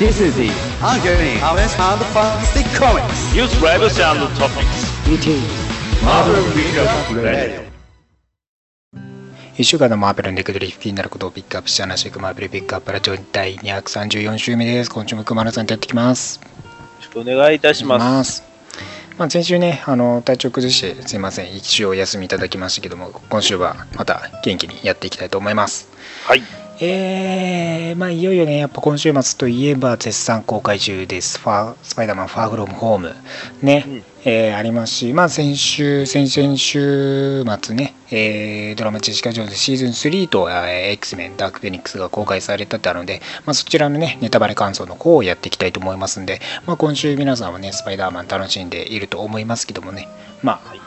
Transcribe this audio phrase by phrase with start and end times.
[0.00, 0.48] This is the
[0.82, 3.34] ongoing Harvest and Fantastic Comics.
[3.34, 4.88] News Rivals and Topics.
[5.06, 5.44] It is
[6.02, 7.60] Marvel Recap Radio.
[9.58, 14.90] 1週間のマーベルのネクドリフ気になることをピックアップして話していくマーベルピックアップラジオ第234週目です。
[14.90, 16.40] 今週も熊野さんとやってきます。
[16.40, 16.48] よ
[16.96, 18.02] ろしくお願いいたします。
[18.02, 18.42] ます。
[19.18, 25.90] まあ、先週ね、あの体調崩してすいません、一週お休みいただきましたけども、今週はまた元気にやっていきたいと思います。
[26.24, 26.42] はい。
[26.82, 31.38] えー、まあいよいよね、やっぱ今週末といえば絶賛公開中です。
[31.38, 33.14] ファースパイダーマンファーフロムホーム。
[33.60, 50.08] ね、うんえーありますし、まあ先週、先々週末ね、えードラマチェシカ・ジョーンズシーズン3と、えー X メンダーク・フェニックスが公開されたってあるので、まあそちらのね、ネタバレ感想の方をやっていきたいと思いますんで、まあ今週皆さんはね、スパイダーマン楽しんでいると思いますけどもね、
[50.42, 50.79] まあ、はい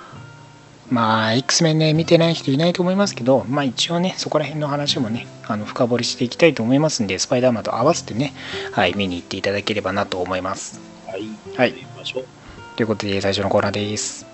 [0.93, 8.31] まあ X メンね見てない人いないと思いますけどまあ一応ねそこら辺の話もねあの深掘りしていきたいと思いますんでスパイダーマンと合わせてね
[8.73, 11.23] はい見に行っていただければなと思いますはい。
[11.57, 11.73] はい。
[12.75, 14.25] ということで最初のコーナーです.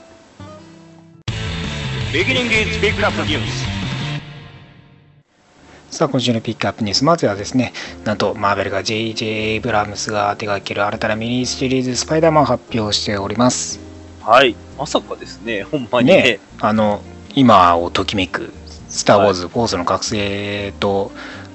[5.92, 7.74] さあ今週のピックアップニュースまずはですね
[8.06, 9.26] なんとマーベルが J.J.
[9.26, 13.89] エイブラムスが手掛ける新たなミニシリーズスパイダーマンを発表しております
[14.30, 14.56] はい。
[14.78, 16.22] まさかですね、ほんまにね。
[16.22, 17.02] ねあの
[17.34, 18.54] 今をときめく
[18.88, 21.12] 「スター・ウォーズ」フォースの覚醒と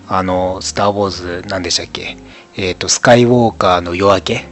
[0.08, 2.16] あの「スター・ウォーズ」何でしたっけ？
[2.56, 4.48] えっ、とスカイウォーカーの夜明け？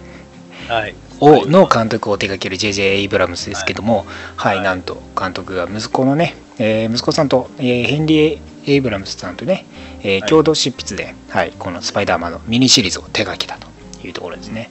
[0.69, 0.95] はい。
[1.19, 2.99] をの監督を手掛ける J.J.
[2.99, 9.67] エイブラムスですけども、はい、はいなんと監督が息子のね、えー息子さんと、えーヘンリー・エイブラムスさんとね、
[10.03, 14.71] えーはい共同執筆で、はい、このスパイダーマンのミニシリーズを手掛けたというところですね。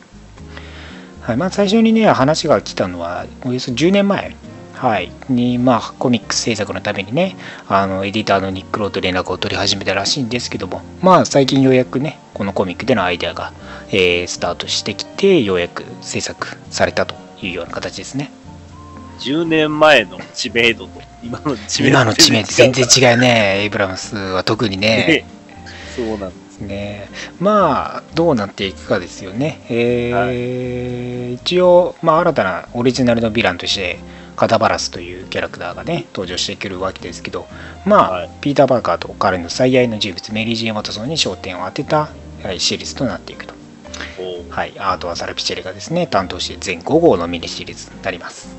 [1.22, 4.36] はいまあ、最初にね、話が来たのは、およそ10年前、
[4.74, 7.36] はい、に、まあ、コミック制作のためにね、
[7.68, 13.54] あのエディターのニック・ローと連絡を取り始めたらしいんですけども、まあ、最近ようやくね、このコミックでのアイデアが、
[13.90, 18.32] えースタートしてきて、ようやく制作されたというような形ですね。
[19.20, 21.96] 10年前の知名度と今の知名度。
[22.00, 24.88] 今の知名度全然違うね、エイブラムスは特にね。
[24.88, 25.26] ね。
[25.96, 26.51] そうなんです。
[26.62, 27.10] ね。
[27.40, 34.00] まあどうなっていくかですよね、えー一応、まあ、新たなオリジナルのヴィランとして
[34.36, 37.48] カタバラスというキャラクターがね登場してくるわけですけど
[37.86, 38.30] まあ、はい。
[38.42, 42.10] ピーター・パーカーと彼の最愛の人物メリー・ジェーン・ワトソンに焦点を当てた
[42.44, 43.54] はいシリーズとなっていくと、
[44.50, 46.08] はい、アートはサルピチェリがですね。
[46.08, 48.56] 担当して全5号のミニシリーズになります。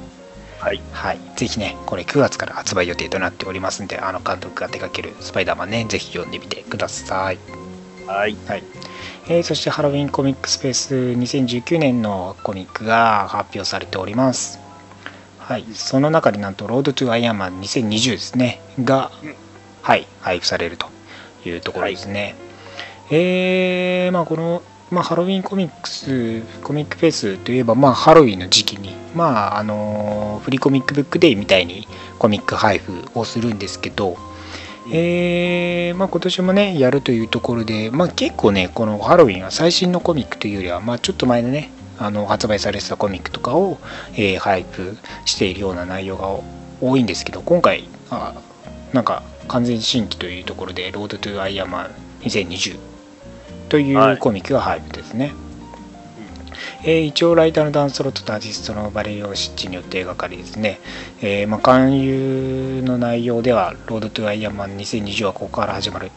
[0.58, 0.80] はい。
[0.92, 7.61] はい、ぜひね、これ9月から発売予定となっておりますんで、あの監督が手掛けるスパイダーマンね、ぜひ読んでみてください。
[8.06, 8.36] はい。
[8.46, 8.64] はい
[9.28, 14.58] えーそしてハロウィンコミックスペース2019年のコミックが発表されております。
[15.38, 19.34] はい、その中でなんと、ロードトゥアイアンマン2020ですね、が、うん
[19.82, 20.86] はい、配布されると
[21.44, 22.36] いうところですね。
[23.10, 31.86] えーまあ、この、まあ、ハロウィンコミックス、コミックフェスといえば、まあ、ハロウィンの時期に、まあ、あのフリーコミックブックデーみたいに
[32.18, 34.16] コミック配布をするんですけど、
[34.90, 43.78] えーまあ、今年もねやるというところで、まあ、結構ねこのハロウィンは最新のコミックというよりは、まあ、ちょっと前のねあの発売されてたコミックとかを、
[44.14, 46.28] えー配布しているような内容が
[46.80, 48.34] 多いんですけど今回あ
[48.92, 51.90] なんか完全新規というところで「ロードトゥアイアンマン
[52.22, 52.78] 2020」
[53.68, 55.32] といはいうコミックが配布ですね。
[56.84, 60.80] えー一応ライターのダンスロットとアーティストのバレリオ・シッチによって描かれですね、
[61.20, 66.10] えーまあ、勧誘の内容では「Road to Iron Man 2020」はここから始まる。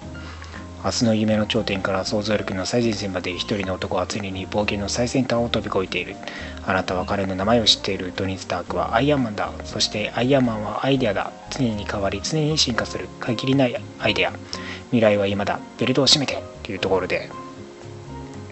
[0.84, 6.16] 明日の夢の頂点から想像力の最前線まで一人の男は常に冒険の最先端を飛び越えている。
[6.64, 8.12] あなたは彼の名前を知っている。
[8.12, 9.52] トニー・スタークはアイアンマンだ。
[9.64, 11.32] そしてアイアンマンはアイデアだ。
[11.50, 13.08] 常に変わり常に進化する。
[13.20, 14.34] 限りないアイデア。
[14.92, 15.60] 未来は今だ。
[15.80, 16.44] ベルトを締めて。
[16.62, 17.32] というところで。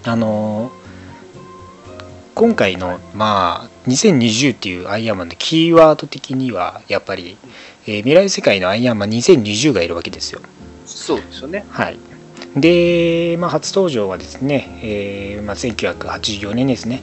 [0.03, 0.82] あのー
[2.35, 7.37] 今回のまあ2020っていうアイアンマンのキーワード的にはやっぱり、
[7.85, 10.41] えー未来世界のアイアンマン2020がいるわけですよ。
[10.85, 11.65] そうですよね。
[11.69, 11.99] はい。
[12.55, 17.01] で、まあ、初登場はですね、えーまあ、1984年ですね、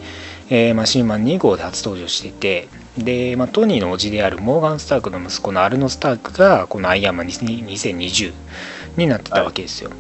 [0.49, 2.69] えーマシンマン2号で初登場してて
[2.99, 8.33] で、まあ、トニーの叔父であるモーガン・スタークの息子のアルノ・スタークがこのアイアンマン2020
[8.97, 9.91] になってたわけですよ、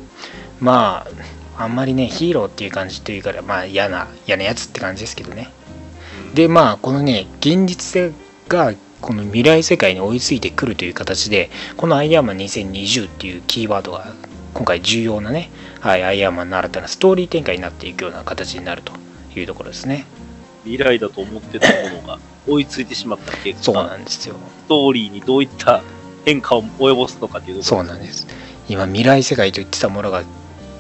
[0.61, 5.51] まああんまりねヒーローっていう感じというからまあ嫌な嫌なやつって感じですけどね。
[6.35, 8.13] でまあこのね現実性
[8.49, 14.15] がこの未来世界に追いついてくるという形でこのアイアンマン2020っていうキーワードが
[14.55, 18.93] 今回重要なね、はい、アイアンマンの新たなストーリー展開になっていくような形になると
[19.39, 20.07] いうところですね。
[20.65, 24.35] 未来だと思ってたものが追いついてしまった結そう果、なんですよ。
[24.65, 25.83] ストーリーにどういった
[26.25, 28.27] 変化を及ぼすのかというところそうなんです。
[28.69, 30.25] 今未来世界と言ってたものが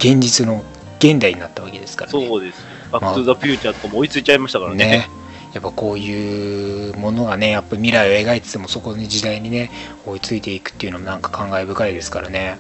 [0.01, 0.65] 現実の
[0.99, 2.27] 現代になったわけですからね。
[2.27, 2.65] そうです。
[2.91, 4.87] バックトゥザフューチャーとかも追いついちゃいましたからね。
[4.87, 5.21] ね
[5.53, 9.71] やっぱこういうものがねやっぱ未来を描いててもそこの時代にね
[10.07, 12.59] 追いついていくっていうのもなんか感慨深いですからね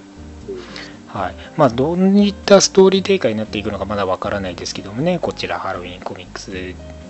[1.06, 6.50] はいまあどういったストーリー展開になっていくのかまだわからないですけどもねこちらハロウィンコミックス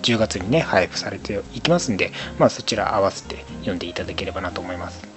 [0.02, 5.09] 10月にね配布されていきますんでまあそちら合わせて読んでいただければなと思います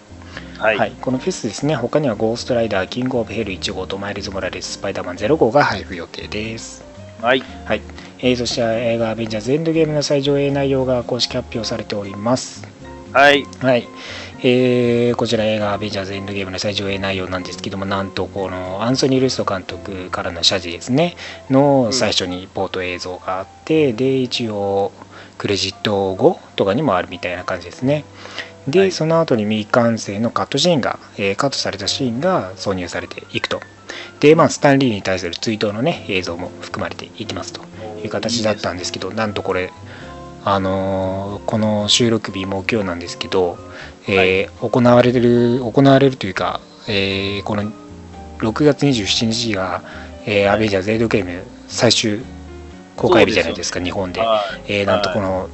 [0.64, 0.78] はい。
[0.78, 6.86] はい、このフェスですね他にはゴーストライダーキングオブヘル1号とマイルズ・モラレススパイダーマン0号が配布予定です
[7.22, 7.42] はい。
[7.66, 7.82] はい、
[8.20, 12.66] えーそして映画「アベンジャーズ・エンドゲーム」の最上映内容が公式発表されております。
[13.12, 13.46] はい。
[13.60, 13.88] はい
[14.42, 21.18] えーこちら映画「アベンジャーズ・エンドゲーム」の最上映内容なんですけどもなんとこのアンソニー・ルスト監督からの謝辞ですね
[21.50, 24.94] の最初にポート映像があって、で一応
[25.38, 28.06] クレジット後とかにもあるみたいな感じですね
[28.68, 28.92] で、はい。
[28.92, 33.60] その後に未完成のカットシーンが、えーカットされたシーンが挿入されていくと。
[34.20, 37.62] でまあスタンリーに対する追悼のね映像も含まれていきますと。
[38.04, 39.72] いう形だったんですけどなんとこれ
[40.46, 43.58] あのーこの収録日木曜なんですけど、
[44.08, 47.72] えー行われる行われるというか、えーこの
[48.40, 49.84] 6月27日が、
[50.26, 52.22] えーアベンジャーズ・エイドゲーム最終
[52.98, 55.50] 公開日じゃないですか日本で、はえーなんとこの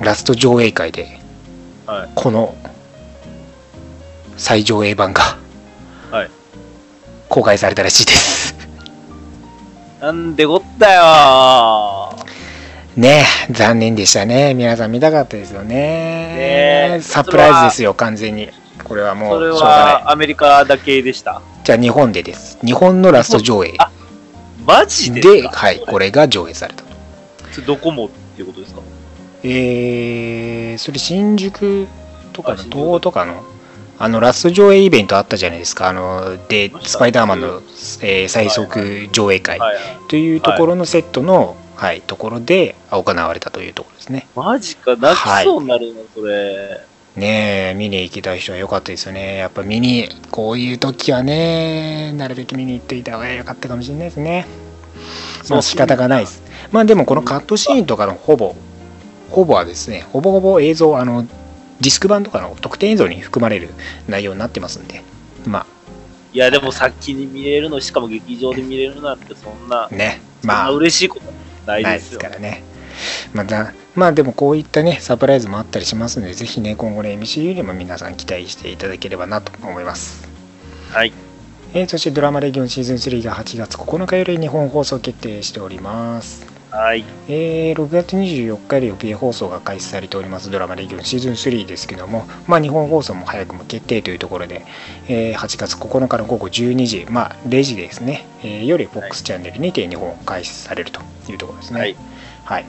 [0.00, 1.23] ラスト上映会でい。
[1.86, 2.08] はい。
[2.14, 2.54] この
[4.36, 5.36] 最上映版が
[6.10, 6.30] はい。
[7.28, 8.54] 公開されたらしいです。
[10.00, 12.16] なんでこったよ
[12.96, 14.54] ねえ残念でしたね。
[14.54, 15.74] 皆さん見たかったですよね。
[15.74, 16.96] ね。
[16.96, 18.50] えサプライズですよ完全に。
[18.84, 19.76] これはもそうれしょうがない。
[19.94, 21.42] はアメリカだけでした。
[21.64, 22.58] じゃあ日本でです。
[22.64, 23.74] 日本のラスト上映。
[23.78, 23.90] あ
[24.66, 26.84] マジでではいこれが上映された
[27.66, 28.80] どこもっていうことですか？
[29.44, 31.86] えー、それ新宿
[32.32, 33.44] とかの東宝とかの
[33.96, 35.88] あのラスト上映イベントあったじゃないですか。
[35.88, 37.62] あのでスパイダーマンの、
[38.02, 39.60] えー最速上映会。
[40.08, 44.26] というところのセットの、はいところで行われたというところですね。
[44.34, 46.80] マジか、泣きそうになるな、それ。
[47.16, 49.36] ねえ見に行きたい人は良かったですよね。
[49.36, 54.46] やっぱ見にこういう時はねなるべく見に行っていた方が良かったかもしれないですね。
[55.48, 56.42] まあ仕方がないです。
[56.72, 58.56] まあでもこのカットシーンとかのほぼ
[59.34, 63.70] ほぼはですねほぼほぼ映像あのディスク版とかの特典映像に含まれる
[64.08, 65.02] 内容になってますんで
[65.44, 65.66] ま
[66.32, 71.32] いや、でも先に見れるの、しかも劇場で見れるなんて、そんな、あねまあ嬉しいこと
[71.64, 72.00] ないで。
[72.00, 72.64] すからね
[73.32, 80.28] またまあでもこういったねサプライズもあったりしますのでぜひね今後の MCU にも皆さん期待していただければなと思います
[80.90, 81.12] はい。
[81.72, 86.53] えーそしてドラマレギオンシーズン3が8月9日より日本放送決定しております。
[86.74, 87.04] はい。
[87.28, 94.66] えー6月24日より予定放送が開始されておりますドラマレギオンシーズン3ですけども、まあ、日本放送も早くも決定というところで、
[95.06, 101.00] えー8月9日の午後12時、まあ、0時ですね、えーより FOX チャンネルにて日本開始されると
[101.30, 101.78] いうところですね。
[101.78, 101.96] はい。
[102.44, 102.64] はい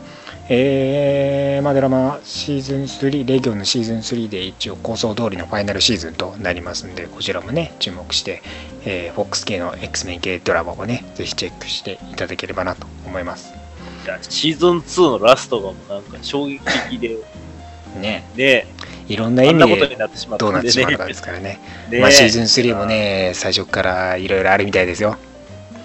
[0.48, 8.44] えーまあ、ドラマシーズン3、レギオンのシーズン3で一応構想通りのファイナルシーズンとなりますんで、こちらもね、注目して、
[8.86, 13.65] えー、FOX 系の X メン系ドラマをね、ぜひチェックしていただければなと思います。
[14.06, 16.60] いやシーズン2のラストがもうなんか衝撃
[16.90, 17.18] 的で、
[18.00, 18.68] ね、ね、
[19.08, 21.60] いろんなあ意味んなことにでなってしまったどうなっんでねてしまうのかですからね。
[21.90, 25.18] ねまあ、シーズン3もね、最初からいろいろあるみたいですよ。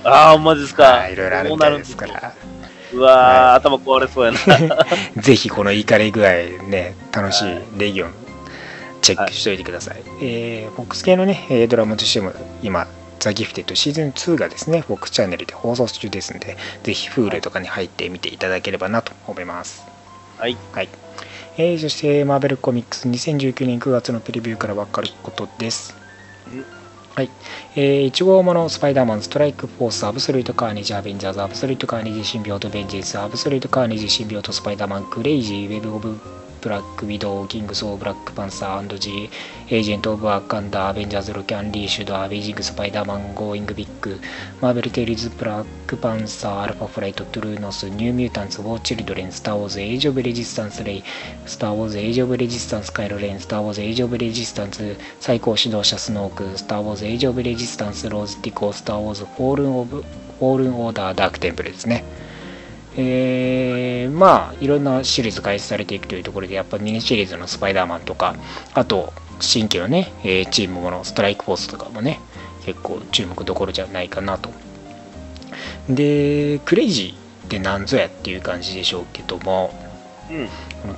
[0.04, 0.84] ああ、ほんまですか。
[0.84, 2.32] はいいろいろあるみたいですから。
[2.92, 4.86] うわー、頭壊れそうやな。
[5.22, 6.30] ぜひこの怒り具合
[6.68, 8.14] ね、楽しいレギオン、
[9.00, 10.02] チェックしておいてください。
[10.22, 12.86] えー、FOX 系のね、えードラマとしても今、
[13.20, 19.84] ザ・ギフテッドシーズン2がですね、FOX チャンネルで放送中ですので、ぜひ Hulu とかに入ってみていただければなと思います。
[20.38, 20.56] はい。
[20.72, 20.88] はい。
[21.56, 25.94] えーそして、マーベルコミックス2019年9月のプレビューから分かることです。
[27.14, 27.30] はい。
[27.76, 36.18] えー、1号ものスパイダーマン、ストライクフォース、アブソリュートカーネジ、アベンジャーズ、アブソリュートカーネジ、シンビオート、ベンジェンス、アブソリュートカーネジ、シンビオート、スパイダーマン、クレイジー、ウェブ・オブ・
[36.60, 39.30] ブラック・ウィドウ、キングス・オブ・ブラック・パンサー、ジー、
[39.72, 44.18] エージェント・オブ・ワカンダ、アベンジャーズ・ロキ・アンリーシュド、アメイジング・スパイダーマン、ゴーイング・ビッグ、
[44.60, 51.04] マーベル・テイルズ・ブラック・パンサー、アルファ・フライト・トゥルーノース、ニュー・ミュータンツ、ウォー・チルドレン、スター・ウォーズ・エイジ・オブ・レジスタンス・レイ、
[51.46, 62.04] スター・ウォーズ・エイジ・オブ・レジスタンス・カイロ・レン、スター・ウォーズ・エイジ・オブ・レジスタンス、最高指導者スノーク、スター・ウォーズ・エイジ・オブ・レジスタンス、ローズ・ティコ、スター・ウォーズ・フォールン・オブ・フォールン・オーダー・ダーク・テンプルですね。
[62.96, 68.34] えーまあいろんなシリーズ開始されていくというところでやっぱミニシリーズのスパイダーマンとか
[68.74, 69.12] あと
[69.44, 72.20] 新規のね、えーチームものストライクフォースとかもね
[72.64, 74.50] 結構注目どころじゃないかなと
[75.88, 79.72] でクレイジーって何ぞやっていう感じでしょうけども
[80.30, 80.48] うん。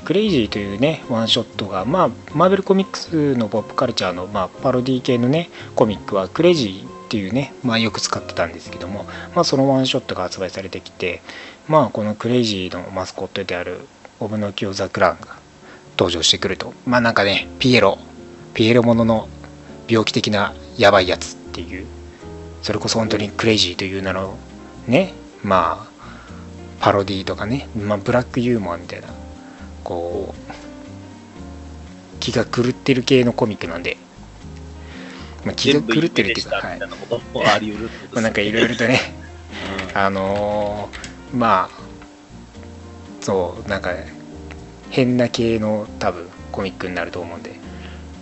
[0.04, 11.20] クレイジーというねワンショットがまあマーベルコミックスのポップカルチャーの、まあ、パロディ系のねコミックはクレイジーっっていうね、まあ、よく使ってたんですけども、まあ、そのワンショットが発売されてきて、
[11.68, 13.80] まあ、このクレイジーのマスコットである
[14.18, 15.36] オブノキオザクランが
[15.98, 17.98] 登場してくるとまあなんかねピエロ
[18.54, 19.28] ピエロものの
[19.88, 21.86] 病気的なやばいやつっていう。
[22.62, 24.36] それこそ本当にクレイジーという名の
[24.86, 25.92] ねまあ
[26.78, 29.08] パロディとかね、まあ、ブラックユーモアみたいな
[29.82, 30.52] こう
[32.20, 33.96] 気が狂ってる系のコミックなんで、
[35.44, 36.80] まあ、気が狂ってるっていうか、はい。
[36.80, 39.00] まあ、なんかいろいろとね
[39.94, 41.82] あのーまあ
[43.20, 43.90] そうなんか
[44.90, 47.58] 変な系の多分コミックになると思うんで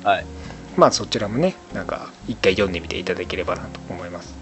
[0.05, 0.27] はい。
[0.77, 4.35] まあそちらもねなんか一回読んでみていただければなと思います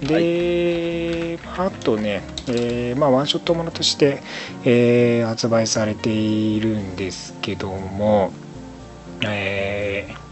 [0.00, 4.22] で、あとね、えーまあワンショットものとして、
[4.64, 8.32] えー発売されているんですけども
[9.22, 10.24] えー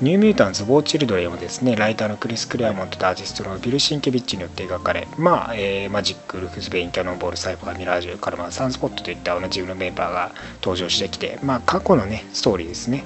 [0.00, 10.30] ニューミュータンズ・ウォー・チルドレンをですね、ライターのクリス・クレアモントとアーティストのビル・シンケビッチによって描かれ、まあ、えーマジック、ルフス・ベイン、キャノンボール、サイファー、ミラージュ、カルマン、サンスポットといった同じのメンバーが
[10.62, 13.02] 登場してきて、まあ、過去のね、ストーリーですね。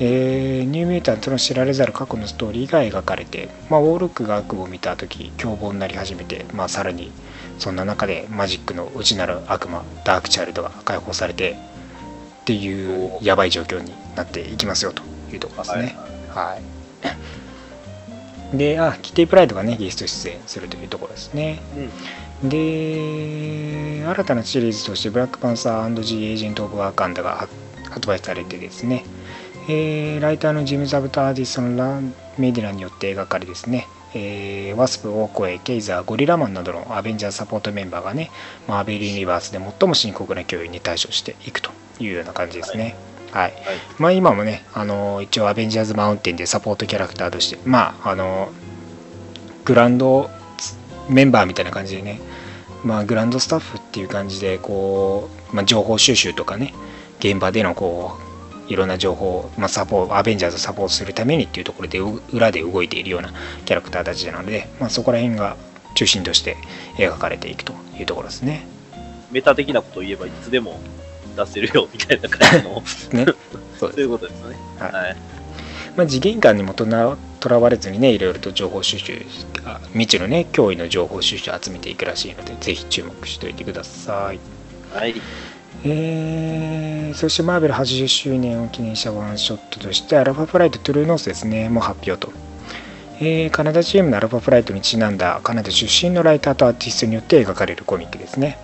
[0.00, 7.12] えーニューミュータントの知られざる過去のストーリーが描かれて、まあ、ウォールックが悪夢を見た時凶暴になり始めて、まあ、さらに
[7.58, 11.56] そんな中でマジックの内なる悪魔ダークチャイルドが解放されて
[12.42, 15.96] っていうやばい状況になっていきますよというところですね。
[16.30, 16.82] はい
[18.54, 21.60] で、あ、キティプライドがね、ゲスト出演するというところですね。
[22.42, 27.48] で、新たなシリーズとして、ブラックパンサー &G エージェント・オブ・ワーカンダが
[27.90, 29.04] 発売されてですね、
[29.68, 38.30] えーライターのジム・ザブとアーティストのラン・メディナによって描かれですね、えーワスプ、オーコエ、ケイザー、ゴリラマンなどのアベンジャーズサポートメンバーがね、
[38.66, 42.96] マーベル・ユニバースで最も深刻な脅威に対処していくというような感じですね。
[43.30, 43.52] はい。
[43.98, 48.50] まあ今もね、あの一応アベンジャーズマウンテンでサポートキャラクターとして、まああの
[49.64, 50.28] グランド
[51.08, 52.20] メンバーみたいな感じでね、
[52.84, 56.74] まあグランドスタッフっていう感じでこう、まあ、情報収集とかね、
[57.20, 58.31] 現場でのこう
[58.72, 63.32] いろんな情報、まあ、サポーアベンジャーズをサポートするためにっていうところでう裏で動いているような
[63.66, 65.58] キャラクターたちなので、まあ、そこら辺が
[65.94, 66.56] 中心として
[66.96, 68.66] 描かれていくというところですね。
[69.30, 70.80] メタ的なことを言えばいつでも
[71.36, 72.82] 出せるよみたいな感じの、
[73.24, 73.32] ね
[73.78, 74.56] そういうことですね。
[74.78, 75.16] はいはい。
[75.96, 79.26] まあ、次元間にもとらわれずにねいろいろと情報収集
[79.66, 84.40] あ未知のね脅威の情報収集を集めていくらしいのでぜひ注目しておいてください、
[84.90, 85.14] はい。
[85.84, 92.32] えーそしてマーベル80周年を記念したワンショットとしてアルファフライトトゥルーノースですねもう発表と、
[93.20, 98.58] えーカナダチームのアルファフライトにちなんだカナダ出身のライターとアーティストによって描かれるコミックですね。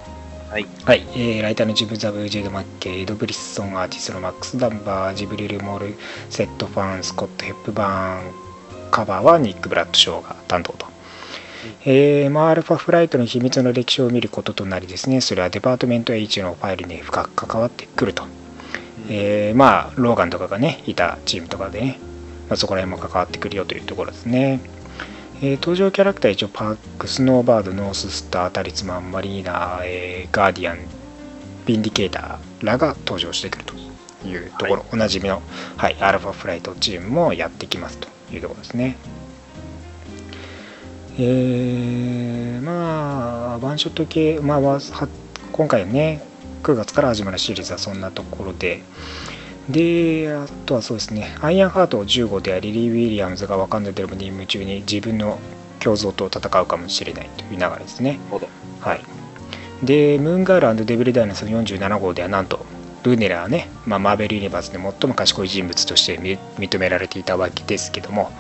[0.49, 0.67] はい。
[0.85, 5.99] はい、えーライターのジム・ザブ・ジェド・マッケイ・エド・ブリッソンアーティストのマックス・ダンバージブリル・モール
[6.31, 8.33] セット・ファンスコット・ヘップバーン
[8.91, 10.87] カバーはニック・ブラッドショーが担当と、
[11.85, 15.21] えーまあ、アルファフライトの秘密の歴史を見ることとなりですね。
[15.21, 18.25] それはデパートメント H のファイルに深く関わってくると、
[19.09, 21.99] えーまあローガンとかがねいたチームとかでね、
[22.49, 24.61] まあ、そこら辺も関わってくるよというところですね。
[25.41, 30.79] えー登場キャラクター一応パーク、スノーバード、ノーススター、タリスマン、マリーナ、えーガーディアン、
[31.67, 33.75] ビンディケーターらが登場してくると
[34.27, 35.43] いうところ、おなじみの、
[35.77, 38.97] はい、アルファフライトチームもやってきますというところですね。
[41.21, 45.09] えーまあ、ワンショット系、まあ、はは
[45.51, 46.23] 今回ね、
[46.63, 48.83] 9月から始まるシリーズはそんなところで、
[49.69, 55.41] で、あとはそうですね、アイアンハート15ではリリー・ウィリアムズがワカンダでの任務中に自分の
[55.85, 58.21] 胸像と戦うかもしれないという流れですね。
[58.81, 59.01] はい。
[59.83, 62.65] で、ムーンガールデビル・ダイナソン47号ではなんと、
[63.03, 68.31] ルーネラーね、まあ、マーベル・ユニバースで最も賢い人物としてみ認められていたわけですけども、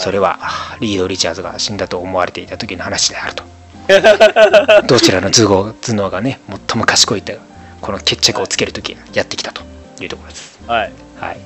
[0.00, 0.38] それは
[0.80, 3.44] リード・リチャーズが死んだと思われていた時の話であると。
[4.88, 7.34] どちらの頭脳頭脳がね、最も賢いと、
[7.82, 9.62] この決着をつける時やってきたと
[10.00, 10.58] いうところです。
[10.66, 10.92] はい。
[11.20, 11.38] はい。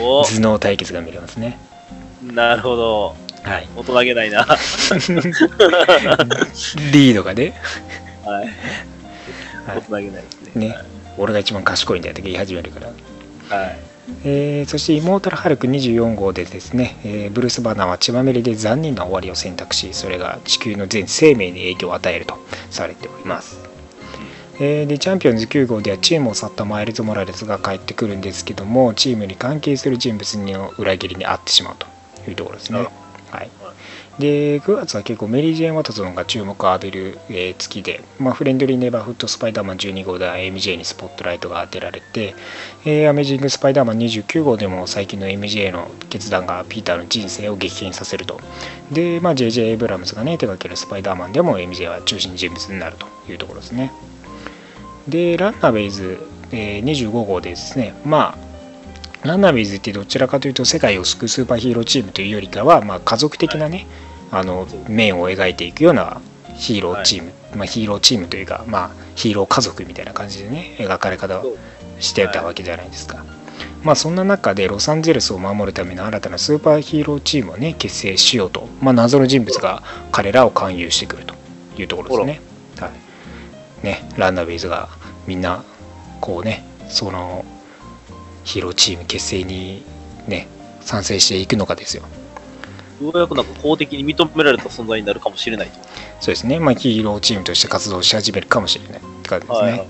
[0.00, 1.58] お頭脳対決が見れますね。
[2.24, 3.16] ーなるほど。
[3.42, 3.68] はい。
[3.74, 4.46] 大人げないな。
[6.92, 7.60] リードがね、
[8.24, 8.44] はい。
[8.44, 8.54] はい
[9.66, 10.68] 大人げないですね。
[10.68, 10.78] ね、
[11.18, 12.78] 俺が一番賢いんだよって言い始めるか
[13.50, 13.56] ら。
[13.58, 13.93] はい。
[14.24, 22.38] えーそしてイモータルハルク24号でですね、えーブルース・バナーは血まみれで残忍な終わりを選択しそれが地球の全生命に影響を与えると
[22.70, 23.58] されております、
[24.60, 31.86] えーでチャンピオンズ9号ではチームを去ったマイルズ・モラレスが帰ってくるんですけどもチームに関係する人物の裏切りに遭ってしまうと
[32.30, 32.86] いうところですね。
[33.30, 33.50] はい、
[34.18, 42.36] で9月は結構メリー・ジェーン・ワトソンが注目を浴びる、えー月で、まあ、フレンドリー・ネバーフット・スパイダーマン12号では MJ にスポットライトが当てられて、
[42.84, 48.40] えーアメージング・スパイダーマン29号でも最近の MJ の決断がピーターの人生を激変させると。
[48.92, 53.92] で、まあ、JJ エイブラムズがね手掛けるスパイダーマンでも MJ は中心人物になるというところですね。
[55.08, 56.20] でランナーベイズ、
[56.52, 57.94] えー25号でですね。
[58.04, 58.54] まあ
[59.24, 63.86] ランナーベイズってどちらかというと世界を救うスーパーヒーローチームというよりかは、まあ、家族的なね、
[64.34, 66.20] あの面を描いていくような
[66.54, 71.56] ヒーローチーム、まあ、ヒーローチームというか、まあ、ヒーロー家族みたいな感じでね描かれ方を
[72.00, 73.24] してたわけじゃないですか。
[73.84, 81.34] まあそんな中でロサンゼルスを守るための新たなスーパーヒーローチームをね結成しようと、まあ、謎の人物が彼らを勧誘してくると
[81.76, 82.40] いうところですね。
[82.80, 82.90] は
[83.82, 84.88] い、ねランナーベイズが
[85.26, 85.62] みんな
[86.20, 87.44] こうねその
[88.42, 89.84] ヒーローチーム結成に
[90.26, 90.48] ね
[90.80, 92.02] 賛成していくのかですよ。
[93.00, 95.74] ようやくなんか公的に認められた存在になるかもしれないと。
[96.20, 99.68] そうですね、まあ、ヒーローチームとして活動し始めるかもしれないって感じですね。
[99.68, 99.88] はいはい。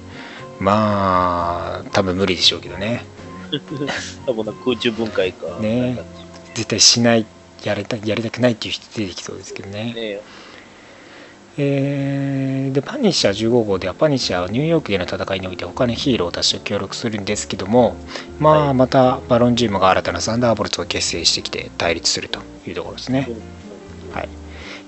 [0.61, 3.04] まあ多分無理でしょうけどね。
[4.26, 5.58] 多分なんか空中分解か。
[5.61, 6.02] ね
[6.54, 7.26] 絶対しない
[7.64, 9.92] やりたやりたくないっていう人出てきそうですけどね。
[9.94, 10.20] ね
[11.56, 17.94] えーでパニッシャー15号ではパニッシャーはニューヨークでの戦いにおいて他のヒーローたちと協力するんですけども
[18.40, 23.28] まあはいまたバロンジモが新たなサンダーボルトを結成してきて対立するというところですね。
[24.12, 24.28] はい、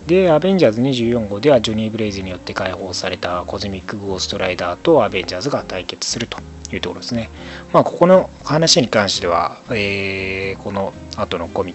[0.06, 6.38] で、アベンジャーズ24号ではジョニー・ブレイズによって解放されたコズミック・ゴーストライダーとアベンジャーズが対決すると
[6.72, 7.30] いうところですね。
[7.72, 11.74] まあ、ここの話に関しては、えーこの後のコミ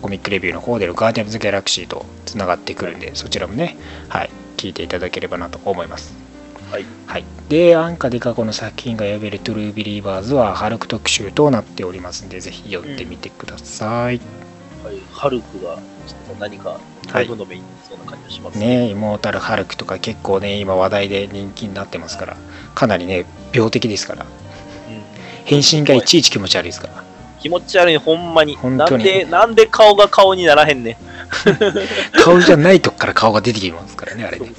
[0.00, 3.76] コミックレビューの方でのガーディアンズ・ギャラクシーとつながってくるんで、そちらもね、
[4.08, 6.14] はい、聞いていただければなと思います。
[6.70, 6.84] はい。
[7.06, 14.20] はい、で、安価で過去の作品が呼べるトゥルービリーバーズは、ハルク特集となっておりますんで、ぜひ読んでみてください。
[14.84, 15.00] はい。
[15.10, 15.76] ハルクが、
[16.06, 16.78] ちょっと何か、
[17.08, 22.36] タイムのメインにそうな感じがしますねイモータルハルクとか結構ね今話題で人気になってますから
[22.74, 24.28] かなりね病的ですからうん
[25.44, 27.07] 変身がいちいち気持ち悪いですから
[27.48, 28.58] 気持ち悪い、ほんまに。
[28.62, 28.76] に。
[28.76, 30.96] なんで、なんで顔が顔にならへんねん。
[32.22, 34.52] 顔じゃないとこから顔が出てきますからねあれね。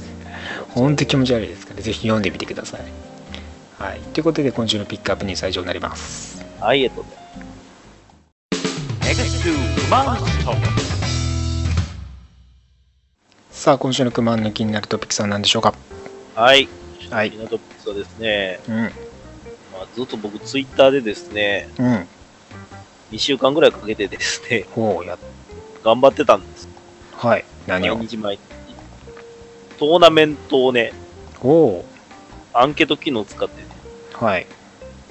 [0.73, 2.81] ほんと気持ち悪いですからぜひ読んでみてください。
[3.77, 3.99] はい。
[4.13, 6.43] ということで今週のピックアップニュースは以上になります。
[6.59, 7.05] はい、えっと.
[13.51, 15.75] さあ今週のクマンの気になるトピックスは何でしょうか？
[16.33, 16.67] はい。
[17.11, 17.29] はい。
[17.29, 18.75] 気になるトピックスはですね、うん。
[18.75, 18.89] ま
[19.83, 22.07] あ、ずっと僕、ツイッターでですね、うん
[23.11, 25.17] 2週間ぐらいかけてですね、 ほうや
[25.83, 26.67] 頑張ってたんです。
[27.15, 27.95] はい何を？
[27.97, 28.41] 毎日毎日。
[29.77, 30.93] トーナメントをね、
[31.39, 31.85] ほ
[32.53, 33.67] アンケート機能を使ってね、
[34.19, 34.47] うはい。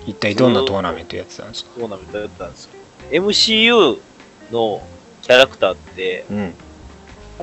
[0.07, 1.71] 一体どんなトーナメントやってたんですか？
[1.81, 2.71] トーナメントやってたんですよ。
[3.11, 3.99] MCU
[4.53, 4.83] の
[5.23, 6.39] キャラクターって、うん。
[6.39, 6.53] なん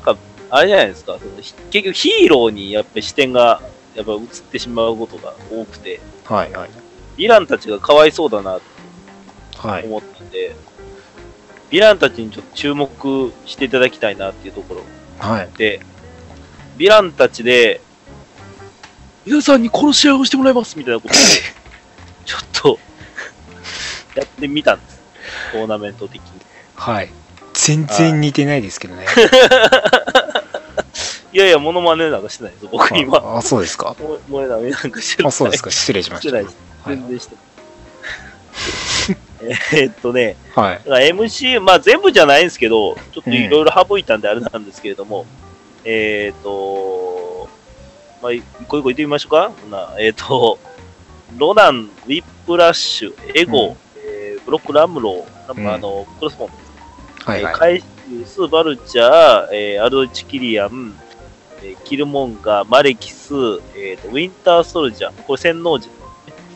[0.04, 0.16] か、
[0.50, 3.60] あれじゃないですか、そのひ結局ヒーローにやっぱり視点が
[3.94, 6.70] やっぱ移ってしまうことが多くて、はいはい。
[7.18, 8.60] ヴィランたちがかわいそうだな
[9.52, 9.84] とはい。
[9.86, 10.54] 思ったんで、
[11.70, 14.82] ヴィランたちにちょっと注目していただきたいなっていうところ
[15.18, 15.80] はいで、
[16.78, 17.80] ヴィランたちで、
[19.24, 21.16] 皆さんに殺し合いをしてもらいますみたいなことを、
[22.24, 22.78] ちょっと、
[24.14, 25.00] やってみたんです。
[25.52, 26.22] トーナメント的に。
[26.76, 27.10] はい
[27.54, 29.06] 全然似てないですけどね
[31.32, 33.16] いやいや、モノマネなんかしてないです、僕今。
[33.18, 33.96] ああそうですか？
[33.98, 35.28] モモネなんかしてる。
[35.28, 36.56] あそうですか失礼しましたしてないです。
[36.84, 37.44] はい全然してない。
[39.42, 40.80] えーっとね、はい。
[41.12, 45.26] MC、まあ全部じゃないんですけど、ちょっといろいろ省いたんであれなんですけれども、
[45.84, 47.48] えーっと、
[48.22, 49.50] まあ一個一個言ってみましょうか。
[49.70, 50.58] なえーっと、
[51.36, 53.76] ロナン、ウィップラッシュ、エゴ、うん。
[53.96, 56.52] えーブロック・ラムロー、なんうんかあの、クロスボーン
[57.24, 57.82] はいはい。
[58.24, 60.94] ス・バルチャー、えーアルドチ・キリアン、
[61.62, 63.34] えーキルモンガー、マレキス、
[63.76, 65.88] えーとウィンター・ソルジャー、これ洗脳時、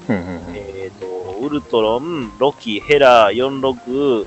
[0.09, 0.57] うんうんうん。
[0.57, 4.27] えーとウルトロン、ロキ、ヘラ、46、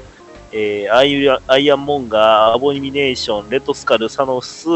[0.51, 4.67] えーアイアアイアンモンガー、アボミネーション、レッドスカル、サノス、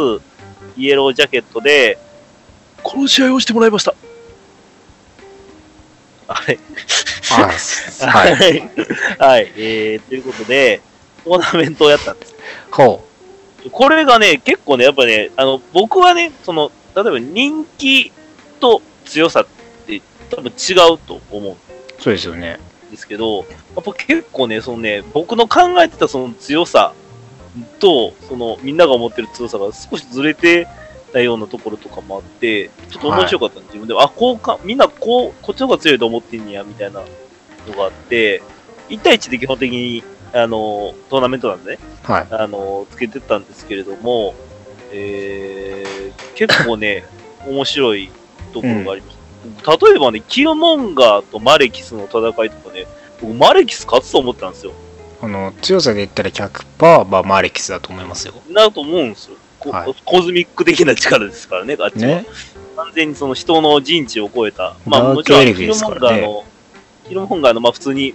[0.76, 1.97] イエロージャケットで、
[2.84, 3.93] 殺し合いをしてもらいました。
[6.28, 6.60] あれ
[7.32, 7.47] あ
[8.08, 8.69] はい はい。
[9.17, 9.52] はい。
[9.56, 10.82] えー、ということで、
[11.23, 12.36] トーナメントをやったんです。
[12.71, 13.04] ほ
[13.71, 18.12] これがね、結構ね、やっぱね、あの、僕はね、その、例えば人気
[18.60, 19.45] と強さっ
[19.86, 21.56] て多分違うと思うんう
[21.99, 22.60] そうですよね
[22.91, 26.93] ですけど、やっぱ結構ね、そのね、僕の考えてたその強さ
[27.79, 30.67] と、その、みんなが思ってる強さが少しずれて
[31.12, 37.01] たようなところとかもあって、ちょっと面白かったんで、自分では、あ、こうか、みんなこう、こっちの方が強いと思ってんねや、みたいな
[37.67, 38.41] のがあって、
[38.89, 42.27] 1対1で基本的に、ああの、トーナメントなんでね、はい。
[42.31, 44.33] あの、つけてたんですけれども、
[44.91, 47.05] えー、結構ね、
[47.45, 48.10] 面白い
[48.53, 49.16] ところがあります。
[49.65, 52.88] 例えばね、キルモンガーとマレキスの戦いとかね、
[53.21, 54.73] 僕、マレキス勝つと思ったんですよ。
[55.21, 58.34] あの、強さで言ったら100%はマーレキスだと思いますよ。
[58.50, 59.38] なると思うんですよ。
[59.60, 62.08] こはいコズミック的な力ですからね、あっちは。
[62.08, 62.26] ね。
[62.76, 64.76] 完全にその人の人知を超えた。
[64.86, 66.43] まあもちろん、キルモンガーの、
[67.08, 68.13] キルモンガーの、まあ普通に、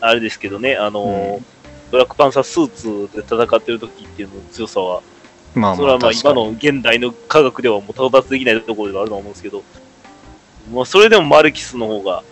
[0.00, 1.56] あれですけどね、あの、うん
[1.90, 5.02] ブラックパンサースーツで戦ってる時っていうの強さは、
[5.54, 9.62] まあそれはまあ今の現代の科学ではもう到達できないところではあると思うんですけど、
[10.72, 12.22] まあそれでもマルキスの方が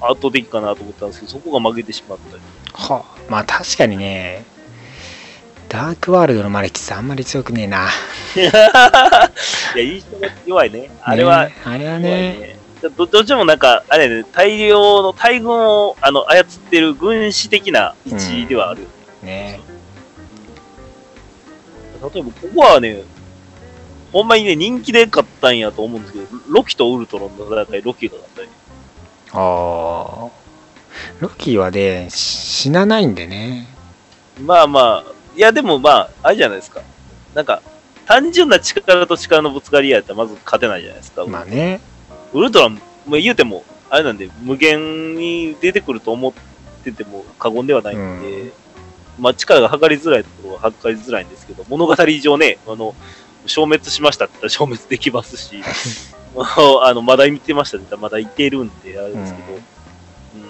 [0.00, 2.42] 圧倒的かなと思ったんですけど、そこが負けてしまったり。
[2.72, 4.44] はあ、まあ確かにね、
[5.68, 7.88] ダークワールドのマレキスあんまり強くねえな。
[8.36, 8.50] いや、
[9.76, 10.90] 印象が弱いね。
[11.02, 12.58] あれは、ねあれはね、ね。
[12.96, 18.86] どどっちもなんか、あれね、大量の大軍をあの操ってる軍師的な位置ではある。
[19.22, 19.60] ね
[22.00, 23.02] 例えば、ここはね、
[24.12, 28.48] ほんまにね、人気で勝ったんやと思うんですけど、ロキとウルトロンの戦い、ロキが勝ったり。
[29.32, 30.30] ああ。
[31.20, 33.68] ロキはね、し死なないんでね。
[34.40, 36.80] まあまあ、いやでもまあ、あれじゃないですか。
[37.34, 37.62] なんか、
[38.06, 41.26] 単純な力と力のぶつかり合いやったらまず勝てないじゃないですか。
[41.26, 41.80] まあね。
[42.32, 42.78] ウルトラ、ま
[43.12, 46.32] あ、言うても、あれなんで、無限に出てくると思っ
[46.84, 48.52] てても過言ではないんで、う
[49.18, 52.94] まあ力が測りづらいところは測りづらいんですけど、物語上ね、あの、
[53.48, 55.62] 消滅しましたって言ったら消滅できますし、
[56.34, 56.44] も う
[56.82, 59.60] あの、まだ見てましたって言ったらまだいてるんで、あれですけど、う
[60.34, 60.44] うんん。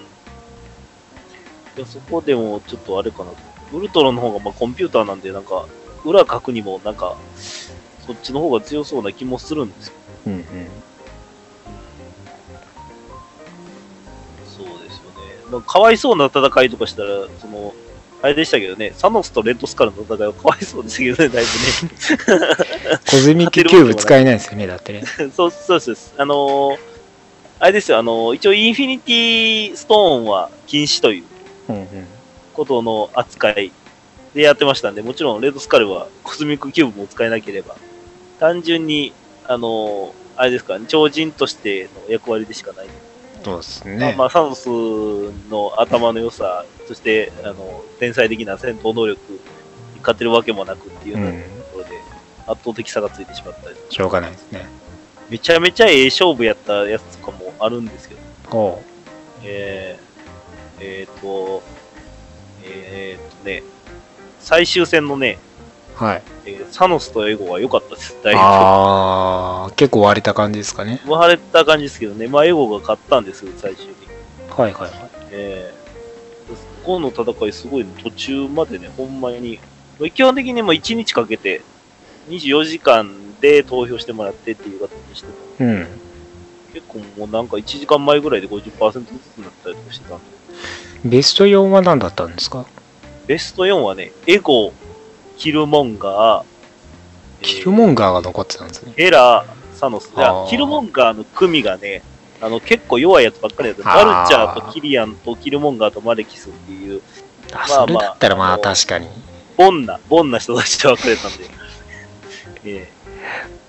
[1.76, 3.38] いや、そこでもちょっとあれかなと。
[3.72, 5.68] ウルトラの方がまあコンピューターなんで、なんか、
[6.04, 7.18] 裏書くにもなんか、
[7.98, 9.94] そっちの方が強そうな気もするんですよ
[10.26, 10.70] うんうん。
[14.44, 15.16] そうですよね。
[15.50, 17.74] まあ、かわいそうな戦いとかしたら、その、
[18.20, 21.44] あれでしたけどね、サノスとレッドスカルの戦いはかわいそうでしたけどね、だい
[23.08, 25.04] コズ ミックキューブ使えないですよね、だってね。
[25.18, 25.30] ぶね。
[25.34, 26.14] そうそうそうです。
[26.16, 26.78] あのー
[27.60, 31.24] あれですよ、あのー一応インフィニティストーンは禁止という。
[32.54, 33.70] ことの扱い
[34.34, 37.76] でやってましたんで、もちろんレッドスカルはコズミックキューブも使えなければ、
[38.40, 39.12] 単純に、
[39.46, 42.86] あのーあれですか、超人としての役割でしかない
[43.44, 44.14] そうですまあね。
[44.18, 44.68] まあ、サノス
[45.50, 49.38] の頭の良さ、そして、あの、天才的な戦闘能力に
[50.00, 51.90] 勝てるわけもなくっていうようなうんところで、
[52.46, 54.66] 圧倒的差がついてしまったり、しょうがないですね。
[55.28, 58.82] めちゃめちゃええ勝負やったやつとかもあるんですけど、ほ
[59.44, 61.62] えー、えーと、
[62.64, 63.62] えーとね、
[64.40, 65.38] 最終戦のね、
[66.00, 66.04] う。
[66.04, 66.22] はい。
[66.46, 68.40] えーサノスとエゴは良かったです、だいぶ。
[68.40, 71.02] ああ、結構割れた感じですかね。
[71.06, 73.92] 割れた感じですけどね、まあエゴが勝ったんですよ、最終に。
[74.56, 74.92] はいはいはい。
[75.32, 75.77] ええ
[76.88, 79.60] この戦いすごいね途中までね、ほんまに、
[80.14, 81.60] 基本的にもう1日かけて、
[82.30, 85.26] 24時間で投票してもらってっていう形にして
[85.58, 85.86] たうん。
[86.72, 90.24] 結構もうなんか1時間前ぐらいで50%ずつになったりとかしてたんで、
[91.04, 92.64] ベスト4は何だったんですか？
[93.26, 94.72] ベスト4はね、エゴ、
[95.36, 96.44] キルモンガー、
[97.42, 98.94] キルモンガーが残ってたんですね。
[98.96, 100.10] ヘラ、サノス。
[100.48, 102.02] キルモンガーの組がね、
[102.40, 103.82] あの結構弱いやつばっかりだった。
[103.84, 107.02] バルチャーとキリアンとキルモンガーとマレキスっていう、
[107.52, 109.08] あ、まあそれだったらまあまあ確かに。
[109.56, 111.44] ボンな、ボンな人たちで分かれたんで。
[112.64, 112.92] え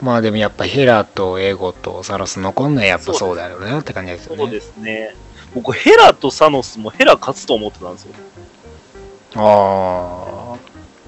[0.01, 4.43] まあでもやっぱヘラとエゴとサロス残んのはやっぱそうだよなって感じですよね。
[4.43, 5.15] えそうですね。
[5.53, 8.13] 僕、ヘラとサノスもヘラ勝つと思ってたんですよ。
[9.36, 10.58] ああ。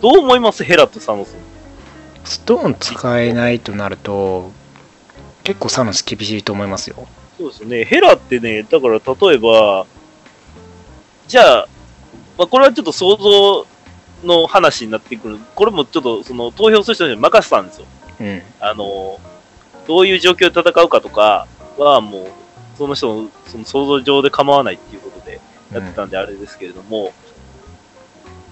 [0.02, 1.36] どう思いますヘラとサノス？
[2.24, 4.52] ストーン使えないとなると、
[5.44, 7.08] 結構サノス厳しいと思いますよ。
[7.42, 7.86] そうですよね。
[7.86, 9.88] ヘラってね、だから例えば、
[11.28, 11.68] じゃあ、
[12.38, 13.66] まあ、これはちょっと想像
[14.24, 15.40] の話になってくる。
[15.56, 17.88] これもちょっとその投票する人に任せたんですよ。
[18.20, 18.42] うん。
[18.60, 19.20] あの、
[19.88, 22.28] どういう状況で戦うかとかはもう、
[22.78, 25.42] その人のその想像上で構わないっていうことで
[25.74, 27.12] やってたんであれですけれども、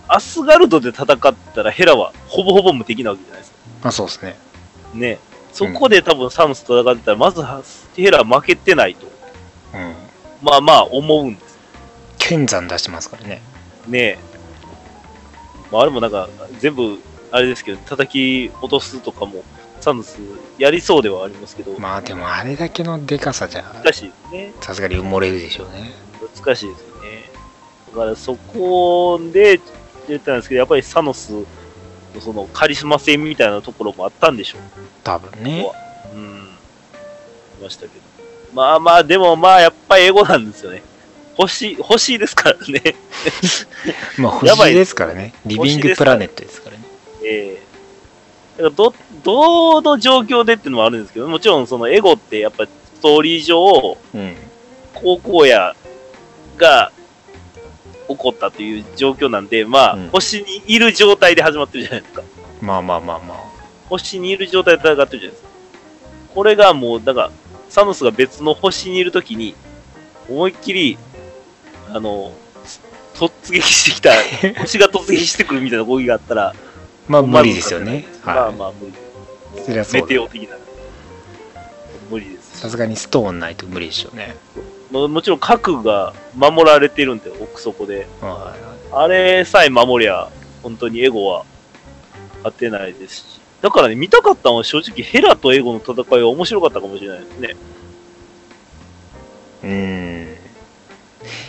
[0.07, 3.57] アスガルドで戦ったらヘラはほぼほぼ無敵なわけじゃないですか。
[3.83, 4.35] まあそうですね。
[4.95, 5.19] ね。
[5.59, 7.61] そこで多分サムスと戦ってたら、まずは
[7.93, 9.07] ヘラ負けてないと。
[9.73, 9.93] うん。
[10.41, 11.59] まあまあ思うんです
[12.17, 13.41] 剣山出してますからね。
[13.85, 14.19] ね。
[15.69, 16.97] まああれもなんか全部
[17.31, 19.43] あれですけど、叩き落とすとかも
[19.81, 20.17] サムス
[20.57, 24.53] やりそうではありますけど、まあでもあれだけのデカさじゃ、難しいですね。
[24.61, 25.91] さすがに埋もれるでしょうね。
[26.41, 27.29] 難しいですよね。
[27.91, 29.59] だからそこで
[30.07, 31.33] 言ったんですけど、やっぱりサノス
[32.19, 34.61] のそのカリスマ性みたいなところもあったんでしょう。
[35.03, 35.69] 多分ね。
[36.13, 36.49] うん。
[37.59, 37.93] いましたけど。
[38.53, 40.83] まあまあ、でもまあ、やっぱりエゴなんですよね。
[41.35, 42.95] 星、星ですからね。
[44.17, 45.33] まあやばい星ですからね。
[45.45, 46.83] リビングプラネットですからね。
[47.23, 47.61] え
[48.57, 54.35] えだからど、どの状況でっていうのもあるんですけど、もちろんそのエゴってやっぱストーリー上、うん。
[54.93, 55.75] 高校や
[56.57, 56.91] が
[58.09, 62.23] 起こったという状況なんで、まあ、うん星にいる状態で始まってるじゃないですか。
[62.61, 63.37] まあまあまあまあ。
[63.87, 65.49] 星にいる状態で戦ってるじゃないですか。
[66.33, 67.31] これがもう、だから、
[67.69, 69.55] サノスが別の星にいるときに、
[70.27, 70.97] 思いっきり、
[71.91, 72.33] あの、
[73.15, 74.11] 突撃してきた、
[74.59, 76.55] 星が突撃してくるみたいな攻撃があったら、
[77.07, 78.07] まあ無理ですよね。
[78.21, 79.61] はまあまあ無理。
[79.61, 79.65] い。
[79.65, 80.23] そりゃそうメテだ。
[80.23, 80.55] オ的な。
[82.09, 84.35] 無理ですしさすがにストーンないと無理でしょうね。
[84.91, 88.07] ももちろん核が守られてるんで、奥底で。
[88.21, 88.55] は
[88.91, 90.29] あれさえ守りゃ、
[90.63, 91.45] 本当にエゴは
[92.37, 93.41] 勝てないですし。
[93.61, 97.49] だからね、見たかったのは正直ヘラとエゴの戦いは面白かったかもしれないですね。
[99.63, 99.65] い。
[99.65, 100.37] うーん。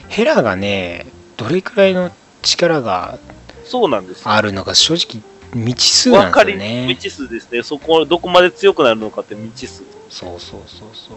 [0.09, 2.11] ヘラがね、どれくらいの
[2.43, 3.19] 力が
[3.65, 4.31] そうなんですよ。
[4.31, 5.23] あるのか正直
[5.53, 6.55] 未知数なんですわかり。
[6.55, 7.63] 未知数ですね。
[7.63, 9.85] そこ、どこまで強くなるのかって未知数。
[10.09, 11.17] そうそうそうそう。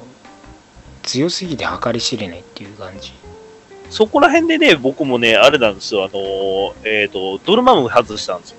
[1.03, 3.13] 強すぎて計り知れないっていう感じ。
[3.89, 6.03] そこら辺でね、僕もね、あれなんですよ。
[6.05, 8.57] あのーえっ、と、ドルマム外したんですよ。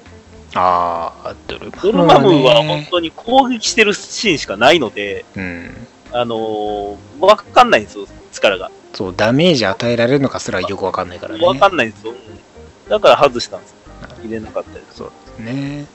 [0.55, 2.89] ああ、ドルドルマムは本ね。
[2.91, 5.87] 当に攻撃してるシーンしかないので、うん。
[6.13, 8.71] あのーわかんないんですよ、力が。
[8.93, 11.45] そう、ダメージ与えられるのかすらよくわかんないからね。
[11.45, 12.15] わかんないんですよ。
[12.89, 13.77] だから外したんですよ。
[14.23, 14.99] 入れなかったです。
[14.99, 15.87] そうですね。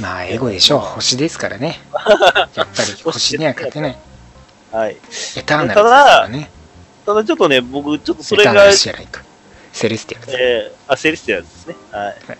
[0.00, 0.80] まあ、エゴでしょう。
[0.80, 1.78] 星ですからね。
[2.54, 3.98] やっぱり星には勝てない。
[4.72, 4.96] エはい。
[5.46, 6.50] ターナルですからね。
[7.04, 9.22] ただちょっとね、僕、ちょっとそれがエターナル、じゃないか。
[9.72, 10.38] セレスティアルです。
[10.40, 11.76] えー、あ、セレスティアルですね。
[11.90, 12.04] はい。
[12.04, 12.38] はい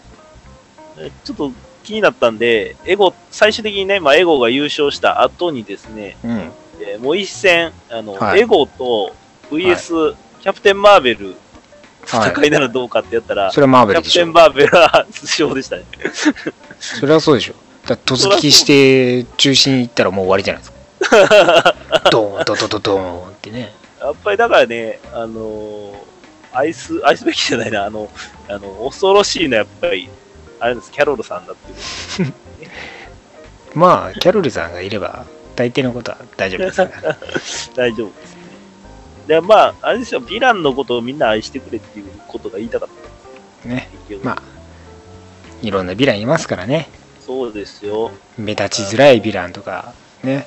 [0.99, 6.53] えちょっと気になったんで、エゴ、最終的にね、まあ、エゴが優勝した後にですね、うん。
[6.81, 9.14] えーもう一戦、あの、はいエゴと
[9.51, 11.37] VS、キャプテン・マーベル
[12.07, 14.33] はい戦いならどうかってやったら、それはマーベルキャプテン・。
[14.33, 15.85] マーベルは勝でしたね。
[16.79, 17.55] それはそうでしょ。
[17.87, 20.72] だ突撃して中心に行ったらもう終わりじゃないですか。
[22.11, 23.73] ドーン、ドドドドーンってね。
[24.01, 26.12] やっぱりだからね、あのー
[26.53, 28.11] 愛す、愛すべきじゃないな、あの、
[28.49, 30.09] あの、恐ろしいのはやっぱり、
[30.61, 32.33] あれです、キャロルさんだっていう。
[33.75, 35.25] まあ、キャロルさんがいれば
[35.57, 37.17] 大抵のことは大丈夫ですから。
[37.75, 38.43] 大丈夫ですね。
[39.27, 42.88] で、まあ、あれですよ、ヴィランのことをみんな愛してくれっていうことが言いたかっ
[43.62, 43.69] た。
[43.69, 43.88] ね。
[44.23, 44.43] まあ、
[45.62, 46.91] いろんなヴィランいますからね。
[47.25, 48.11] そうですよ。
[48.37, 50.47] 目立ちづらいヴィランとか、ね。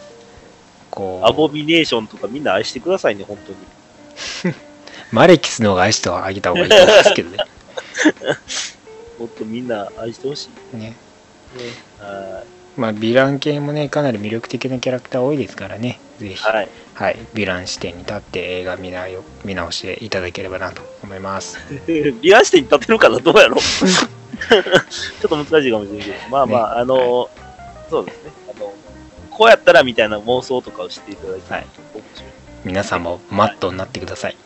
[0.95, 4.55] こう、アボミネーションとかみんな愛してくださいね、本当に。
[5.11, 7.37] マレキスの方が愛してあげた方がいいと思うんですけどね。
[9.19, 10.77] もっとみんな愛してほしい。
[10.77, 10.95] ね
[11.55, 11.73] ね。
[11.99, 12.43] は
[12.77, 15.99] まあ、ヴィラン系もね、かなり魅力的なキャラクター多いですからね。
[16.19, 16.35] ぜひ、い。
[16.37, 16.69] はい。
[16.93, 21.57] はい、ヴィラン視点に立って映画見なよ見直していただければなと思います。
[21.87, 26.17] ヴィラン視点に立てるかなどうやろうちょっと難しいかもしれないけど。
[26.29, 27.29] まあまあ、あの、
[27.89, 28.44] そうですね。
[29.35, 32.29] こうやったらみたいな妄想とかをしていただいて、はい面白い。
[32.63, 34.37] 皆さんもマットになってください。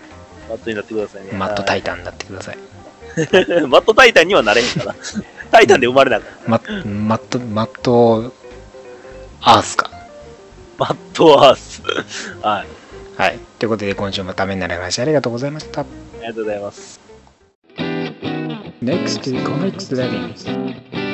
[0.49, 1.31] マットになってくださいね。
[1.31, 2.57] マットタイイタンになってください。
[3.69, 4.95] マットタイタンにはなれへんから。
[5.51, 6.49] タイタンで生まれなかった。
[6.49, 8.33] マッマット、マット、
[9.41, 9.91] アースか。
[10.79, 11.83] マットアース。
[12.41, 12.67] はい。
[13.21, 13.39] はい。
[13.59, 15.81] ということで、今週もためになる話ありがとうございました。
[15.81, 15.85] あ
[16.19, 16.99] りがとうございます。
[18.81, 21.08] NEXT Comics Reading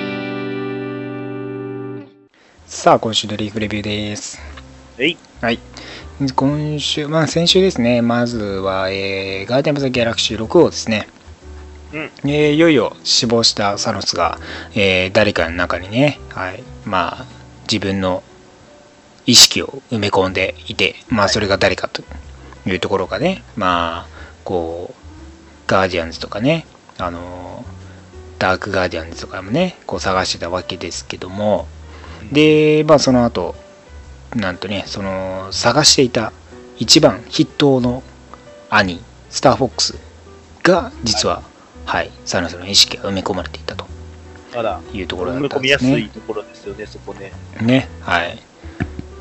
[2.67, 4.41] さあ、今週のリーフレビューです。
[4.97, 5.17] えい。
[5.39, 5.60] はい。
[6.36, 11.08] 今週、まあ先週ですね、まずは、えーガーディアン・オブ・ザ・ギャラクシー6号ですね。
[11.93, 14.39] うんえーいよいよ死亡したサノスが、
[14.73, 17.25] えー誰かの中にね、はい、まあ
[17.71, 18.23] 自分の
[19.28, 22.04] 意識を埋め込んでいて、まあそれが誰かと
[22.65, 24.95] いうところがね、まあこう
[25.67, 26.65] ガーディアンズとかね、
[26.97, 27.63] あの
[28.39, 31.67] ダークガーディアンズとかもね、こう探してたわけですけども、
[32.31, 33.55] で、まあその後、
[34.35, 36.33] なんとね、その探していた
[36.77, 38.03] 一番筆頭の
[38.69, 39.97] 兄、スターフォックス
[40.63, 41.43] が実は、
[41.85, 43.85] はい、サノスの意識が埋め込まれていたと
[44.93, 46.09] いうところだ埋め込みやったんですね。
[46.09, 47.31] すいところですよね、そこね。
[47.61, 48.39] ね、はい。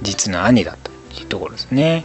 [0.02, 2.04] 実の兄だったっていうところですね。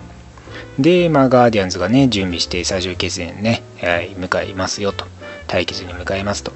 [0.77, 5.05] で、まあ、ガーディアンズがね、準備して最終決戦ね、はい、向かいますよと。
[5.47, 6.51] 対決に向かいますと。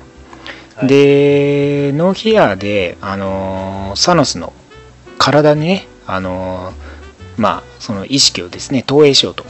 [0.83, 4.53] はいで、ノーヒアで、あのーサノスの
[5.17, 9.45] 体にね、あのーまあ、その意識をですね、投影しようと。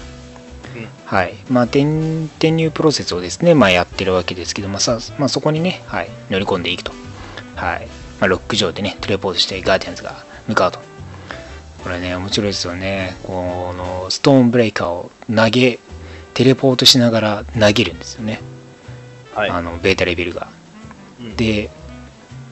[0.75, 1.35] うんはい。
[1.49, 1.85] まあ、転
[2.25, 6.91] 転入プロセスをですね、まあ、やってるわけですけども、さまあ、そこにね、はい、乗り込んでいくと。
[7.55, 7.87] はい。
[8.19, 10.79] まあ、ロック上でね、テレポートしてガーディアンズが向かうと。
[11.83, 13.17] これね、面白いですよね。
[13.23, 15.79] このストーンブレイカーを投げ、
[16.33, 18.41] テレポートしながら投げるんですよね、
[19.35, 19.49] はい。
[19.49, 20.47] あのベータレベルが。
[21.23, 21.69] うん、で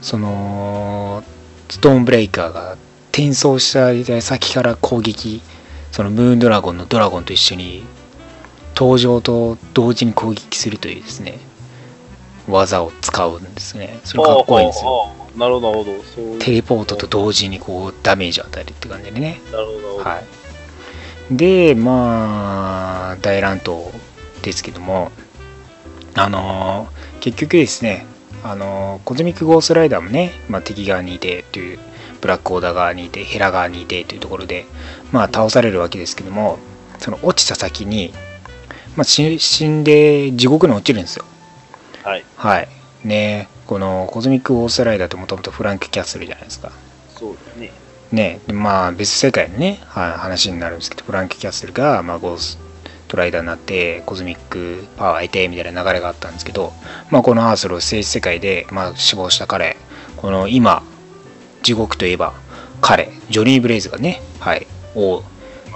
[0.01, 1.23] その
[1.69, 2.77] ストーンブレイカーが
[3.11, 5.41] 転送した先から攻撃
[5.91, 7.83] そのムーンドラゴンのドラゴンと一緒に
[8.75, 11.39] 登場と同時に攻撃するというですね
[12.47, 13.99] 技を使うんですね。
[14.03, 15.13] それかっこいいんですよ。
[15.37, 15.85] なるほど、
[16.39, 19.39] テレポートと同時にこうダメージを与えるって感じでね。
[19.51, 20.03] なるほど、なるほど。
[20.03, 20.25] はい。
[21.31, 23.89] でまあ大乱闘
[24.41, 25.11] ですけども
[26.15, 28.05] あのー結局ですね
[28.43, 31.79] あのーコズミックゴーストライダーもね、まあ、敵側にいてという
[32.21, 34.65] ブラックオーダー側にいてヘラ側にいてというところで
[35.11, 36.59] まあ倒されるわけですけども
[36.99, 38.13] その落ちた先に、
[38.95, 41.25] まあ、死死んで地獄に落ちるんですよ
[42.03, 42.25] はい。
[42.35, 42.67] はい
[43.03, 46.71] ねこのコズミックゴーストライダーってもともとフランク・キャッスルじゃないですか
[47.15, 47.71] そうですね。
[48.11, 52.57] ねでまあ別世界のねは話になるんですけどフランク・キャッスルが、まあ、ゴース
[53.11, 56.71] トライダーになってコズミックパワー得てみたいな流れがあったんですけど、
[57.09, 59.75] まあ、このアースロー正史世界で、まあ、死亡した彼。
[60.15, 60.81] この今
[61.61, 62.33] 地獄といえば
[62.79, 63.11] 彼。
[63.29, 64.65] ジョニー・ブレイズがねはい。
[64.95, 65.23] 王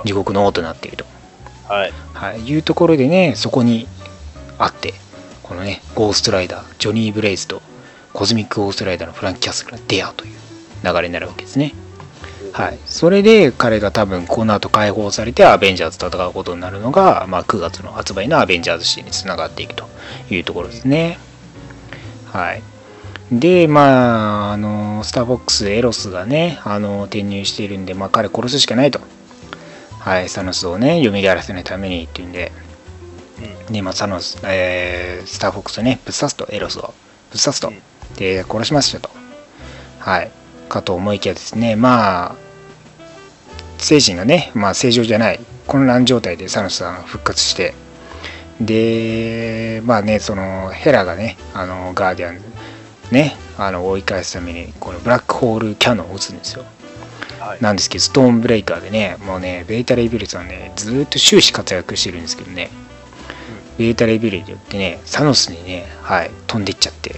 [0.05, 1.05] 地獄の王となっていると、
[1.67, 1.93] はい。
[2.13, 3.87] はい、いうところでねそこに
[4.57, 4.93] あって
[5.43, 7.61] このねゴーストライダージョニー・ブレイズと
[8.13, 10.35] コズミック・ゴーストライダーのフランク・キャッスルが出会うという
[10.85, 11.73] 流れになるわけですね
[12.55, 19.89] はい、それで彼が多分この後解放されてアベンジャーズと戦うことになるのが、まあ、9月の発売のアベンジャーズシリーズにつながっていくと
[20.29, 21.19] いうところですね。
[22.31, 22.63] はい、
[23.29, 29.01] でまああのスターボックスエロスがねあの転入しているんで、まあ、彼殺すしかないと、
[29.99, 32.53] はい、サノスをね蘇らせないためにっていうんで、
[33.69, 36.93] でまあ、サノス、えースターフォックスをねぶっ刺すとエロスを。
[37.31, 37.81] ぶっ刺すと、うん。
[38.15, 39.09] で殺しますよと。
[39.99, 40.31] はい。
[40.69, 42.44] かと思いきやですねまあ
[43.85, 47.75] 精神がね、まあ、正常じゃない混乱状態でサノスさんが復活して
[48.59, 52.41] でまあねそのヘラがねあのガーディアン
[53.11, 56.65] ねあの追い返すためにこのブラックホールキャノンを撃つんですよ。
[57.39, 57.61] はい。
[57.61, 62.71] なんですけどストーンブレイカーでねもうねベータレイビルスはねずーっと終始活躍してるんですけどね、
[63.77, 67.13] ベータレイビルによってねサノスにねはい飛んでいっちゃって。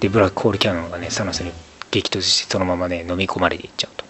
[0.00, 1.52] でブラックホールキャノンがねサノスに
[1.92, 4.09] 激突してそのままね飲み込まれていっちゃうと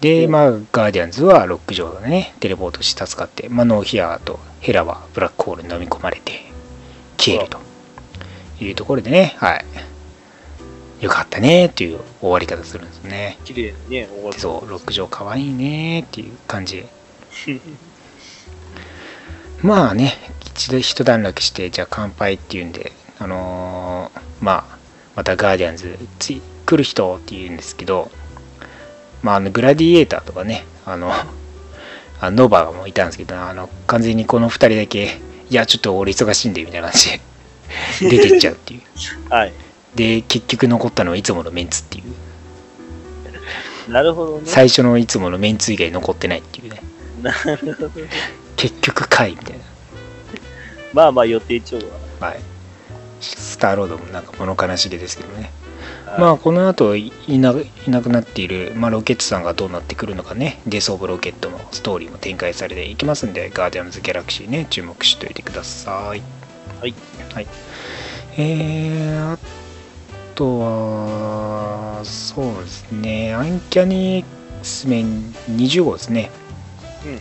[0.00, 6.42] でまあガーディアンズはロック上でねテレポートして助かって、まあ、ノーヒアとヘラはブラックホールに飲み込まれて
[7.18, 7.64] 消えると。
[8.60, 9.64] いうところでねはい。
[11.00, 13.36] よかったねっていう終わり方するんですね。
[13.44, 14.38] 綺麗にね、終わる。
[14.38, 16.76] そうロック上かわいいねっていう感じ。
[16.76, 16.86] で
[19.60, 20.14] まあね
[20.46, 24.78] 一度一段落してじゃあ乾杯っていうんであのーまあ
[25.16, 28.10] またガーディアンズつい来る人って言うんですけど
[29.24, 31.10] まああのグラディエーターとかねあの
[32.20, 35.18] あノバもいたんですけどあの完全にこの2人だけ
[35.50, 37.00] いやちょっと俺忙しいんでみたいな感
[37.98, 38.80] じで 出てっちゃうっていう
[39.32, 39.52] はい。
[39.94, 44.42] で結局残ったのはいつものメンツっていうなるほどね。
[44.46, 46.82] 最初のいつものメンツ以外残ってないっていうね
[47.22, 47.90] なるほど。
[48.56, 49.56] 結局かいみたい
[50.92, 51.78] まあまあ予定調
[52.20, 52.40] なはい
[53.20, 55.63] スターロードもなんか物悲しげですけどねは。
[56.18, 57.52] まあこの後いいな
[57.86, 60.60] いなくなっている、まあ、ロケットさんがどうなってくるのかね。
[60.66, 66.22] デス・オブ・ロケットのストーリーも展開されていきますんでガーディアンズ・ギャラクシーね注目しておいてください。
[66.80, 66.94] はい、
[67.32, 67.46] はい、
[68.36, 69.38] えー、あ
[70.34, 73.34] とはそうですね。
[73.34, 74.24] アンキャニ
[74.60, 76.30] X メン20号ですね。
[77.04, 77.20] うん。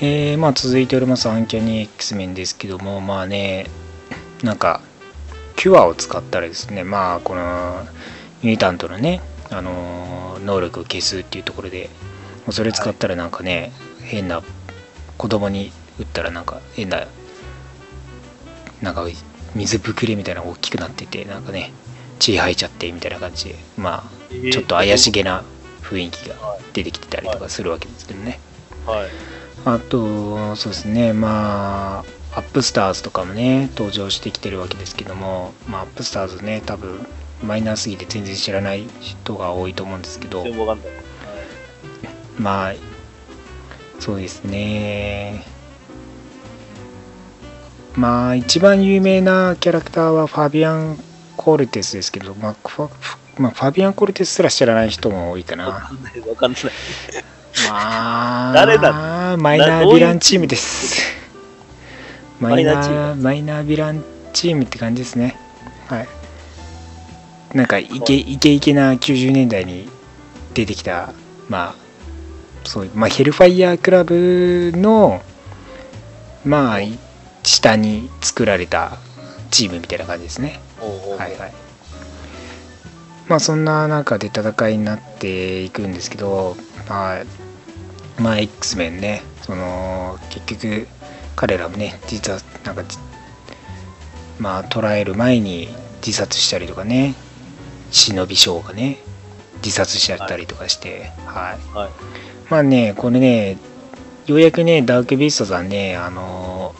[0.00, 3.66] えーまあ続いておりますアンキャニ X メンですけどもまあね
[4.44, 4.80] なんか
[5.56, 7.84] キュアを使ったらですねまあこの
[8.42, 9.20] ミュータントのね
[9.50, 11.90] あのー能力を消すっていうところで
[12.50, 13.72] それ使ったらなんかね、
[14.02, 14.42] 変な
[15.18, 17.06] 子供に打ったらなんか変な
[18.80, 19.06] なんか
[19.54, 21.72] 水ぶくれみたいなのが大きくなっててなんかね
[22.18, 25.44] 血吐いちゃってみたいな感じでまあちょっと怪しげな
[25.82, 26.36] 雰囲気が
[26.72, 28.40] 出てきてたりとかするわけですけどね。
[28.86, 29.08] はい。
[29.64, 37.06] あとそうですねまあアップスターズとかもね登場してきてるわけですけどもまあアップスターズね多分
[37.42, 40.42] マイナーすぎて全然知らない人が多いと思うんですけど。
[40.42, 40.92] 全然わかんない。
[42.38, 42.74] まあ
[44.00, 45.44] そうですね。
[47.94, 50.98] まあ一番有名なキャラクターはファビアン・
[51.36, 52.90] コルテスですけど、まあ、ファ
[53.40, 56.20] まあ、ファビアン・コルテスすら知らない人も多いかわなかんない。
[56.20, 56.62] わかんない。
[57.68, 59.36] まあ誰だ？
[59.36, 61.02] マイナーヴィランチームです。
[62.40, 65.36] マイナーマイナーヴィランチームって感じですね。
[65.88, 66.08] はい
[67.54, 69.88] なんかイケイケイケな90年代に
[70.54, 71.12] 出てきた
[71.48, 71.74] まあ
[72.64, 75.22] そういうまあヘルファイヤークラブの
[76.44, 76.98] まあ一
[77.44, 78.98] 下に作られた
[79.50, 80.60] チームみたいな感じですね。
[80.80, 81.52] はいはい。
[83.28, 86.56] まあそんな中で戦いになっていくんですけど、
[86.88, 87.24] まあ、
[88.18, 90.88] まあ X メンね、その結局
[91.36, 92.98] 彼らもね、実はなんかじ
[94.38, 95.68] まあ捕らえる前に
[96.06, 97.14] 自殺したりとかね、
[97.90, 98.98] 忍び将がね、
[99.56, 101.76] 自殺しちゃったりとかして、はい。
[101.76, 101.90] はい。
[102.50, 103.58] まあね、これね、
[104.26, 106.74] ようやくね、ダークビーストさんね、あの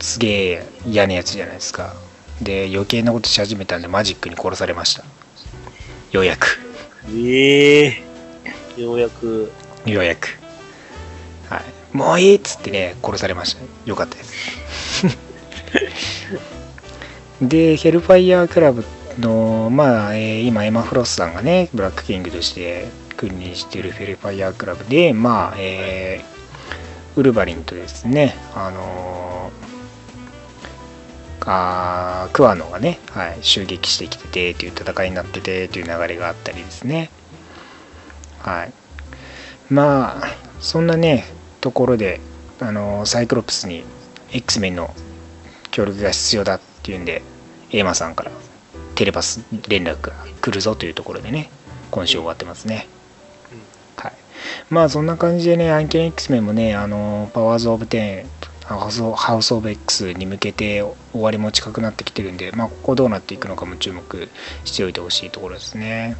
[0.00, 1.94] すげえ嫌なやつじゃないですか。
[2.40, 5.04] で、余計なことし始めたんで、マジックに殺されました。
[6.12, 6.58] ようやく。
[7.10, 8.02] ええ
[8.76, 9.50] ようやく、
[9.86, 10.38] ようやく。
[11.48, 11.96] はい。
[11.96, 13.62] もういいっつってね、殺されました。
[13.84, 15.06] よかったです。
[17.42, 18.84] で、ヘルファイヤークラブ
[19.18, 29.68] の、まあ、えー今、エマ・フロスさんがね、ブラックキングとして君臨しているヘルファイヤークラブで、まあ、えーウルヴァリンとですね、あのー
[31.50, 37.10] あクワノがね、はい、襲撃してきててという戦いになっててという流れがあったりですね。
[38.40, 38.72] はい。
[39.70, 41.24] まあ、そんなね、
[41.62, 42.20] ところで、
[42.60, 43.84] あのサイクロプスに
[44.32, 44.94] X メンの
[45.70, 47.22] 協力が必要だっていうんで、
[47.72, 48.30] エマさんから
[48.98, 51.50] テレパス連絡が来るぞというところでね、
[51.92, 52.88] 今週終わってますね。
[53.96, 54.12] はい。
[54.70, 58.26] まあ、そんな感じでね、アンケン X メンもね、あのパワーズ・オブ・テン、
[58.64, 64.28] ハウスオブ・ X に向けて終わりも近くなってきてるんで、まあ、ここどうなっていくのかも注目
[64.64, 66.16] しておいてほしいところですね。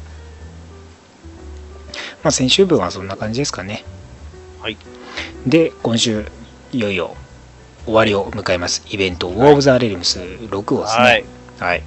[2.23, 3.83] まあ、先週分はそんな感じですかね。
[4.61, 4.77] はい。
[5.45, 6.27] で、今週、
[6.71, 7.17] いよいよ
[7.83, 8.85] 終わりを迎えます。
[8.89, 11.03] イベント、ウォー・オブ・ザ・レリムス6号ですね。
[11.03, 11.25] はい。
[11.59, 11.83] はい。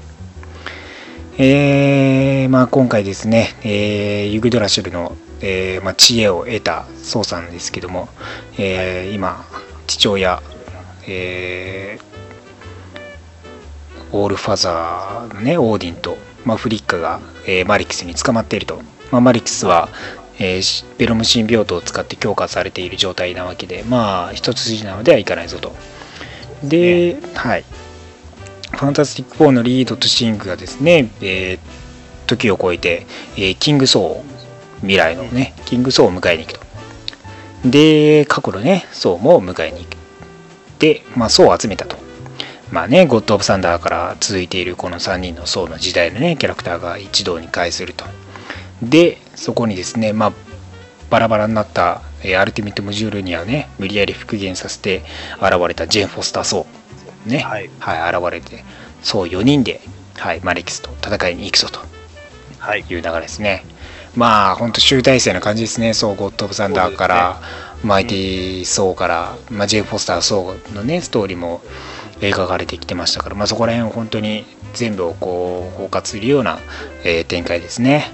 [1.38, 8.10] えー、まあ今回ですね、えーユグドラシュルの、えーまあ、知恵を得たソウさんですけども、
[8.58, 9.46] えー今、
[9.86, 10.42] 父親、
[11.08, 12.12] えー
[14.14, 18.82] オールファザーのね、オーディンと、まあ、フリッカが、えーマリキスに捕まっていると。
[19.10, 19.88] まあ、マレキスは、
[20.38, 25.74] えーしヴェノムシンビオートを使って強化されている状態なわけで、まあ、一筋縄ではいかないぞと。
[26.62, 27.64] で、はい。
[28.72, 31.82] ファンタスティック4のリードとシングがですね、えー
[32.24, 33.06] 時を超えて、
[33.36, 37.68] えーキングソー、未来のね、キングソーを迎えに行くと。
[37.68, 39.96] で、過去のね、ソーも迎えに行く。
[40.78, 41.96] で、まあ、ソーを集めたと。
[42.70, 48.04] まあね、ゴッド・オブ・サンダーから続いているこの3人のソーの時代のね、キャラクターが一堂に会すると。
[48.82, 50.32] で、そこにですね、まあ、
[51.10, 55.02] バラバラになった、えーアルティミット・ムジュールにはね、無理やり復元させて
[55.40, 56.81] 現れたジェーン・フォスター・ソー。
[57.26, 57.70] ね、はい。
[57.78, 58.64] はい、現れて、
[59.02, 59.80] そう4人で、
[60.16, 61.80] はい、マリキスと戦いに行くぞと
[62.58, 62.80] はい。
[62.80, 63.64] いう流れですね。
[64.14, 65.94] まあ、本当集大成な感じですね。
[65.94, 67.40] そう、ゴッド・オブ・サンダーから、
[67.82, 71.62] マイティ・ソーから、まあ、ジェイ・フォスター・ソーのね、ストーリーも
[72.20, 74.44] 描かれてきてましたから、まあ、そこら辺を本当に
[74.74, 76.58] 全部をこう、包括するような、
[77.04, 78.12] えー展開ですね。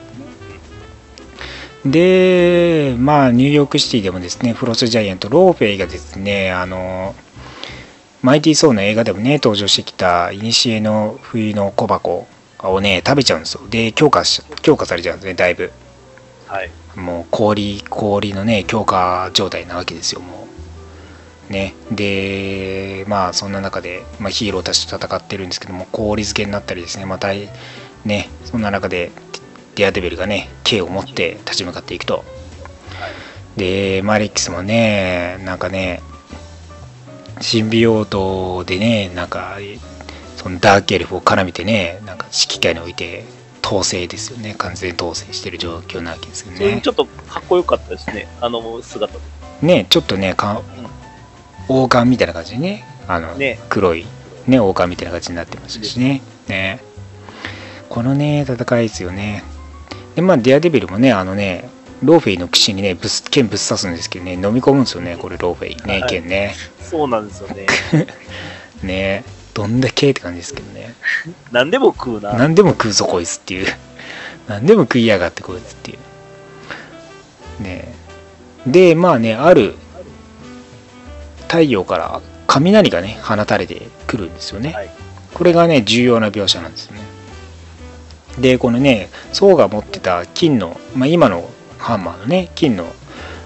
[1.84, 7.14] で、まあ、ニューヨークシティでもですね、フロストジャイアント、ローフェイがですね、あの、
[8.22, 12.26] マイティー・ソーの映画でもね、登場してきた、いにしえの冬の小箱
[12.58, 13.62] をね、食べちゃうんですよ。
[13.68, 15.70] で、強化し、強化されちゃうんですね、だいぶ。
[16.46, 16.70] はい。
[16.96, 20.48] もう氷、氷のね、強化状態なわけですよ、も
[21.48, 21.52] う。
[21.52, 21.74] ね。
[21.92, 27.28] で、まあ、そんな中で、まあ、ヒーローたちと戦ってるんですけども、氷漬けになったりですね、また、
[28.04, 29.12] ね、そんな中で、
[29.76, 32.24] デアデベルがね、剣を持って立ち向かっていくと。
[33.56, 36.02] で、マリックスもね、なんかね、
[37.40, 39.58] シンビオートでね、なんか、
[40.36, 43.24] そのダークエルフを絡めてね、なんか指揮官に置いて、
[43.68, 44.54] 統制ですよね。
[44.56, 46.88] 完全統制してる状況なわけですよねち。
[46.88, 48.26] ょっとかっこよかったですね。
[48.40, 49.20] あの姿で。
[49.60, 50.62] ね、ちょっとね、か
[51.68, 54.06] 王冠みたいな感じでね、あの、ね黒い、
[54.46, 56.22] ね、王冠みたいな感じになってましたしね。
[56.48, 56.80] ね。
[57.90, 59.42] このね、戦いですよね。
[60.14, 61.68] で、まあ、デアデビルもね、あのね、
[62.02, 65.76] ローフェイの口にね、ぶっ剣ぶっ刺すんですけどね、飲み込むんですよね、これ、ローフェイ。
[65.86, 66.54] ね、はい剣ね。
[66.80, 67.66] そうなんですよね。
[68.82, 69.24] ね
[69.54, 70.94] どんだけって感じですけどね。
[71.50, 72.32] 何でも食うな。
[72.34, 73.66] 何でも食うぞこいつっていう
[74.48, 75.98] 何でも食いやがってこいつってい
[77.60, 77.94] うね
[78.66, 79.74] えでまあねある
[81.42, 84.90] 太陽から雷がね放たれてくるんですよね、はい
[85.34, 87.02] これがね重要な描写なんですよね
[88.40, 92.86] でこのねソーが持ってた金の、まあ、今のハンマーのね金の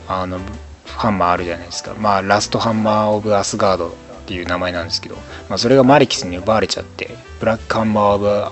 [0.09, 0.41] あの
[0.87, 3.93] ハンマーあるじゃないですかまあラストハンマー・オブ・アスガードっ
[4.27, 5.17] ていう名前なんですけど、
[5.49, 8.45] まあ、それがマレキスに奪われちゃってブラックハンマー・オブ・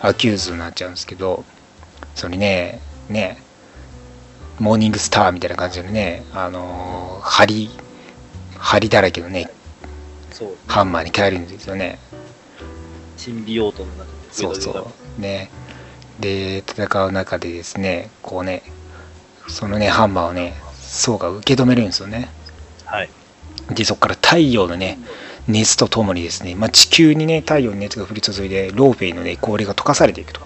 [0.00, 1.44] アキューズになっちゃうんですけど
[2.14, 3.42] それねね
[4.58, 7.70] モーニングスターみたいな感じでねあのー針
[8.58, 9.50] 針だらけのね。
[10.66, 11.98] ハンマーに変えるんですよね
[13.16, 14.10] シンビオートの中で。
[14.32, 15.48] そうそうね
[16.18, 18.62] で戦う中でですねこうね
[19.48, 22.28] そのねハンマーをねソウが受け止めるんですよね
[22.84, 23.10] はい。
[23.74, 24.98] でそこから太陽のね
[25.48, 30.40] 熱とともにですね、まあ、地球にね太陽の熱が降り注いでローフェイのね氷が溶かされていくと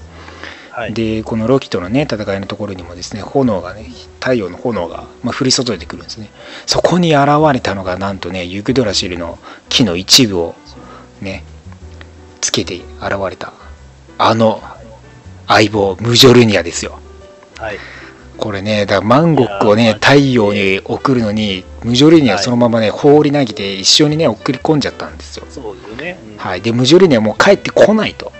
[0.72, 0.94] はい。
[0.94, 3.90] でこのロキとのね戦いのところにもですね炎がね
[4.20, 6.30] 太陽の炎が、まあ、降り注いでくるんですね
[6.66, 9.38] そこに現れたのがなんとねユグドラシルの
[9.68, 10.54] 木の一部を
[11.20, 11.44] ね
[12.40, 13.52] つけて現れた
[14.18, 14.62] あの
[15.48, 17.00] 相棒ムジョルニアですよ
[17.58, 17.78] はい。
[18.38, 25.46] これねだマンゴックをね太陽に送るのにムジョルニアはそのままね放り投げて一緒にね送り込んじゃったんですよ。
[25.50, 26.18] そうですよね。
[26.32, 26.36] うん。
[26.38, 28.32] はい、でムジョルニアはもう帰ってこないと。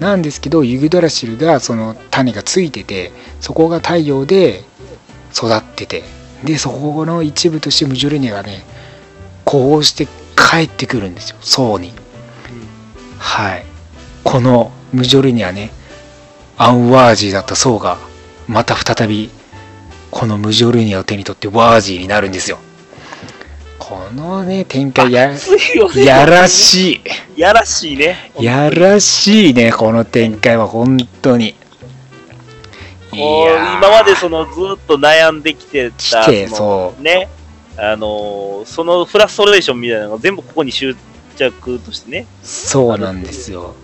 [0.00, 4.64] なんですけどユグドラシルがその種がついててそこが太陽で
[5.32, 6.02] 育ってて。
[6.42, 8.64] でそこの一部としてムジョルニアがね
[9.44, 11.36] こうして帰ってくるんですよ。
[11.42, 11.92] 層に。
[13.18, 13.66] はい。
[14.24, 15.70] このムジョルニアね
[16.56, 17.98] アンワージーだった層が
[18.50, 19.30] また再び
[20.10, 22.58] このムジョルニアを手に取ってワージーになるんですよ。
[23.78, 25.32] このね展開や
[25.94, 27.00] やらし
[27.36, 27.40] い。
[27.40, 28.32] やらしいね。
[28.40, 31.50] やらしいね、この展開は本当に。
[31.50, 31.54] い
[33.12, 33.48] こう
[33.78, 37.28] 今までそのずっと悩んできてた、そうね、
[37.76, 40.96] あのーそのフラストレーションみたいなのが全部ここに執
[41.36, 43.76] 着としてね、そうなんですよ。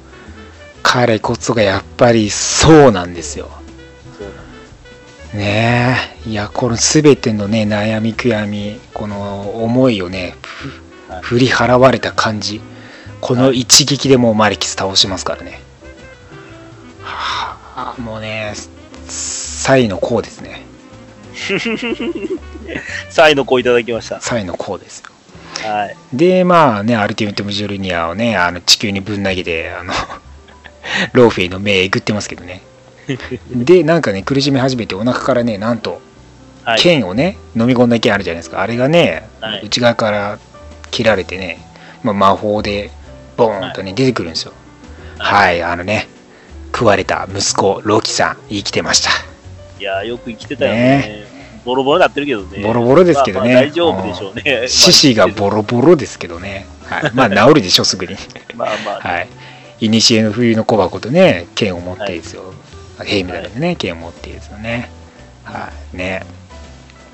[0.82, 3.48] 彼こそがやっぱりそうなんですよ。
[5.36, 6.28] ねえ。
[6.28, 10.68] いや、この全てのね、悩み悔やみ、この思いをね、ふ
[11.08, 12.60] はい振り払われた感じ。
[13.20, 15.60] この一撃でもうマリキス倒しますからね。
[17.02, 18.54] はあ、もうね、
[19.06, 20.62] サイのこうですね。
[23.10, 24.20] サイの子いただきました。
[24.20, 25.10] サイのこうですよ。
[25.62, 25.96] はい。
[26.12, 29.92] でまあねアルティメット・ムジョルニアをねあの地球にぶん投げてあの
[31.12, 32.62] ローフェイの目えぐってますけどね
[33.54, 36.00] でなんかね苦しみ始めてお腹からねなんと
[36.66, 36.80] はい。
[36.80, 38.60] 剣をね飲み込んだ剣あるじゃないですか。
[38.60, 39.66] あれがね、はい。
[39.66, 40.38] 内側から
[40.90, 41.58] 切られてね、
[42.02, 42.90] まあ、魔法で
[43.36, 44.52] ボーンとね、出てくるんですよ。
[45.18, 46.08] はい、あのね
[46.72, 49.10] 食われた息子ロキさん生きてました。
[49.78, 50.78] いやーよく生きてたよね。
[50.78, 51.26] ね。
[51.64, 52.62] ボロボロになってるけどね。
[52.62, 53.54] ボロボロですけどね。
[53.54, 54.68] まあまあ大丈夫でしょうね。
[54.68, 58.16] 獅子がボロボロですけどね、はい、まあ 治るでしょすぐに。
[58.56, 59.28] まあまあ、はい。
[59.80, 62.52] いにしえの冬の小箱とね、剣を持ってですよ。
[63.04, 64.90] ヘイムダルでね、剣を持ってですよね。
[65.44, 65.96] はい。
[65.96, 66.24] ね。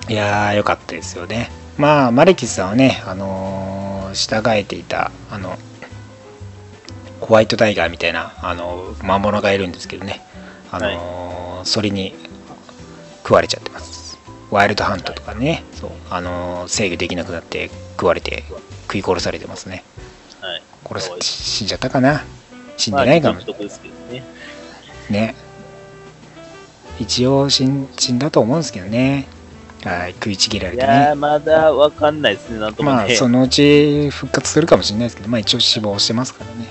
[0.09, 1.51] いやー、よかったですよね。
[1.78, 5.59] まあ、マレキスさんはね、あのー従えていた、あの、
[7.20, 10.20] ホワイトタイガーみたいな、あの、魔物がいるんですけどね。
[10.70, 12.14] あのーそれに
[13.22, 14.18] 食われちゃってます。
[14.51, 18.45] ワイルドハントとかね、そう、あのー制御できなくなって食われて、
[18.83, 19.85] 食い殺されてますね。
[20.41, 20.62] はい。
[20.85, 22.24] これかわいい死んじゃったかな
[22.76, 24.24] 死んまあ、でないかも、いいとこですけどね。
[25.09, 25.35] ね
[27.03, 29.26] 一応死ん死んだと思うんですけどね。
[29.84, 32.96] はい食いちぎられていやまだわかんないですね、なんともね。
[32.96, 36.66] まあそのうち復活するかもしれないですけどまあ一応死亡してますからね、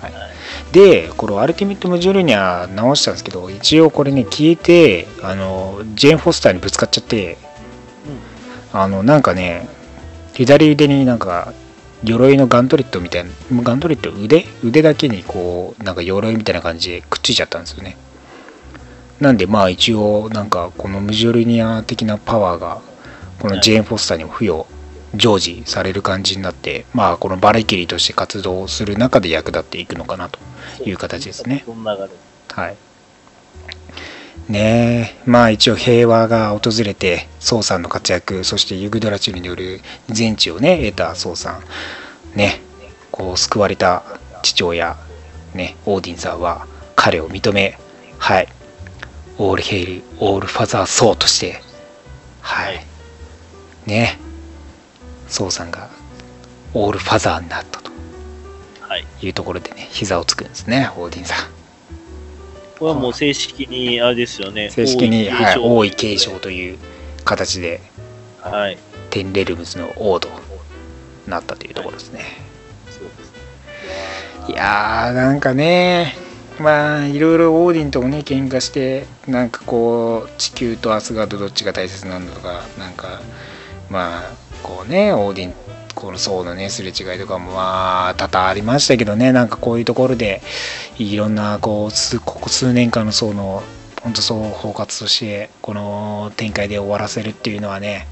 [0.00, 0.12] はい。
[0.12, 0.30] はい。
[0.70, 7.36] でこれアルティメット・ムジョルニア直したんですけど一応これね消えてあのジェーン・フォスターにぶつかっちゃって、
[8.72, 9.68] あのなんかね
[10.34, 11.52] 左腕になんか
[12.04, 13.30] 鎧のガントリットみたいな
[13.62, 14.46] ガントリット腕？
[14.62, 17.96] 腕だけにこうなんか鎧みたいな感じでくっついちゃったんですよね
[19.22, 22.82] なんでまあ一応なんかこのムジョルニア的なパワーが
[23.38, 24.66] このジェーン・フォスターにも付与
[25.14, 30.40] 常時される感じになってまあこのバレキリーとして活動する中で役立っていくのかなと
[30.84, 31.64] いう形ですね。
[32.48, 32.76] はい。
[34.48, 41.62] ねえまあ一応平和が訪れて宋さんの活躍そしてユグドラチュルによる全知をね得た宋さん。
[42.36, 42.60] ね
[43.12, 44.02] こう救われた
[44.42, 44.96] 父親
[45.54, 46.66] ねオーディンさんは
[46.96, 47.78] 彼を認め
[48.18, 48.48] はい
[49.38, 51.60] オールヘイルオールファザーソーとして。
[52.40, 52.86] はい、はい。
[53.86, 54.18] ね。
[55.28, 55.88] 宋さんが
[56.74, 57.90] オールファザーになったと。
[58.80, 59.06] はい。
[59.22, 61.46] いうところでね膝をつくんですねオーディンさん。
[62.78, 64.68] これはもう正式に、あれですよね。
[64.70, 66.78] 正式に、はい、王王位継承という
[67.24, 67.80] 形で
[68.40, 68.78] はい。
[69.10, 70.28] テンレルムズの王と
[71.26, 72.24] なったというところですね、
[72.90, 73.10] そうで
[74.46, 76.16] すい、やーなんかね
[76.58, 83.20] まあいろいろオーディンともね喧嘩してなんかこう地球とアスガードどっちが大切なんだとかなんか
[83.90, 84.22] まあ
[84.62, 85.54] こうねオーディン
[85.94, 90.42] この層のねすれ違いとかもまあ多々ありましたけどねなんかこういうところで
[90.98, 93.62] いろんなこう数ここ数年間の層の
[94.02, 98.06] 本当そう包括としてこの展開で終わらせるっていうのはね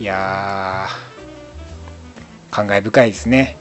[0.00, 1.18] いやー
[2.50, 3.56] 感慨深いですね。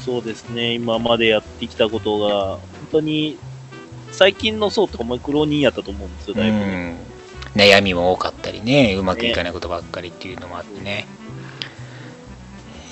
[0.00, 3.38] そうですね、今までやってきたことが、本当に、
[4.12, 6.58] 最近の層とかも苦労人やったと思うんですよ、だいぶ。
[6.58, 6.96] ね。
[7.04, 7.10] うん
[7.54, 11.06] 悩みも多かったりねうまくいかないことばっかりっていうのもあってね。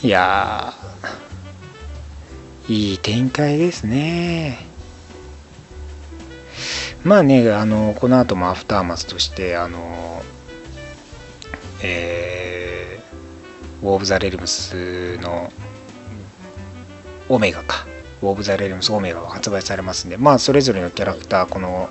[0.03, 4.67] いやーいい展開ですね。
[7.05, 10.23] まあねあのこの後もアフターマスとしてあの
[11.81, 15.53] えー、ウォーブ・ザ・レルムスの
[17.29, 17.87] オメガか
[18.23, 21.89] ウォーブ・ザ・レルムスオメガが発売されますんでまあそれぞれのキャラクターこの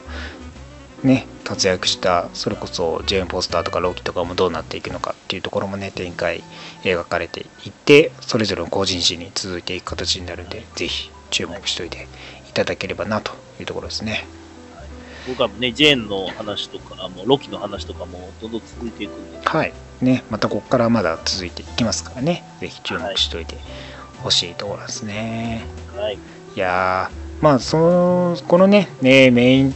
[1.04, 6.44] ね活躍したそれこそジェーン・ポスターとかローキとかもどうなっていくのかっていうところもね展開
[6.84, 12.08] 描かれていってそれぞれの個人誌に続いていく形になるんでぜひ注目しておいて
[12.50, 14.26] いただければなというところですね。
[15.28, 19.74] 僕はね、ジェーンの話とか、もうロキの話とかもどんどん続いていくんで、はい。
[20.00, 22.44] ねまたここからまだ続いていきますからね。
[22.62, 23.58] ぜひ注目しておいて
[24.28, 25.66] ほしいところですね、
[25.96, 26.16] はい。
[26.16, 26.18] い
[26.60, 29.76] やーまあそのこのねねメイン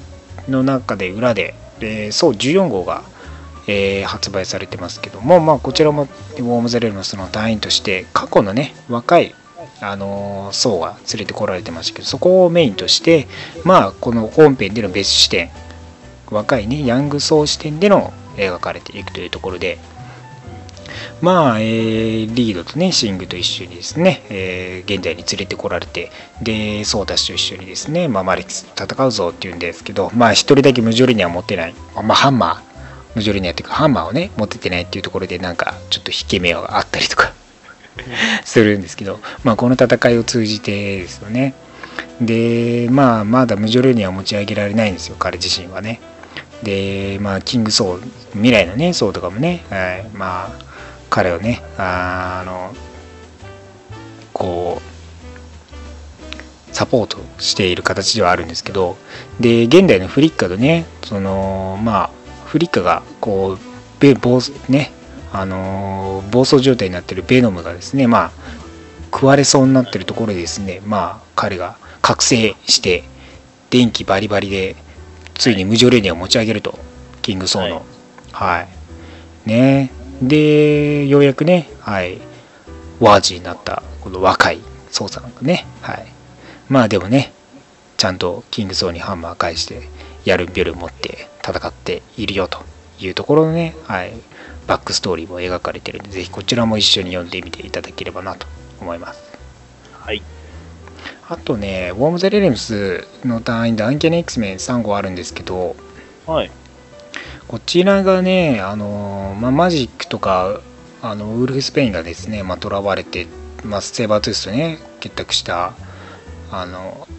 [0.49, 3.04] の中で裏で、えーそう14号が、
[3.68, 9.36] えー発売されてますけどもまあこちらもウォーム・ザ・レルのその隊員として過去のね若い
[9.80, 13.28] あのー層が連れてこられてましたけどそこをメインとして
[13.64, 15.49] まあこの本編での別視点
[16.30, 19.78] 若いねヤング層視点での描かれていくというところで
[21.22, 26.12] まあ、えーリードとね、シングと一緒にですね、えー現代に連れてこられて、
[26.42, 37.34] で、ソータ氏と一緒にですね、まあ、マリックスと戦うぞっていうんですけど、まあ、一人だけムジョリニア持ってない、あまあ、ハンマー、ムジョリニアっていうか、ハンマーをね、持っててないっていうところで、なんか、ちょっと引け目があったりとか
[38.44, 41.54] するんですけど、まあ、この戦いを通じてですよね。
[42.22, 46.00] で、まあ、まだムジョリニアを持ち上げられないんですよ、彼自身はね。
[46.64, 48.02] で、まあ、キングソー、
[48.34, 50.70] 未来のね、ソーとかもね、はい、まあ、
[51.12, 52.74] 彼をね、あの、
[54.34, 58.97] こう、サポートしている形ではあるんですけど、
[59.39, 62.09] で、現代のフリッカとね、その、まあ、
[62.45, 63.59] フリッカが、こう、
[63.99, 64.39] べ暴
[64.70, 64.93] ね、
[65.34, 68.32] あのー暴走状態になっているベノムがですね、まあ、
[69.14, 73.03] 食われそうになってるところでですね、まあ、彼が覚醒して、
[73.70, 74.78] 電気バリバリで、
[75.36, 76.80] ついに無常レーニアを持ち上げると、
[77.22, 77.86] キングソーの。
[78.32, 78.68] はい。
[79.45, 79.91] ね
[80.22, 82.19] で、ようやくね、はい、
[82.99, 84.59] ワージーになった、この若い
[84.91, 86.05] ソーさんがね、はい。
[86.69, 87.34] まあでもね、
[87.97, 89.89] ちゃんとキングソーにハンマー返して、
[90.26, 92.63] やるビョル持って戦っているよと
[92.99, 94.13] いうところのね、はい、
[94.67, 98.47] バックストーリーも描かれてるんで、ぜひこちらも一緒に読んでみていただければなと
[98.80, 99.22] 思います。
[99.93, 100.22] はい。
[101.28, 105.76] あとね、ウォーム・ザ・レレムスの単位でアンケネ X メン3号あるんですけど、
[106.28, 106.51] はい。
[107.52, 110.62] こちらがね、あのまあ、マジックとか
[111.02, 113.28] あのウルフ・スペインがですね、まあ、囚われて、
[113.66, 115.74] まあ、セーバートゥースとね結託した
[116.49, 117.10] あの、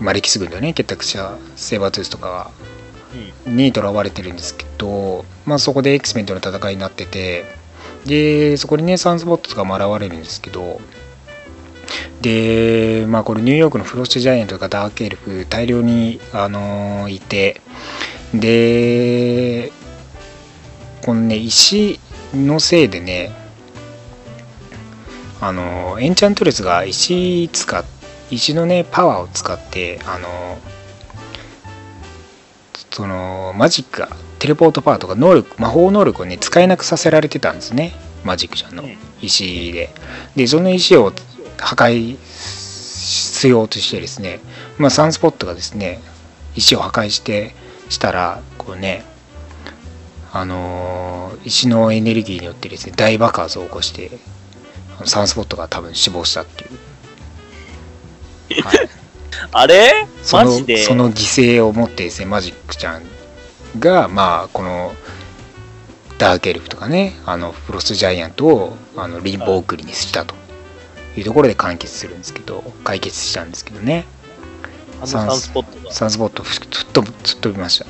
[0.00, 2.52] まあ、歴史軍とね結託したセーバートゥースとか
[3.46, 3.56] うん。
[3.56, 7.44] に囚われてるんですけど、まあ、そこで X メンとの戦いになってて
[8.06, 10.80] でそこにねサンスポットとかも現れるんですけど
[12.22, 17.60] でまあこれニューヨークのフロストジャイアントとかダークエルフ大量に、あのいて
[18.32, 19.70] で
[21.02, 21.98] このね石
[22.34, 23.30] のせいでね
[25.40, 27.84] あのエンチャントレスが石使っ
[28.30, 30.58] 石のねパワーを使ってあの
[32.90, 37.92] そのマジックがテレポートパワーとか能力魔法能力をね使えなくさせられてたんですね。
[38.24, 38.82] マジックちゃんの。
[38.82, 38.96] うん。
[39.20, 39.90] 石で。
[40.36, 41.12] でその石を
[41.58, 44.40] 破壊しようとしてですね、
[44.78, 46.00] まあ、サンスポットがですね
[46.54, 47.54] 石を破壊して
[47.88, 49.04] したらこうね
[50.32, 54.10] あのー石のエネルギーによってですね大爆発を起こして
[55.04, 56.66] サンスポットが多分死亡したってい
[58.60, 58.88] う、はい、
[59.50, 60.06] あれ？
[60.22, 60.84] そのマジで？
[60.84, 63.02] その犠牲をもってですねマジックちゃん
[63.78, 64.94] がまあこの
[66.18, 70.34] ダークエルフとかねあのフロストジャイアントをあのリンボー送りにしたと。
[71.14, 74.06] いうところで完結するんですけど解決したんですけどね。
[75.04, 75.92] サンスポットが。
[75.92, 76.58] サンスポットふっ
[76.90, 77.84] と突っ飛びました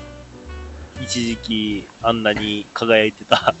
[1.01, 3.53] 一時期あんなに輝いてた。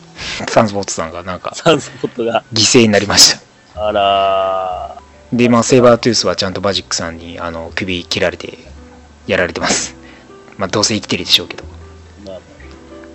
[0.47, 3.37] サンスポットさんがなんかサンスポットが、犠牲になりまし
[3.73, 3.87] た。
[3.87, 8.59] あらでまあセーバートゥースはちゃんとマジックさんにあの首切られて
[9.25, 9.95] やられてます。
[10.57, 11.63] まあどうせ生きてるでしょうけど。
[12.23, 12.39] ー、まあ、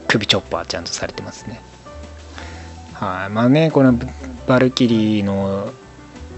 [0.09, 1.61] 首チョッパーちゃんとされてますね。
[2.95, 3.31] はい。
[3.31, 3.95] まあねこの
[4.47, 5.73] バルキリーの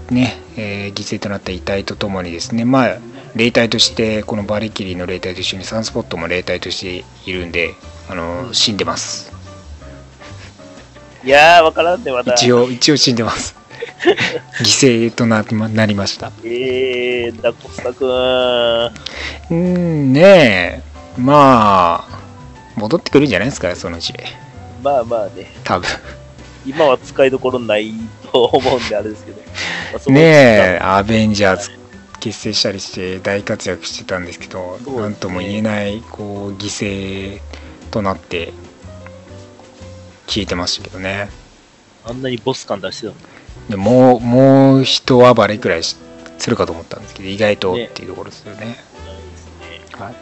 [0.09, 2.97] ね、えー犠牲となった遺体とともにですねまあ
[3.35, 7.75] 霊体としてこのバルキリーの霊体と一緒にサンスポットも霊体としているんで
[8.09, 8.53] あの、うん。
[8.53, 9.31] 死んでます。
[11.23, 12.33] いやー、わからんね、まだ。
[12.33, 13.55] 一応一応死んでます。
[14.61, 16.31] 犠牲とななりました。
[16.43, 18.91] えー、ダコスタくん。
[19.51, 20.81] うんねえ。
[21.17, 22.19] まあ
[22.75, 24.13] 戻ってくるんじゃないですかそのうち。
[24.83, 25.87] まあまあね、多分。
[26.65, 27.93] 今は使いどころない
[28.31, 29.41] と思うんであれですけど。
[29.93, 31.80] まあねえアベンジャーズ
[32.21, 37.41] 結成したりして大活躍してたんですけどそうですねなんとも言えないこう犠牲
[37.91, 38.53] となって
[40.27, 41.29] 消えてましたけどね
[42.05, 43.15] あんなにボス感出してたの？
[43.69, 45.97] でもうもう一暴れくらいし
[46.37, 48.77] するかと思ったんですけど意外とねっていうところですよねね。
[49.99, 50.15] はい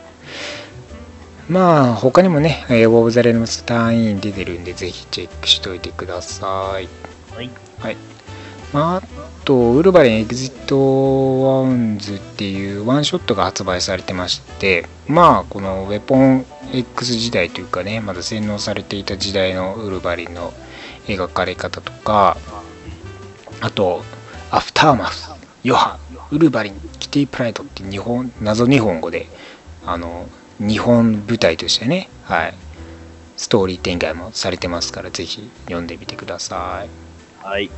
[1.48, 6.88] まあ他にもね「えーウォーブ・ザ・レムス隊員出てるんでぜひチェックしといてください
[7.36, 7.50] はい。
[7.80, 7.98] はい。
[8.74, 9.02] あ、
[9.46, 20.54] と、ウルヴァリンエグジットワウンズっていうワンショットが発売されてまして、まあ、このウェポン X 時代というかね、まだ洗脳されていた時代のウルヴァリンの
[21.08, 22.38] 描かれ方とか、
[23.60, 24.04] あと、
[24.52, 25.32] アフターマス、
[25.64, 25.98] ヨハ、
[26.30, 29.28] ウルヴァリン、キティプライドって日本、謎日本語で、
[29.84, 32.54] あの、日本舞台としてね、はい、
[33.36, 36.90] ストーリー展開もされてますから、ぜひ読んでみてください。
[37.44, 37.72] はい。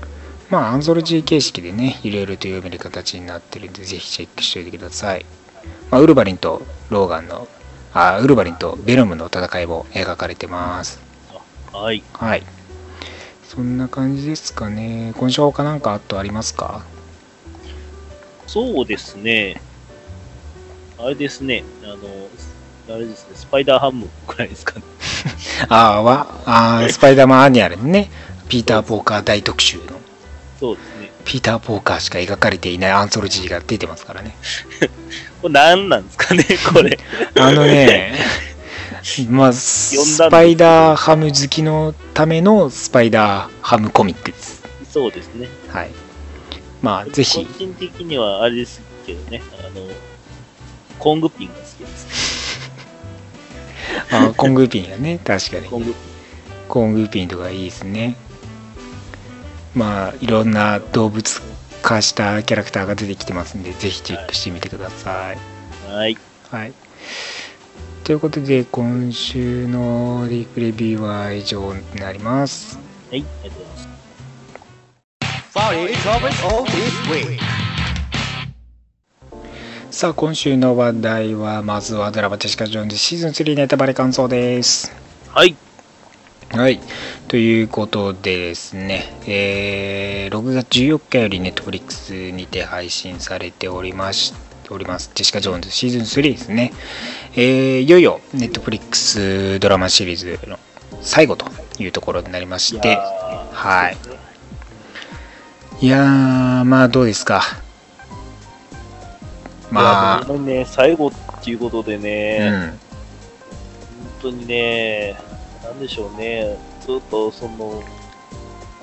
[0.51, 5.25] まあ、アンソロジー形式でね、いろいろと読める形になってるんで、ぜひチェックしておいてください。
[5.89, 7.47] まあ、ウルヴァリンとローガンの、
[7.93, 10.99] あ、ウルヴァリンとベノムの戦いも描かれてます。
[11.71, 12.03] はい。
[12.13, 12.43] はい。
[13.47, 15.13] そんな感じですかね。
[15.17, 16.83] 今週は他なんかあとありますか？
[18.45, 19.61] そうですね。
[20.97, 21.63] あれですね。
[21.83, 23.35] あの、あれですね。
[23.35, 24.85] スパイダーハムくらいですかね。
[25.69, 28.11] ああー、スパイダーマンアニアルにね、
[28.49, 30.00] ピーター・ポーカー大特集の、
[30.61, 31.11] そうですね。
[31.25, 34.35] ピーター・ポーカーしか描かれていないアンソロジーが出てますからね。
[35.41, 36.99] これ何なんですかね、 これ。
[37.39, 38.13] あのね、
[39.29, 44.61] まあ、スどパイダーハム好きのためのスパイダーハムコミックです。
[44.87, 45.49] そうですね。
[45.69, 45.89] はい。
[46.83, 49.41] まあ、ぜひ個、人的にはあれですけどね。
[49.59, 49.87] あの、
[50.99, 52.71] コングピンが好きです。
[54.11, 55.67] あコングーピンがね、確かに。
[55.67, 55.95] コングピン。
[56.67, 58.15] コングーピンとかいいですね。
[59.75, 61.41] まあ、いろんな動物
[61.81, 65.37] 化したキャラクターが出てきてますんで、ぜひチェックしてみてください。
[65.89, 66.17] はい。
[66.49, 66.73] はい。
[68.03, 72.77] ということで、今週のリークレビューは以上になります。
[73.09, 73.25] はい。
[73.43, 74.11] ありがとうございま.
[79.91, 84.91] さあ、今週の話題は、まずはドラマテシカ・ジョーンズシーズン3ネタバレ感想です。
[85.29, 85.55] はい。
[86.53, 86.81] はい。
[87.29, 94.33] ということでですね、えー6月14日より Netflix にて配信されておりまし
[94.69, 95.11] おります。
[95.13, 96.73] ジェシカ・ジョーンズシーズン3ですね。
[97.35, 100.59] えーいよいよ Netflix ドラマシリーズの
[101.01, 101.45] 最後と
[101.79, 103.89] いうところになりまして、は
[105.79, 105.85] い。
[105.85, 107.41] いやー、まあどうですか。
[109.69, 112.59] まいやほんまにね、最後っていうことであ、ね、うん。
[112.61, 112.77] 本
[114.21, 115.15] 当にね、
[115.63, 117.83] なんでしょうね、ずっとその、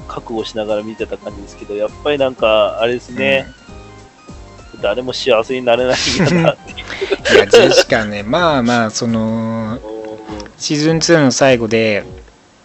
[0.07, 3.47] 覚悟しながら見てた感じですけど、やっぱりなんか、あれですね、
[4.81, 6.79] 誰も幸せになれないんだなっていう。
[7.35, 9.79] いや、ジェシカね、まあまあ、その、
[10.57, 12.05] シーズン2の最後で、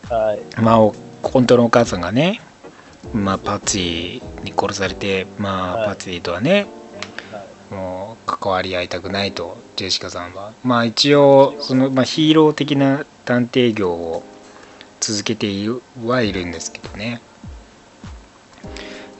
[0.09, 0.61] はい。
[0.61, 2.41] まあ、お本当のお母さんがね、
[3.13, 5.89] まあ、パツィに殺されて、まあ、はい。
[5.89, 6.82] パツィとはね、はい
[7.73, 10.53] もう関わり合いたくないと、ジェシカさんは。
[10.63, 14.23] まあ、一応、その、まあ、ヒーロー的な探偵業を
[14.99, 15.47] 続けて
[16.05, 17.21] はいるんですけどね。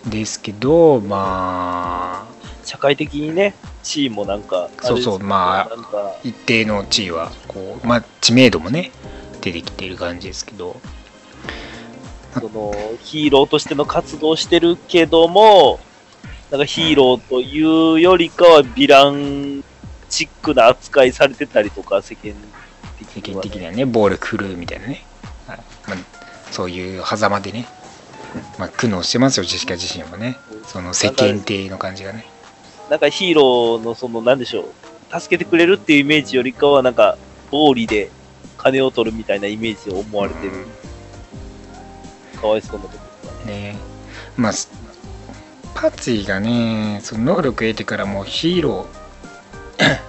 [0.05, 2.33] ですけど、まあ、
[2.63, 8.91] 社会的にね、地位もなんか、そうそうまあ一定の地位はこう、まあ、知名度もね
[9.41, 10.77] 出てきている感じですけど
[12.33, 15.79] その、ヒーローとしての活動をしてるけども、
[16.53, 19.63] なんかヒーローというよりかは、ヴィラン
[20.07, 22.35] チックな扱いされてたりとか、世間
[22.99, 25.03] 世的には、間的にはね暴力振るうみたいなね、
[25.47, 25.57] はい。
[25.87, 25.97] まあ、
[26.51, 27.65] そういう狭間でね、
[28.59, 30.37] まあ、苦悩してますよジェシカ自身もね。
[30.67, 32.27] その世間体の感じがね。
[32.87, 37.17] なんかヒーローのその、なんでしょう、助けてくれるっていうイメージよりかは、なんか、
[37.49, 38.11] 暴利で
[38.59, 40.51] 金を取るみたいなイメージを思われてる、
[42.39, 42.99] かわいそうなことで
[43.31, 43.73] すかね。
[43.73, 43.77] ね。
[44.37, 44.82] まあ
[45.75, 48.87] すパツィがねその能力得てからもうヒーロ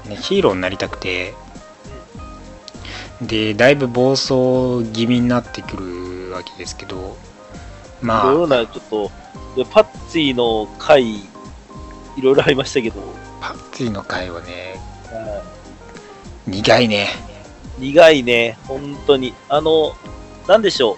[0.05, 1.35] ー ねヒーローになりたくて。
[3.23, 7.17] でだいぶ暴走気味になってくるわけですけど
[8.05, 8.33] まあ。
[8.33, 9.11] いろいろな、ちょっと、
[9.57, 11.27] でパッツィの回、い
[12.23, 13.01] ろいろありましたけど、
[13.41, 15.43] パツィの回はねは
[16.47, 17.09] 苦いね。
[17.81, 19.35] い苦いね、本当に。
[19.49, 19.97] あの、
[20.47, 20.97] なんでしょう。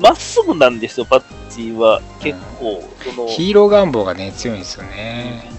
[0.00, 2.00] まっすぐなんですよ、パッチは。
[2.20, 5.50] 結構、その、ヒーロー願望がね強いんですよね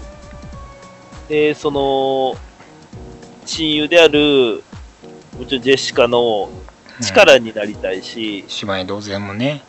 [1.28, 2.36] で、その、
[3.46, 4.64] 親友である、
[5.38, 6.62] もちろんジェシカのうん
[7.02, 9.62] 力になりたいし、姉妹同然もね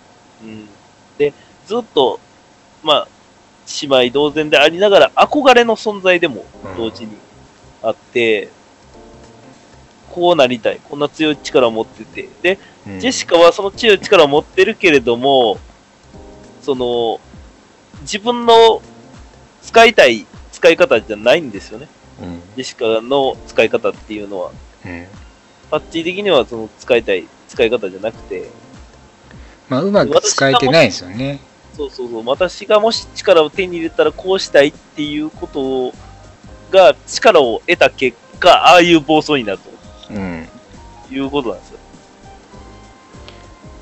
[0.43, 0.69] うん
[1.17, 1.33] で、
[1.65, 2.19] ずっと、
[2.83, 3.07] まあ、
[3.81, 6.45] 姉妹同然でありながら、憧れの存在でも
[6.77, 7.13] 同時に
[7.81, 8.49] あって、
[10.11, 10.79] こうなりたい。
[10.83, 12.29] こんな強い力を持ってて。
[12.41, 12.99] で、うん。
[12.99, 15.57] ジェシカはその強い力を持ってるけれども、
[16.61, 17.19] その、
[18.01, 18.81] 自分の
[19.61, 21.87] 使いたい使い方じゃないんですよね。
[22.21, 22.41] うん。
[22.55, 24.51] ジェシカの使い方っていうのは。
[24.85, 25.07] うん。
[25.71, 28.49] パッチー的にはその使いたい使い方じゃなくて、
[29.69, 31.39] まあうまく使えてないですよね。
[31.75, 35.93] そうそうそう、私がもし力を手に入れたらこうしたいっていうこと
[36.71, 39.59] が力を得た結果、ああいう暴走になる
[40.11, 40.47] うん。
[41.07, 41.72] ということなんですよ。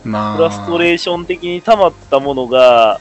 [0.03, 0.35] まあ。
[0.35, 2.99] フラストレーション的に溜まったものが、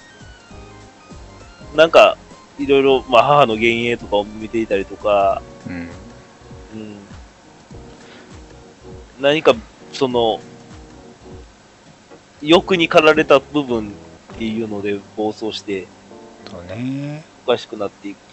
[1.75, 2.17] なんか、
[2.59, 5.75] いろいろ、まあ、母の幻影とかを見ていたりとか、うん。
[5.75, 6.97] うん、
[9.21, 9.55] 何か、
[9.93, 10.41] その、
[12.43, 13.93] 欲に駆られた部分
[14.35, 15.87] っていうので暴走して、
[16.51, 17.25] そうね。
[17.47, 18.31] おかしくなっていく。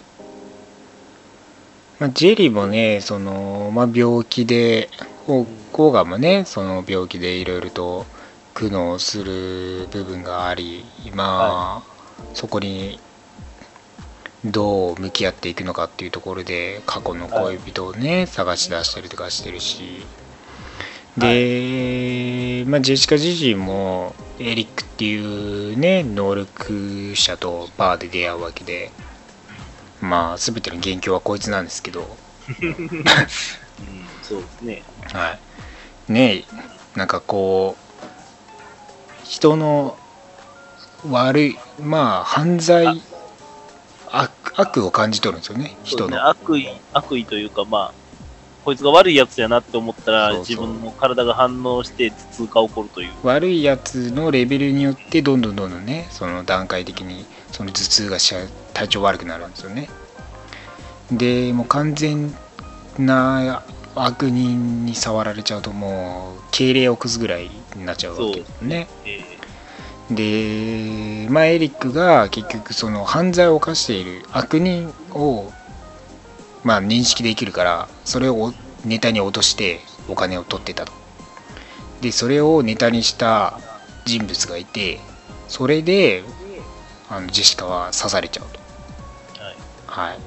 [1.98, 4.88] まあ、ジェリーもねその、まあ、病気で
[5.26, 8.06] ココーガンもねその病気でいろいろと
[8.58, 10.84] 苦悩する部分があり
[11.14, 11.82] まあ、
[12.34, 12.98] そこに
[14.44, 20.04] どう向き合っていくのかっていうところで過去の恋人をね、探し出したりとかしてるし。
[21.16, 28.90] で、まあ、ジェシカ自身もエリックっていうね能力者とバーで出会うわけで
[30.00, 32.16] まあ全ての元凶はこいつなんですけど。
[32.60, 32.90] うん、
[34.22, 34.82] そうですね。
[35.12, 35.38] は
[36.08, 36.12] い。
[36.12, 36.44] ね
[36.96, 37.87] なんかこう
[39.28, 39.96] 人の
[41.08, 43.02] 悪いまあ犯罪
[44.10, 46.28] 悪悪を感じ取るんですよね人の。
[46.28, 47.94] 悪意、悪意というか、まあ、
[48.64, 53.10] こいつが悪いやつやなって思ったら、自分の体が反応して頭痛が起こるという。
[53.22, 59.88] 悪いやつのレベルによってどんどんどんどんねその段階的にその頭痛がしちゃう体調悪くなるんですよね。
[61.12, 62.34] でもう完全
[62.98, 63.62] な
[63.94, 68.88] 悪人に触られちゃうともう敬礼を崩すぐらいになっちゃうわけですね。
[69.04, 69.38] え
[70.10, 75.52] で、まあ、エリックが結局その犯罪を犯している悪人を、
[76.64, 78.52] まあ、認識できるからそれを
[78.84, 80.92] ネタに落としてお金を取ってたと。
[82.00, 83.58] でそれをネタにした
[84.06, 85.00] 人物がいて
[85.48, 86.22] それで
[87.10, 88.60] あのジェシカは刺されちゃうと。
[89.34, 89.50] ーは
[90.06, 90.10] い。
[90.10, 90.18] はい。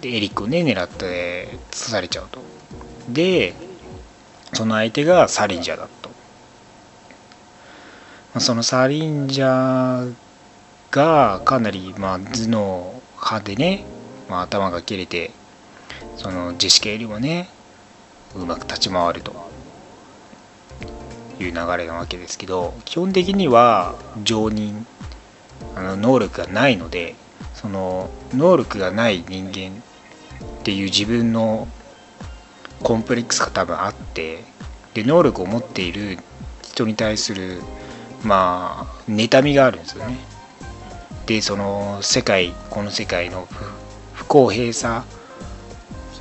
[0.00, 2.40] でエリックをね狙って刺されちゃうと。
[3.08, 3.54] で
[4.52, 5.90] その相手がサリンジャーだと。
[5.90, 5.99] まあ
[8.38, 10.14] そのサリンジャー
[10.90, 13.84] がかなりまあ頭脳派でね、
[14.28, 15.32] まあ、頭が切れて
[16.16, 17.48] そのジェシカよりもね
[18.36, 19.50] うまく立ち回ると。
[21.42, 24.86] いう流れなわけですけど基本的には常人
[25.74, 27.14] あの能力がないので
[27.54, 29.82] その能力がない人間
[30.60, 31.68] っていう自分の
[32.82, 34.44] コンプレックスが多分あって
[34.94, 36.18] で能力を持っている
[36.62, 37.60] 人に対する
[38.22, 40.18] まあ妬みがあるんですよね。
[41.26, 43.64] でその世界この世界の不
[44.14, 45.04] 不公平さ。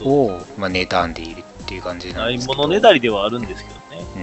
[0.02, 2.58] を、まあ、妬んでいるっていう感じなんですけど。
[2.58, 4.06] ものねだりではあるんですけどね。
[4.16, 4.20] う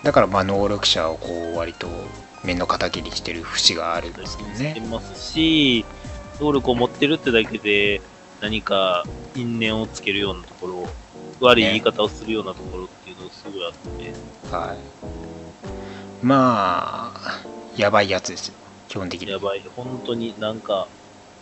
[0.00, 1.88] ん、だからまあ能力者をこう割と
[2.44, 5.84] 面の敵にしてる節があるんですけどしてねますし、
[6.40, 8.00] 能力を持ってるってだけで、
[8.40, 9.04] 何か
[9.34, 10.88] 因縁をつけるようなところ、
[11.40, 15.23] 悪い言い方をするようなところっていうのがすごいあって、はい
[16.24, 17.44] まあ
[17.76, 18.54] やばいやつですよ。
[18.88, 19.30] 基本的に。
[19.30, 19.62] やばい。
[19.76, 20.88] 本当になんか、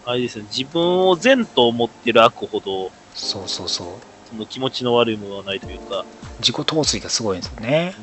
[0.05, 3.87] あれですね、自分を善と思ってる悪ほど、そうそうそう。
[4.29, 6.05] その気持ちの悪いものはないというか、
[6.41, 7.95] 自己陶酔がすごいんですよね、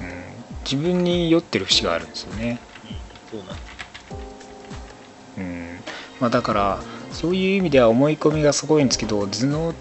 [0.00, 0.24] うん、うん、
[0.64, 2.58] 自分に酔ってる節があるんですよね。
[3.30, 3.60] そうなんです。
[5.36, 5.80] うん。
[6.18, 6.82] まあだから
[7.12, 9.74] そういう意味では思い込みがすごいんですけど頭脳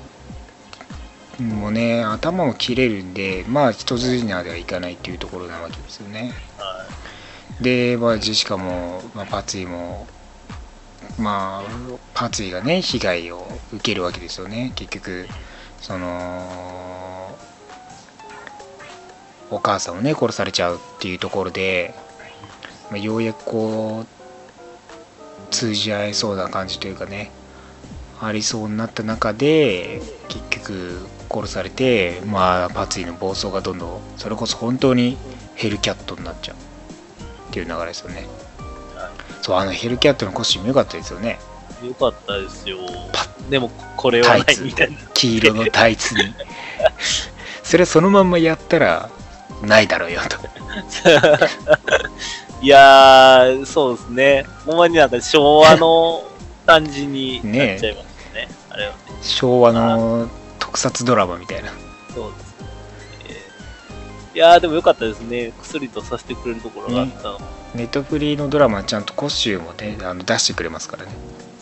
[1.43, 6.33] もね頭も切れるんでまあ一筋縄ではいかないっていうところなわけですよね。
[6.57, 6.85] は
[7.61, 10.07] で、まあ、ジェシカも、まあ、パツイも
[11.17, 14.71] まあパツイがね被害を受けるわけですよね。
[14.75, 15.27] 結局
[15.81, 17.37] その
[19.51, 21.93] お母さんをね殺されちゃうっていうところで、
[22.89, 27.31] まあ、ようやくこう通じ合えそうな感じというかね
[28.21, 35.17] ありそうになった中で結局殺されてまあパツイの暴走がどんどんそれこそ本当に
[35.55, 36.55] ヘルキャットになっちゃう
[37.49, 38.27] っていう流れですよね
[38.95, 39.09] はい
[39.41, 41.39] そうあのヘルキャットのコスチューム良かったですよね
[41.83, 42.77] よかったですよ
[43.13, 43.27] パ。
[43.49, 44.97] でも、これはないみたいな。
[45.13, 46.21] 黄色のタイツに
[47.63, 49.09] それそのまんまやったら
[49.61, 50.37] ないだろうよと
[52.61, 54.45] いやー、そうですね。
[54.65, 56.23] ほんまになんか昭和の
[56.65, 58.49] 感じになっちゃいましたね。
[58.69, 58.97] あれはね。
[59.21, 60.29] 昭和の
[60.69, 61.71] 特撮ドラマみたいな
[62.13, 62.67] そうですね。
[64.35, 65.51] いやー、でもよかったですね。
[65.59, 67.39] 薬とさせてくれるところがあったの。
[67.73, 71.11] ネットフリーのドラマはちゃんとコスチュームをねあの出してくれますからね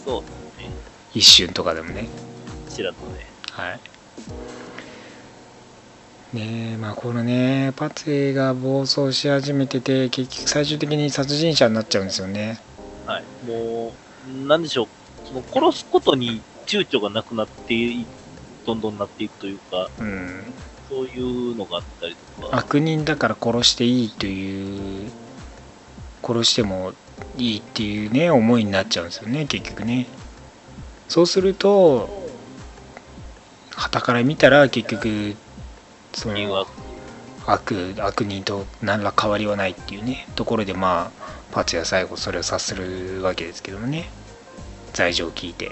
[0.05, 0.69] そうですね。
[1.13, 2.09] 一瞬とかでもね
[2.69, 3.25] ちらっとね。
[3.51, 3.79] はい
[6.33, 12.59] ねえまあこのねパツェが暴走し始めてて結局最終的に殺人者になっちゃうんですよね
[13.05, 13.23] はい。
[13.49, 13.93] も
[14.27, 14.87] う、なんでしょう。
[15.25, 18.05] その殺すことに躊躇がなくなってい、
[18.67, 20.53] どんどんなっていくというか、うん
[20.89, 22.57] そういうのがあったりとか。
[22.57, 25.11] 悪人だから殺していいという
[26.23, 26.93] 殺しても
[27.37, 30.07] いいっていうね思いになっちゃうんですよね結局ね
[31.09, 32.09] そうすると
[33.75, 35.35] 傍から見たら結局
[36.13, 36.65] その
[37.45, 44.09] 悪悪人と何ら変わりはないっていうねところでまあパツや最後それを察するわけですけどもね
[44.93, 45.71] 罪状を聞いて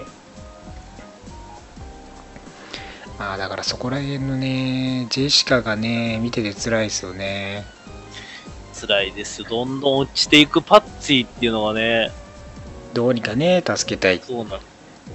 [3.18, 7.64] まあだからそこら辺のねジェシカがね見てて辛いですよね。
[8.74, 9.48] 辛いですよ。
[9.48, 12.12] どんどん落ちていくパッチーっていうのはね、
[12.92, 14.20] どうにかね助けたい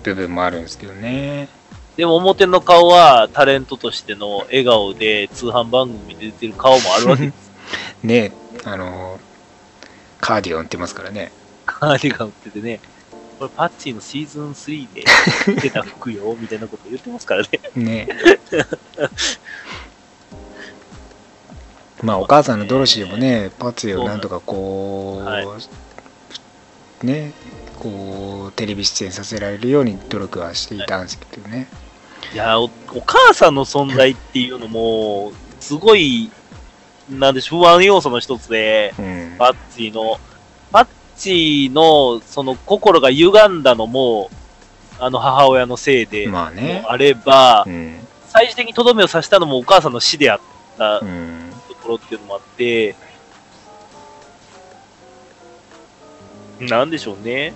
[0.04, 1.48] 部分もあるんですけどね。
[1.96, 7.52] でも表の顔はタレントとしての笑顔で通販番組で出てる顔もあるわけです。
[8.04, 8.32] ね
[8.64, 9.20] あの
[10.20, 11.32] カーディガン売ってますからね。
[11.66, 12.80] カーディガン売っててね、
[13.42, 15.04] これパッチーのシーズン3で
[15.62, 17.50] 出た服よ、みたいなこと言ってますからね。
[17.74, 18.08] ね。
[22.04, 25.48] まあお母さんのドロシーもねパツェをなんとかこう、はい。
[27.06, 27.34] ね
[27.80, 31.68] こうテレビ出演させられるように努力はしていたんですけどね、
[32.34, 32.70] いやお、お
[33.04, 36.30] 母さんの存在っていうのも、すごい、
[37.10, 39.36] なんでしょう、不安要素の一つで、うん。
[39.40, 40.20] パッチーの、
[41.12, 44.30] パッチーの、その心が歪んだのも、
[45.00, 46.82] あの母親のせいで、まあね。
[46.84, 47.96] もあればう、ん。
[48.30, 50.40] 最終的にとどめを刺したのもお母さんの死であっ
[50.78, 51.52] たうん。
[51.68, 52.96] ところっていうのもあって、
[56.60, 57.54] なんでしょうね。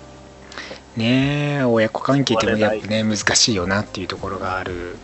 [0.96, 4.96] ねえ親子関係ってもやっぱね難しいよなっていうところがある。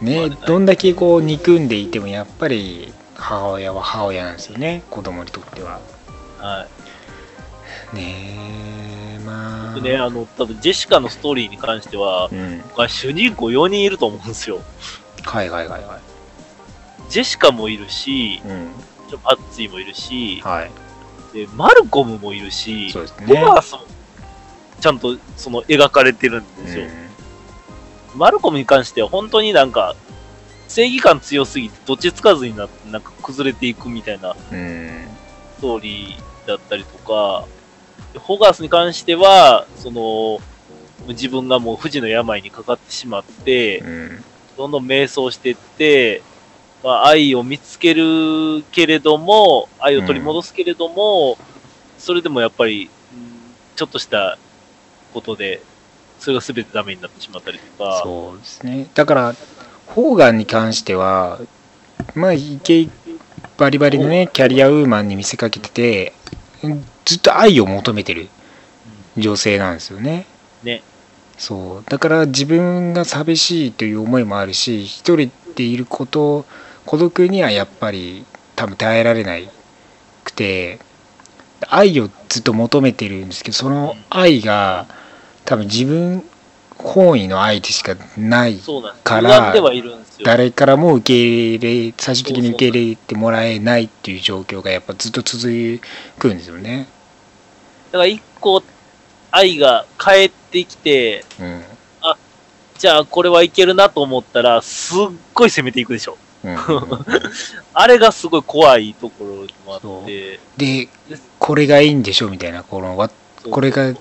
[0.00, 5.80] ねどんだけこう憎んでいてもやっぱり母親は母親なんですよね子供にとっては。
[6.38, 6.77] はい。
[7.92, 9.74] ねえまあ。
[9.74, 12.62] でね、あの、多分ジェシカのストーリーに関しては、うん。
[12.62, 14.60] 僕は主人公4人いると思うんですよ。
[15.22, 16.00] はいはいはいは
[17.08, 18.70] ジェシカもいるし、いうん。
[19.22, 20.70] パッツィもいるし、はい。
[21.32, 23.42] でマルコムもいるし、そうですボね。
[23.42, 23.80] バースも
[24.80, 26.86] ちゃんとその描かれてるんですよ。
[28.14, 29.94] マルコムに関しては本当になんか、
[30.66, 34.58] 正義感強すぎてどっちつかずになってなんか崩れていくみたいなうん。
[34.58, 35.08] うん
[35.58, 37.57] ストーリーだったりとか、で
[38.18, 40.40] ホガースに関しては、その、
[41.08, 44.24] 自分がもう不治の病にかかってしまって、うん
[44.56, 46.20] どんどん迷走していって、
[46.82, 51.38] まあ、愛を見つけるけれども、愛を取り戻すけれども、
[51.96, 53.28] それでもやっぱり、うん
[53.76, 54.36] ちょっとした
[55.14, 55.62] ことで、
[56.18, 58.88] それが全てダメになってしまったりとか、そうですね。
[58.94, 59.36] だから
[59.86, 61.38] ホーガンに関しては
[62.14, 62.88] まあイケ
[63.56, 66.12] バリバリのねキャリアウーマンに見せかけてて
[67.08, 68.28] ずっと愛を求めてる
[69.16, 70.26] 女性なんですよね
[70.62, 70.82] ね。
[71.38, 76.44] そうだから自分が寂しいという思いもあるし一人でいること
[76.84, 79.48] 孤独にはやっぱり多分耐えられない
[80.22, 80.80] くて
[81.66, 84.86] 愛をずっと求めてるんですけどその愛が
[85.46, 86.22] 多分自分
[86.76, 88.60] 本位の愛でしかない。
[89.02, 89.52] から。
[90.24, 95.80] 誰からも受け入れ最終的に受け入れてもらえないっていう状況がやっぱずっと続
[96.18, 96.88] くんですよね。
[97.90, 98.62] だから一個、
[99.30, 101.62] 愛が帰ってきて、うん
[102.78, 104.96] じゃあこれはいけるなと思ったら、すっ
[105.34, 106.16] ごい攻めていくでしょ。
[106.44, 106.56] うん
[107.74, 109.34] あれがすごい怖いところ
[109.66, 110.88] もあって、で
[111.40, 113.10] これがいいんでしょみたいなこのわ
[113.50, 113.94] これが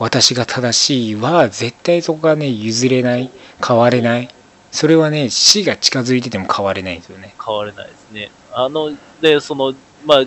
[0.00, 3.30] 私が正しいは絶対そこがね譲れない
[3.64, 4.28] 変われない
[4.72, 7.32] それはね死が近づいてても変われないんですよね。
[7.44, 8.32] 変われないですね。
[8.56, 9.74] あの、で、その、
[10.06, 10.24] まあ、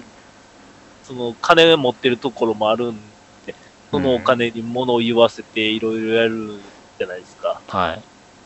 [1.07, 2.99] その、金持ってるところもあるん
[3.45, 3.55] で、
[3.91, 6.59] そのお金に物を言わせていろいろやる
[6.97, 7.61] じゃないですか。
[7.67, 8.01] はい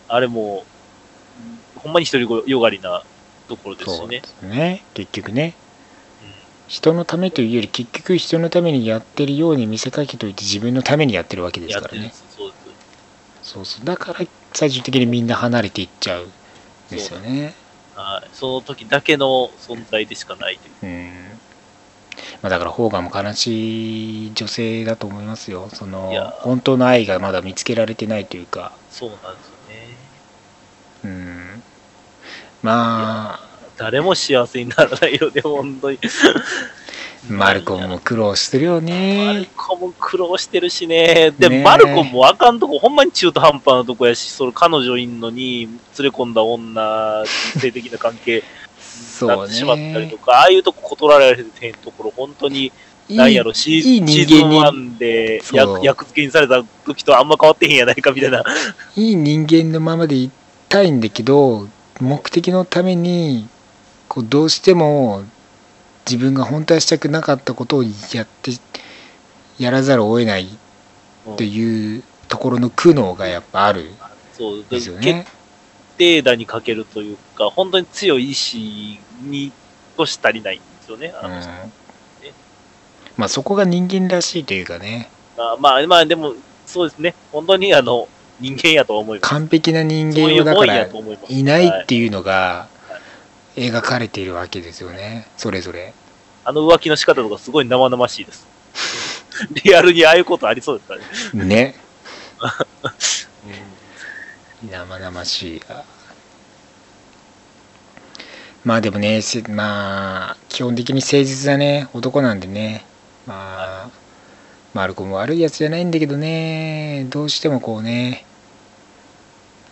[0.07, 0.65] あれも、
[1.77, 3.01] ほんまに一人よがりな
[3.47, 4.21] ところですしねそうで。
[4.23, 5.53] すね結局ね。
[6.67, 12.23] 人のためというより結局人のためにやってるように見せかけといて自分のためにやってるわけですからねす。
[12.35, 12.55] そうで
[13.41, 13.51] す。
[13.53, 16.31] そうそうだから最終的にみんな離れていっちゃうん
[16.89, 17.53] ですよね
[17.95, 18.29] はい。
[18.33, 20.93] その時だけの存在でしかないという。
[20.93, 21.30] うん
[22.41, 25.69] まあ、だからホーガンも悲しい女性だと思いますよ。
[25.73, 26.33] そのいや。
[26.39, 28.73] 本当の愛がまだ見つけられてないというか。
[28.89, 29.97] そうなんですよね。
[31.03, 31.63] うん。
[32.63, 35.99] まあ誰も幸せにならないよね、本当に。
[37.29, 41.31] マルコムも苦労してるよマルねコム苦労してるしね。
[41.37, 41.63] で、ねえ。
[41.63, 47.23] マルコムもあかんとこ、ほんまに中途半端なとこやし、それ彼女いんのに、連れ込んだ女、
[47.59, 48.37] 性的な関係。
[48.37, 48.43] に
[49.01, 52.71] なそうってしまったりねとか、ああいうとこ断られてへんところ、本当に、
[53.09, 58.43] なんやろ、シーいいシ人間ーズンに1で役役付けにされた時とあんま変わってへんやないかみたいな。
[58.95, 60.31] いい人間のままでい
[60.69, 61.67] たいんだけど
[61.99, 63.47] 目的のために
[64.07, 65.23] こうどうしても
[66.05, 67.89] 自分が本当はしたくなかったことをや
[68.23, 68.51] って
[69.59, 70.47] やらざるを得ない
[71.37, 73.83] というところの苦悩がやっぱある。
[73.83, 73.95] ん。
[74.33, 75.25] そう、ですよ決ね。
[76.01, 79.51] 定打にかけるというか、本当に強い意志に
[79.95, 81.13] とし足りないんですよね。
[81.21, 81.43] あのうん
[83.17, 86.33] まあそこが人間らしいというかねまあまあ、まあ、でも、
[86.65, 87.13] そうですね。
[87.31, 88.07] 本当にあの、
[88.39, 89.29] 人間やと思います。
[89.29, 90.87] 完璧な人間をだから
[91.29, 91.99] いないってう。
[91.99, 92.67] いうのが
[93.55, 95.93] 描かれているわけですよねそれぞれ。
[96.45, 98.47] あの浮気の仕方とかすごい生々しいです。
[99.63, 101.45] リアルにああいうことありそうですからね。
[101.45, 101.75] ね
[104.69, 105.61] 生々しい。
[108.63, 112.85] まあでもねせまあ基本的に誠実なね男なんでね。
[113.25, 113.89] まあ
[114.73, 117.05] マルコも悪いやつじゃないんだけどね。
[117.09, 118.25] どうしてもこうね。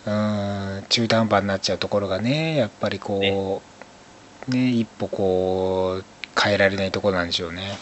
[0.06, 3.62] うん中途半端になっちゃうところがねやっぱりこ
[4.48, 4.70] うね。
[4.70, 6.04] 一歩こう
[6.40, 7.78] 変えられないところなんでしょうね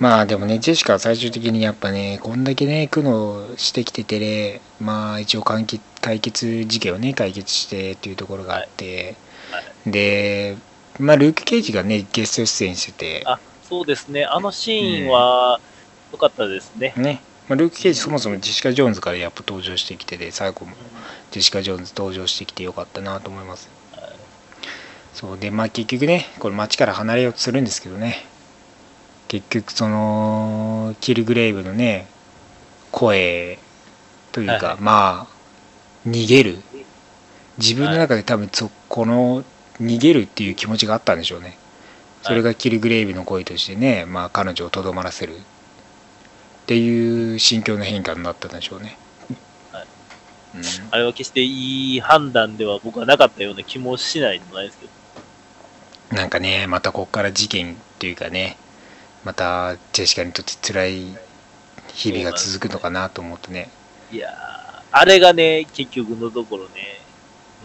[0.00, 9.16] まあでもね、ジェシカは最終的にやっぱね、こんだけね、苦悩してきててね、まあ一応解決解決事件をね、解決してっていうところがあって、
[9.50, 9.90] はい。
[9.90, 10.56] で、
[11.00, 14.24] まあルーク・ケイジがね、ゲスト出演してて、あ、そうですね。
[14.24, 15.60] あのシーンは、
[16.12, 16.94] 良かったですね。
[16.96, 20.72] ね、まあ、ルーク・ケイジそもそもジェシカ・ジョーンズからやっぱ登場してきてて、最後も
[21.32, 23.68] ジェシカ・ジョーンズ登場してきてよかったなと思います。
[25.12, 25.38] そう。
[25.38, 28.24] で、まあ結局ね、これ街から離れようとするんですけどね、
[29.28, 32.06] 結局その、キルグレイブのね、
[32.90, 33.58] 声
[34.32, 36.58] というか、はいはいまあ、逃げる。
[37.58, 39.44] 自分の中で多分そ、この
[39.80, 41.58] 逃げるっていう気持ちがあったんでしょうね。
[42.22, 45.40] それがキルグレイブの声としてね、まあ彼女をとどまらせるっ
[46.66, 48.98] ていう心境の変化になったんでしょうね。
[49.72, 49.86] はい
[50.56, 56.16] うんあれは決していい判断では僕はなかったような気もしないでもないですけど。
[56.16, 58.56] なんかね、またここから事件というかね、
[59.24, 61.18] またジェシカにとって辛い
[61.92, 63.70] 日々が続くのかなと思うとね。
[64.12, 67.00] いやー、あれがね、結局のところね、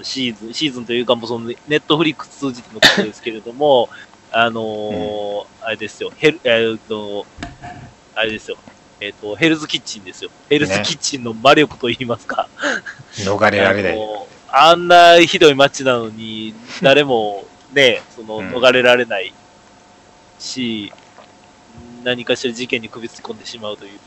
[0.01, 3.89] シーズン、シーズンというかもうそのネットフリックス通じてのことですけれども、
[4.31, 7.25] あのーあれですよ、ヘル、えーっと、
[8.15, 8.57] あれですよ、
[8.99, 10.31] えーっと、ヘルズキッチンですよ。
[10.49, 12.49] ヘルズキッチンの魔力と言いますか。
[13.17, 13.93] 逃れられない。
[13.93, 19.33] あのあんなひどい街なのに、誰もね、その、うん逃れられない
[20.39, 20.91] し、
[22.03, 23.99] 何かしら事件に首突っ込んでしまうという、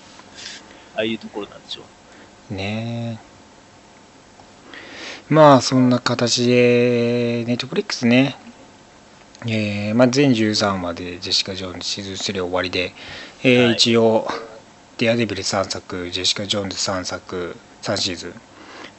[0.95, 1.83] ああいうところなんでしょ
[2.51, 2.55] う。
[2.55, 3.19] ね
[5.29, 8.37] まあそんな形で、ネットフリックスね、
[9.45, 12.95] えーまあ、全13話でジェシカ・ジョーンズシーズン3終わりで、
[13.43, 13.75] えーはい。
[13.75, 14.27] 一応、
[14.99, 18.41] デアデビル3作、ジェシカ・ジョーンズ3作、3シーズン、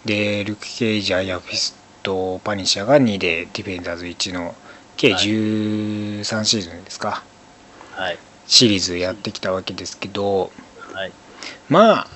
[0.06, 4.56] で、ルーク・ケイジ、アイアンフィスト、パニッシャーが2で、ディフェンダーズ1の、
[4.96, 5.24] 計はい。
[5.24, 7.24] 13シーズンですか、
[7.92, 8.20] はい。
[8.48, 10.52] シリーズやってきたわけですけど、
[10.94, 11.12] はい。
[11.70, 12.08] まあ、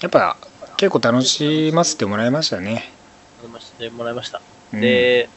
[0.00, 0.36] やっぱ
[0.76, 2.90] 結構楽しませてもらいましたね。
[3.42, 3.90] もらいました。
[3.90, 4.40] もらいました。
[4.72, 5.28] うんで、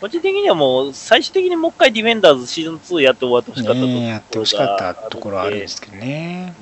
[0.00, 6.54] 個人的にはもう、最終的にもう一回ディフェンダーズシーズン2やって終わってほしかったところやってほしかったところはあるんですけどね。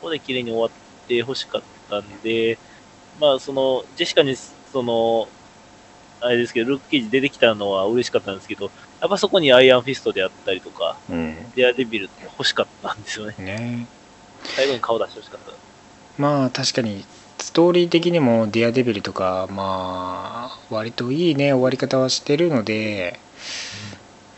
[0.00, 0.70] ここで綺麗に終わっ
[1.06, 2.58] てほしかったんで、
[3.20, 5.28] まあ、その、ジェシカに、その、
[6.20, 8.70] あれですけど、ルーク・ケイジ出てきたのは嬉しかったんですけど、
[9.02, 11.36] やっぱそこにアイアンフィストであったりとか、うん。
[11.56, 13.34] デアデビルって欲しかったんですよね。
[13.38, 13.86] ね
[14.44, 15.52] 最後に顔出してほしかった。
[16.18, 17.04] まあ確かに
[17.40, 23.18] ストーリー的にもデアデビルとかまあ割といいね終わり方はしてるので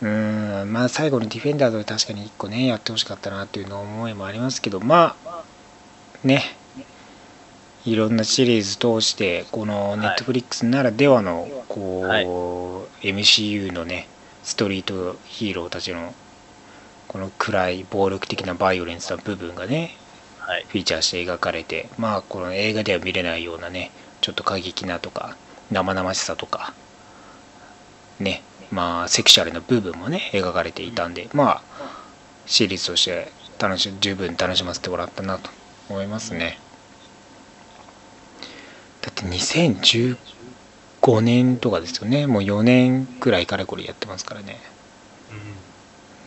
[0.01, 5.43] うんまあ最後にディフェンダーズで確かに1個ねやってほしかったなっていうの思いもありますけどまあ
[6.23, 6.43] ね
[7.85, 12.25] いろんなシリーズ通してこのネットフリックスならではのこう、はい
[13.01, 14.07] MCU のね
[14.45, 16.13] ストリートヒーローたちの
[17.07, 19.97] この暗い暴力的なバイオレンスな部分がね
[20.37, 20.65] はい。
[20.69, 23.91] フィーチャーして描かれてまあこの映画では見れないようなね
[24.21, 25.35] ちょっと過激なとか
[25.71, 26.75] 生々しさとか
[28.19, 31.61] ねまあセクシャルな部分もね描かれていたんでまあ
[32.45, 35.49] シリーズとして楽し十分楽しませてもらったなと
[35.89, 36.59] 思いますね。
[39.01, 39.23] だって
[41.05, 42.25] 2015年とかですよね。
[42.25, 44.59] もう4年くらいかれこれやってますからね。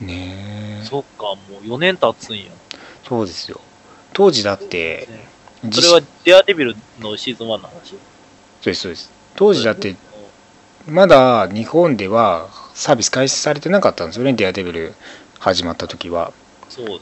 [0.01, 0.85] ねえ。
[0.85, 2.45] そっか、もう4年経つんや。
[3.07, 3.61] そうですよ。
[4.13, 5.09] 当時だって
[5.73, 7.91] それはデアデビルのシーズン1の話？
[7.91, 9.11] そうですそうです。
[9.35, 9.97] 当時だって
[10.87, 14.95] まだ日本ではサービス開始されてなかったんですよねデアデビル
[15.39, 16.33] 始まった時は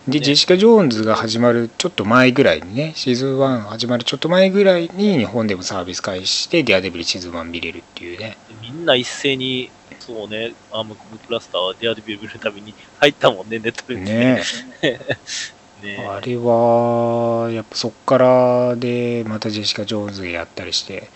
[0.09, 8.37] でジェシカ・ジョーンズが始まるちょっと前ぐらいにねシーズン1始まるちょっと前ぐらいに日本でもサービス開始してデアデビルシーズン1見れるっていうね。
[8.63, 9.71] みんな一斉に、
[10.01, 14.43] そうね、アームコムクラスターはデアデビル見るために入ったもんね、ネットでね。
[15.83, 16.07] ね。
[16.09, 21.11] あれはやっぱそっからでまたジェシカ・ジョーンズがやったりして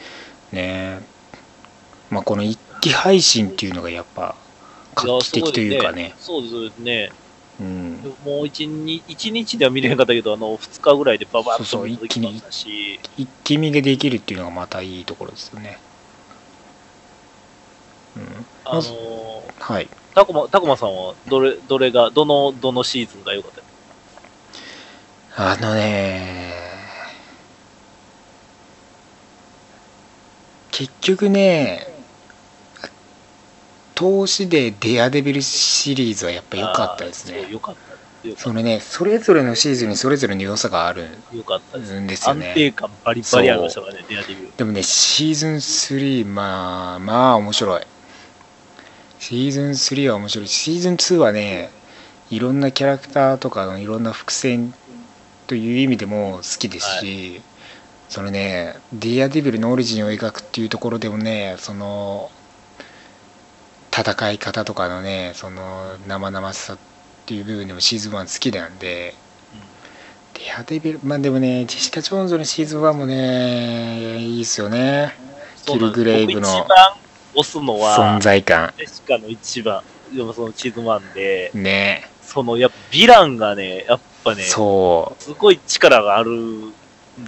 [0.52, 1.00] ね。
[2.10, 4.34] まあこの一気配信っていうのがやっぱ
[4.94, 6.14] 画期的というかね。
[6.18, 7.12] そうですね。
[7.60, 8.16] うん。
[8.24, 15.78] もう一日一日では見れへんかったけど、あの、二日ぐらいでババッそうそうと見届きましたし、一気見ができるっていうのがまたいいところですよね。
[18.16, 19.88] うん、あのー、はい。
[20.14, 23.52] タコマ、タコマさんは、どれ、どれが、どの、どのシーズンが良かっ
[25.36, 25.52] た？
[25.52, 26.52] あのね、
[30.72, 31.89] 結局ね、
[34.00, 37.46] 投資でデアデビルシリーズはやっぱ良かったですね。
[37.50, 38.40] 良かった。
[38.40, 41.36] そのね、それぞれのシーズンにそれぞれの良さがあるた。
[41.36, 42.00] 良かったです。
[42.00, 42.54] んですよ安ね。
[42.54, 44.52] 定感バリバリありましたからね、デアデビル。
[44.56, 47.82] でもね、シーズン3、まあ、まあ面白い。
[49.18, 50.48] シーズン3は面白い。
[50.48, 51.70] シーズン2はね、
[52.30, 54.72] いろんなキャラクターとかのいろんな伏線
[55.46, 57.42] という意味でも好きですし、
[58.08, 62.30] そのね、ディアデビルのオリジンを描くっていうところでもね、その、
[63.92, 66.78] 戦い方とかのね、その生々しさっ
[67.26, 69.14] ていう部分でもシーズン1好きなんで、
[70.34, 75.14] ディアデビル、まあでもね、ジェシカ・ジョーンズのシーズン1もね、いいですよね。
[75.66, 76.94] キルグレイブの僕一番
[77.34, 78.72] 押すのは、存在感。
[78.78, 79.82] ジェシカの一番、
[80.14, 82.08] でもそのシーズン1で、ね。
[82.22, 86.72] そのやっぱヴィランがね、やっぱね、そすごい力があるん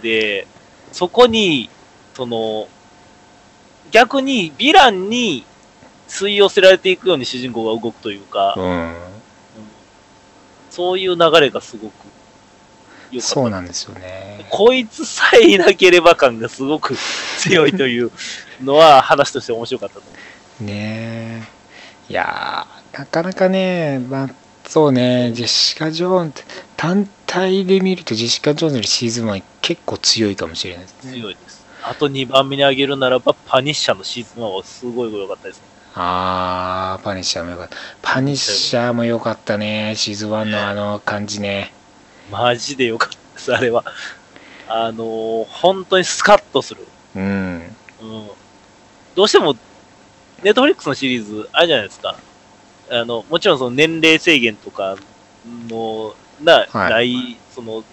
[0.01, 0.47] で、
[0.93, 1.69] そこに、
[2.15, 2.69] その、
[3.91, 5.45] 逆にヴィランに
[6.09, 8.61] 吸い寄せられていくように主人公が動くというか、う。
[8.61, 8.69] うん。
[8.69, 8.95] うん
[10.73, 11.93] そういう流れがすごく
[13.11, 13.35] 良かった。
[13.35, 14.47] そうなんですよね。
[14.49, 16.97] こいつさえいなければ感がすごく
[17.39, 18.11] 強いという
[18.63, 20.01] のは話として面白かった。
[20.65, 21.47] ね
[22.09, 24.31] いやー、なかなかね、まあ、
[24.67, 26.43] そうね、ジェシカ・ジョーンズ、
[26.79, 31.13] 単体で見るとジェシカ・ジョーンズのシーズン1結構強いかもしれないですね。
[31.13, 31.67] 強いです。
[31.83, 35.72] あと2番目に挙げるならば、パニッシャーのシーズン1はすごい良かったですね。
[35.95, 37.77] あー、パニッシャーもよかった。
[38.01, 41.73] パニッシャーもよかったね、シーズン1のあの感じね。
[42.31, 43.85] マジで良かったです、あれは。
[44.69, 46.87] あのー本当にスカッとする。
[47.15, 47.23] うん。
[48.01, 48.31] うん。
[49.15, 49.55] どうしても、
[50.43, 52.17] ネットフリックスのシリーズ、あれじゃないですか。
[52.91, 54.97] あの、もちろんその年齢制限とか
[55.69, 57.85] の、な、はいない、その、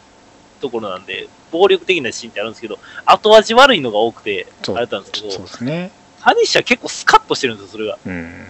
[0.62, 5.92] ところなんで、暴力的なシーンってあるんですけど、後味悪いのが多くて、あれなんですけど、そうですね。
[6.20, 7.98] ハニッシャー結構スカッとしてるんですよ、それが。
[8.06, 8.46] うん。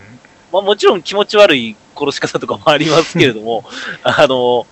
[0.52, 3.64] まあもちろん気持ち悪い殺し方とかもありますけれども、
[4.04, 4.66] あの、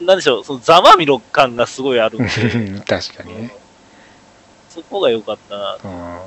[0.00, 3.54] なんでしょう、そのざまみろ感がすごいあるんで、確かにね。
[4.68, 5.78] そこが良かったな。
[5.84, 6.18] うん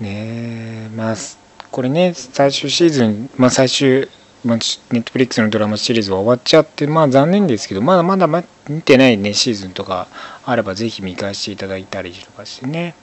[0.00, 1.38] ねえまあす
[1.70, 4.08] これね最終シーズン、まあ、最終、
[4.44, 4.56] まあ、
[4.92, 10.06] ネットフリックスのドラマシリーズは終わっちゃってまあ残念ですけどまだまだま見てないねシーズンとか
[10.44, 12.94] あればぜひ見返していただいたりとかしてね。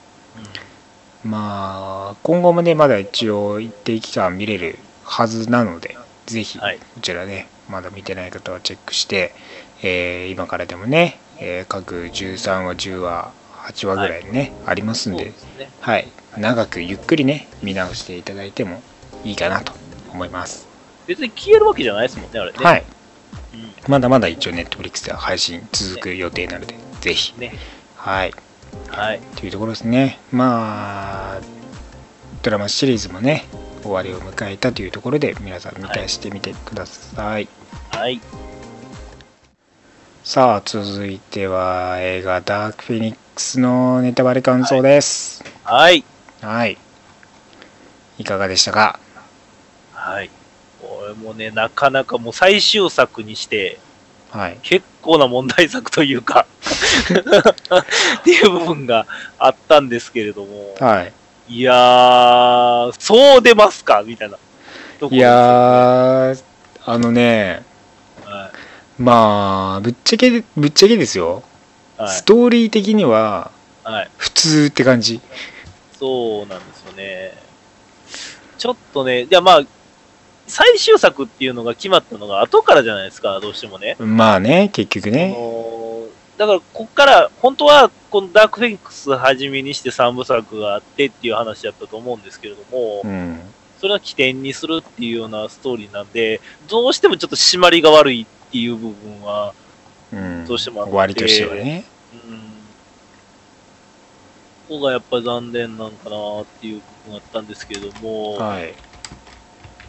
[1.24, 5.96] まあ今後もねまだ一応一定期間見れるはずなので
[6.26, 6.78] ぜひこはい。
[7.00, 9.32] ちらねまだ見てない方はチェックして、
[9.82, 13.32] えー今からでもね、えー各13話10話
[13.64, 15.32] 8話ぐらいね、ありますんでね。
[15.80, 18.82] はい、長くゆっくりね見直していただいても
[19.24, 19.72] いいかなと
[20.12, 20.71] 思います。
[21.06, 22.58] 別に消えるわけじゃないですもんね、あれね。
[22.58, 22.84] はい、
[23.54, 27.54] うんまだまだ一応ネットフリックスでは配信続く予定なので、ぜひ、ね。
[27.96, 28.34] はい、
[28.88, 29.20] はい。
[29.36, 30.20] というところですね。
[30.30, 31.40] まあ、
[32.42, 33.44] ドラマシリーズもね、
[33.82, 37.48] 終わりを迎えたというところで、皆さん見返してみてください。
[37.90, 38.20] はい。
[40.24, 45.44] さあ、続いては映画ダークフェニックスのネタバレ感想です。
[45.64, 46.04] はい。
[46.40, 46.78] はい。
[48.18, 49.00] いいかがでしたか？
[49.92, 50.30] はい。
[51.02, 53.80] これもね、なかなかもう最終作にして、
[54.30, 54.58] はい。
[54.62, 56.46] 結構な問題作というか、
[58.20, 61.12] っていう部分があったんですけれども、はい。
[61.48, 64.04] いやー、そう出ますか？
[64.06, 64.38] みたいな。
[65.10, 66.44] いやー、
[66.86, 67.64] あのね、
[68.24, 68.52] は
[68.96, 71.42] まあ、ぶっちゃけ、ぶっちゃけですよ。
[71.98, 73.50] い、はいストーリー的には
[73.82, 74.10] はい。
[74.18, 75.20] 普通って感じ。
[75.98, 77.36] そうなんですよね。
[78.56, 79.62] ちょっとね、いやまあ、
[80.52, 83.96] 最終作っていうのが決まったのが後からじゃないですか、どうしてもね。
[83.98, 85.34] まあね、結局あね。
[85.34, 86.06] の
[86.36, 93.40] だから、こっから、本当は、このダークフェニックスはじめにして3部作があってっていう話だったと思うんですけれども、うん。
[93.80, 99.54] それは起点にするっていうようなストーリーなんで、どうしてもちょっと締まりが悪いっていう部分は、
[100.12, 100.46] うん。
[100.46, 101.84] どうしてもあって割としてはね。
[102.28, 102.38] うん、
[104.68, 108.74] ここがやっぱ残念なんかなっていう部分があったんですけれども、はい。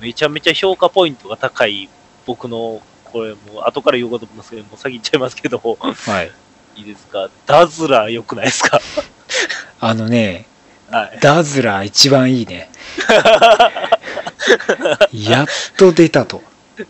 [0.04, 1.88] めちゃめちゃ評価ポイントが高い
[2.26, 5.76] 僕の、これもう後から言おうかと思いますけど、もう先言っちゃいますけど、は
[6.24, 6.32] い。
[6.76, 7.30] いいですか？
[7.46, 8.82] ダズラー良くないですか？
[9.80, 10.46] あのね、
[10.90, 11.20] はい。
[11.22, 12.70] ダズラー一番いいね。
[15.14, 15.48] やっ
[15.78, 16.42] と出たと。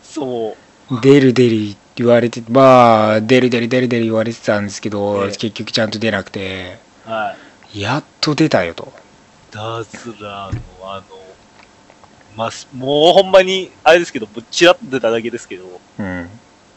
[0.01, 0.55] そ
[0.89, 1.01] う。
[1.01, 7.35] 出る出る言われて、まあ、出る出る出る出る言われてたんですけど、ええ結局ちゃんと出なくて、は
[7.73, 7.81] い。
[7.81, 8.91] やっと出たよと。
[9.51, 11.03] ダズラーのあの、
[12.35, 16.29] まあ、もうほんまに、あれですけど、ぶっちらっと出ただけですけど、うん。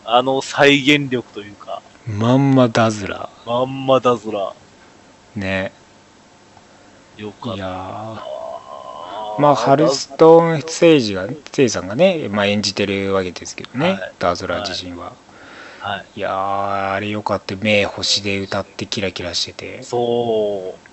[0.04, 5.40] あの再現力というか、まんまダズラまんまダズラー。
[5.40, 5.72] ね。
[7.16, 7.22] ー。
[7.22, 8.36] よかった。
[9.38, 15.12] まあ、ハルストーン・セイジが、セイさんがね、まあ、演じてるわけですけどね、はいダズラー自身は。
[15.80, 16.04] はい。
[16.16, 17.54] いやー、あれよかった。
[17.56, 19.82] 目星で歌ってキラキラしてて。
[19.82, 20.86] そう。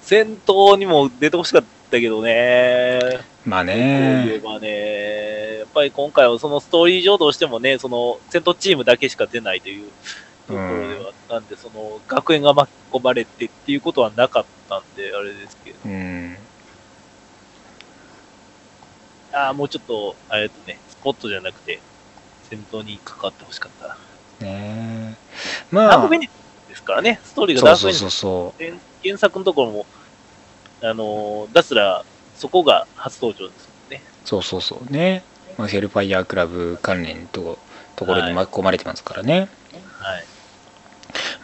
[0.00, 3.20] 戦闘にも出てほしかったけどね。
[3.44, 9.88] まあこう言えね、ばね、やっぱり今回はそのストーリー上どうしてもね、その戦闘チームだけしか出ないという
[10.46, 16.36] ところではあったんで、その学園が巻き込まれてっていうことはなかったんで、あれですけど、うん。
[19.32, 21.80] ああ、もうちょっと、あれとね、スポットじゃなくて、
[22.50, 23.88] 戦闘に関わってほしかった。
[23.88, 23.96] な。
[24.40, 25.16] ね
[25.72, 25.98] ダまあ。
[25.98, 26.34] ークフェ、ニック
[26.66, 29.86] スですからね、ストーリーがダークニッそうそうそう原作のところも、
[30.82, 32.04] あのー、ダスラ
[32.40, 34.02] そこが初登場ですもんね。
[34.24, 34.28] う。
[34.28, 35.22] そうそうそうね。
[35.58, 37.58] まあ、ヘルファイヤークラブ関連と
[37.96, 39.50] ところに巻き込まれてますからね。
[39.98, 40.24] はい。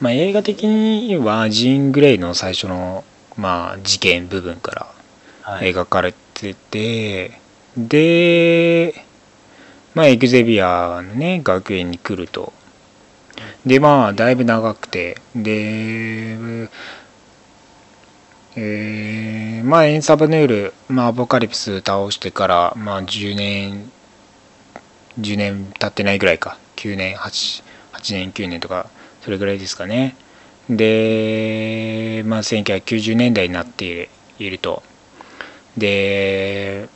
[0.01, 3.05] まあ、映画的にはジーン・グレイの最初の、
[3.36, 4.86] まあ、事件部分から
[5.43, 5.73] はい。
[5.73, 7.39] 描かれてて、
[7.77, 9.05] で、
[9.94, 12.55] まあ、エグゼビアのね、学園に来ると。
[13.66, 16.68] で、まあ、だいぶ長くて、で、
[18.59, 23.93] えーまあ、エンサバヌール、まあ、アポカリプス倒してから、まあ、10年、
[25.20, 26.57] 10年経ってないぐらいか。
[26.77, 27.62] 9年、8、
[27.93, 28.89] 8年、9年とか、
[29.23, 30.16] それぐらいですかね。
[30.70, 34.09] で、まあ、1990年代になって
[34.39, 34.83] いると。
[35.77, 36.89] で、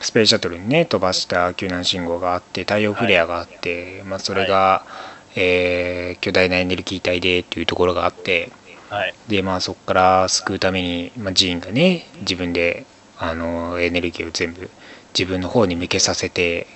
[0.00, 4.86] スペースシャトルにね、飛ばした救難信号があって、太陽フレアがあって、まあ、それが、
[5.34, 8.50] えー巨大なエネルギー体でっていうところがあって、
[8.90, 9.14] はい。
[9.28, 12.86] で、まあ、そこから救うために、まあ、ジーンがね、自分で、
[13.18, 14.70] あの、エネルギーを全部
[15.18, 16.66] 自分の方に向けさせて、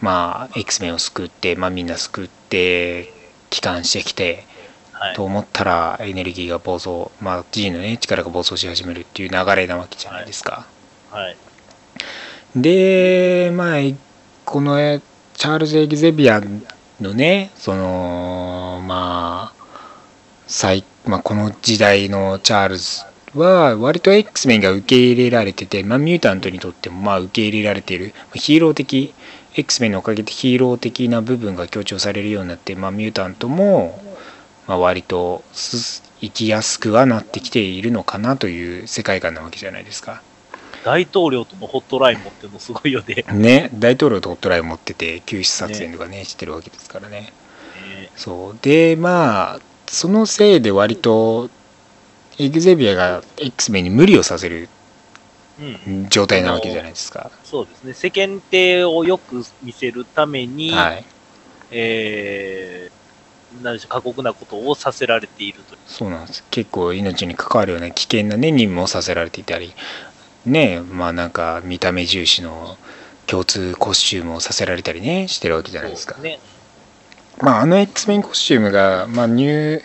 [0.00, 3.12] まあ、X メンを救って、まあ、みんな救って、
[3.50, 4.44] 帰還してきて、
[4.92, 5.14] はい。
[5.14, 10.66] と思ったらエネルギーが暴走、まあ、G のね、力が暴走し始めるっていう流れなわけじゃないですか。
[11.10, 11.36] はい。
[12.56, 13.80] で、まあ、
[14.44, 15.00] このえ
[15.34, 16.40] チャールズ・エグゼビア
[17.00, 19.64] のね、その、まあ、
[20.46, 23.02] 最まあ、この時代のチャールズ
[23.34, 29.12] は、割と X メンが受け入れられてて、まあ、ミュータントにとっても、まあ、受け入れられている、ヒーロー的、
[29.54, 34.02] X メンのおかげでヒーロー的な部分が強調されるようになって、まあ、ミュータントも、
[34.66, 40.22] まあ、割とす生きやすくはなってきているのかなという世界観なわけじゃないですか。
[40.84, 43.24] 大統領とのホットライン持ってるのすごいよね。
[43.32, 47.32] ね、大統領とホットラインを持ってて救出作戦とかねしてるわけですからね
[47.96, 49.60] えそうでまあ
[49.94, 51.48] そのせいで割と
[52.38, 54.68] エグゼビアが X メンに無理をさせる。
[56.10, 57.92] 状態なわけじゃないですかそうですね。
[57.94, 61.04] 世間体をよく見せるために、はい
[61.70, 65.78] えー、なんでしょう、過酷なことをさせられているという。
[65.86, 69.74] そうなんです結構命に関わるような危険なね任務をさせられていたり
[70.44, 72.76] ねまあなんか見た目重視の
[73.26, 76.40] 共通コスチュームをさせられたりねしてるわけじゃないですかそうね。
[77.40, 79.82] まあ、あの X メンコスチュームが、まあ、ニュー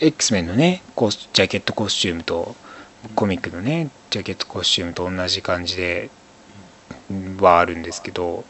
[0.00, 2.56] X メンのねコスジャケットコスチュームと、
[3.14, 6.10] コミックのねジャケットコスチュームと同じ感じで
[7.38, 8.44] はあるんですけど、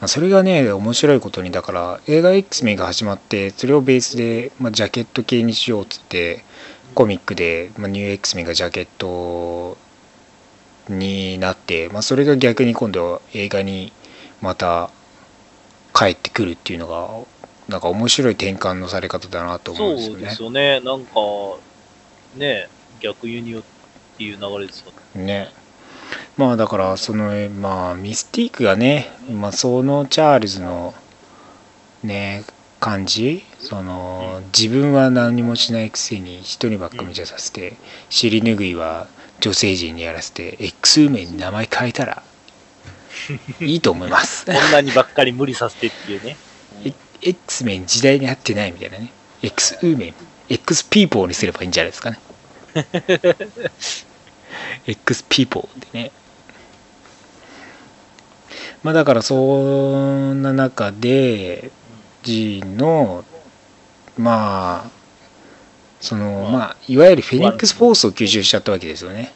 [0.00, 6.44] まあ、それがね面白いことにだから映画 X メンが始まってそれをベースで、まあ、ジャケット系にしようっつって
[6.94, 9.76] コミックで、まあ、ニュー X メンがジャケット
[10.88, 13.92] になって、まあ、それが逆に今度は映画に
[14.40, 14.90] また
[15.94, 17.26] 帰ってくるっていうのが
[17.68, 20.42] なんか面白い転換のされ方だなと思うんですよねそうです。
[20.42, 20.80] よね。
[20.80, 21.20] なんか、
[22.36, 22.68] ね、
[23.00, 23.62] 逆輸入っ
[24.18, 25.24] ていう流れですよね。
[25.24, 25.52] ね
[26.36, 30.94] まあだからそのまあミスティークがね、まあ、そのチャールズの
[32.02, 32.44] ね
[32.80, 37.76] 感じその自分は何もしないくせに人にばっか無茶させて
[38.08, 39.06] 尻拭いは
[39.40, 42.22] 女性陣にやらせて X 名に名前変えたら
[43.60, 44.44] いいと思います。
[44.50, 46.36] 女にばっかり無理させてっていうね。
[47.22, 49.12] X 名時代に合ってないみたいなね。
[49.42, 50.14] X ウーメン
[50.48, 52.18] X ピーポーにすればいいんじゃないですかね。
[54.86, 56.12] X ピーポーでね。
[58.82, 59.34] まあだからそ
[60.32, 61.70] んな中で
[62.22, 63.24] ジーンの
[64.18, 64.90] まあ
[66.00, 69.32] そのまあいわゆるフェニックスフォースを吸収しちゃったわけですよね。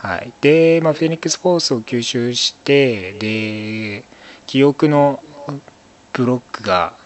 [0.00, 4.04] はい、で、まあ、フェニックスフォースを吸収してで
[4.46, 5.22] 記憶の
[6.12, 6.96] ブロックが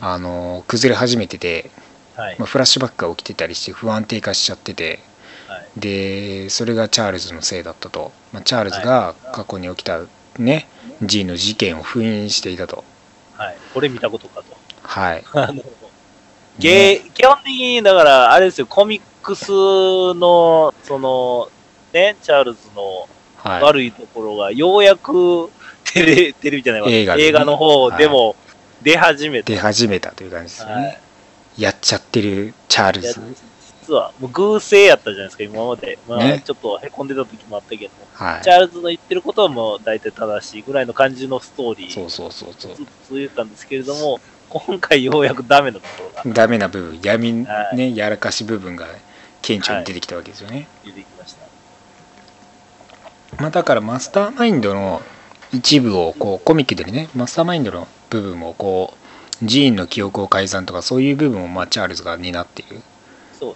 [0.00, 1.70] あの崩れ始めてて、
[2.14, 2.46] はいまあ、。
[2.46, 5.00] フラッシュバックが起きてたりして不安定化しちゃってて
[5.48, 5.80] はい。
[5.80, 10.00] でそれがチャールズのせいだったと、まあ、チャールズが過去に起きた
[10.38, 10.68] ね
[11.02, 12.84] G の事件を封印していたと
[13.36, 13.56] はい。
[13.74, 14.56] これ見たことかと。
[14.82, 15.62] はい あの、
[16.58, 21.48] ゲー、基本的に、だから、あれですよ、コミックスの、その、
[21.92, 23.08] ね、チャールズの
[23.42, 23.62] はい。
[23.62, 25.50] 悪いところが、ようやく
[25.84, 27.44] テレ、テレビじゃないわ、映画でね。
[27.44, 28.36] の方でも
[28.82, 30.98] 出始めて、出始めたという感じですよね、はい。
[31.58, 33.20] やっちゃってるチャールやズ
[33.82, 35.98] 実は、もう偶性やったじゃないですか、今まで。
[36.08, 36.40] まあ、ね。
[36.44, 37.82] ちょっと凹んでた時もあったけど。
[37.82, 38.44] も、はい。
[38.44, 42.76] チャールズの言ってることはもう大体正しいぐらいの感じのストーリーそうそうそうそう。
[42.76, 44.20] ずっと言ったんですけれども、
[44.50, 46.32] 今回ようやくダメなところが。
[46.32, 47.76] ダメな部分闇はい。
[47.76, 48.86] ねやらかし部分が
[49.42, 51.41] 顕著に出てきたわけですよね、出てきました。
[53.38, 55.02] まあ、だからマスターマインドの
[55.52, 58.94] 一部をこうコミックでねマスターマインドの部分をこ
[59.42, 62.80] うジーンの記憶を改ざんとかそういう部分をまあチャールズが担っている。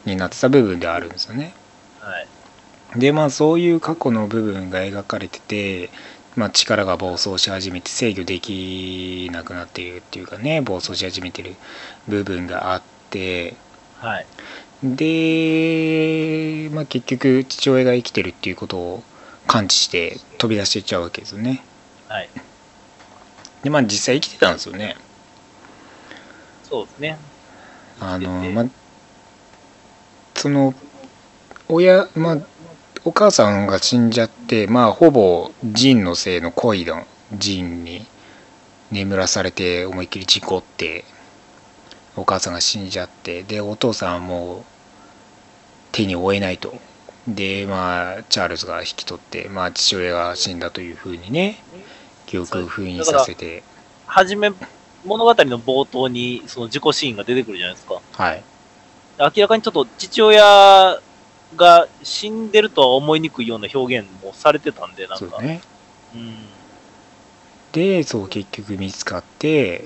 [0.05, 1.55] 担ってた部分ではあるんですよね
[2.01, 2.21] は
[2.97, 2.99] い。
[2.99, 5.91] でまあそういう過去の部分が描かれてて、
[6.35, 11.55] まあ、力が暴走し始めて制御できなくなっているっていうかね暴走し始めてる
[12.09, 13.55] 部分があって
[13.99, 14.27] はい。
[14.83, 19.03] で、まあ、結局父親が生きてるっていうことを
[19.47, 21.63] 感知して飛び出していっちゃうわけですよね
[22.09, 22.29] はい。
[23.63, 24.97] でまあ実際生きてたんですよね
[26.65, 27.19] そうですね。
[28.01, 28.65] あのまあ
[30.35, 30.75] その
[31.69, 32.39] 親まあ
[33.05, 38.05] お母さんが死んじゃってまあほぼジンのせいの恋のジンに
[38.91, 41.05] 眠らされて思いっきり事故って
[42.17, 44.65] お母さんが死んじゃってでお父さんはもう
[45.93, 46.75] 手に負えないと
[47.29, 51.59] でまあチャールズが引き取ってまあ父親が死んだというふうにね
[52.27, 53.63] 記憶を封印させて
[54.07, 54.53] はじめ、
[55.05, 58.01] 物語の冒頭にその事故シーンが出てくるじゃないですか。
[58.13, 58.43] はい
[59.19, 61.01] 明らかにちょっと父親
[61.57, 65.27] が死んでるとは思いにくいような表現もされてたんで、なんか。
[65.27, 65.63] そうね
[66.15, 66.35] うん。
[67.73, 69.85] でそう結局見つかって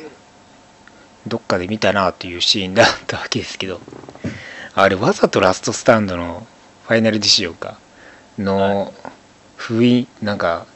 [1.26, 3.80] どっかで見たなっていうシーンだったわけですけど
[4.74, 6.46] あれわざとラストスタンドの
[6.90, 7.78] ファイナルディシジョンか
[8.36, 8.92] の
[9.54, 10.66] 不意なんか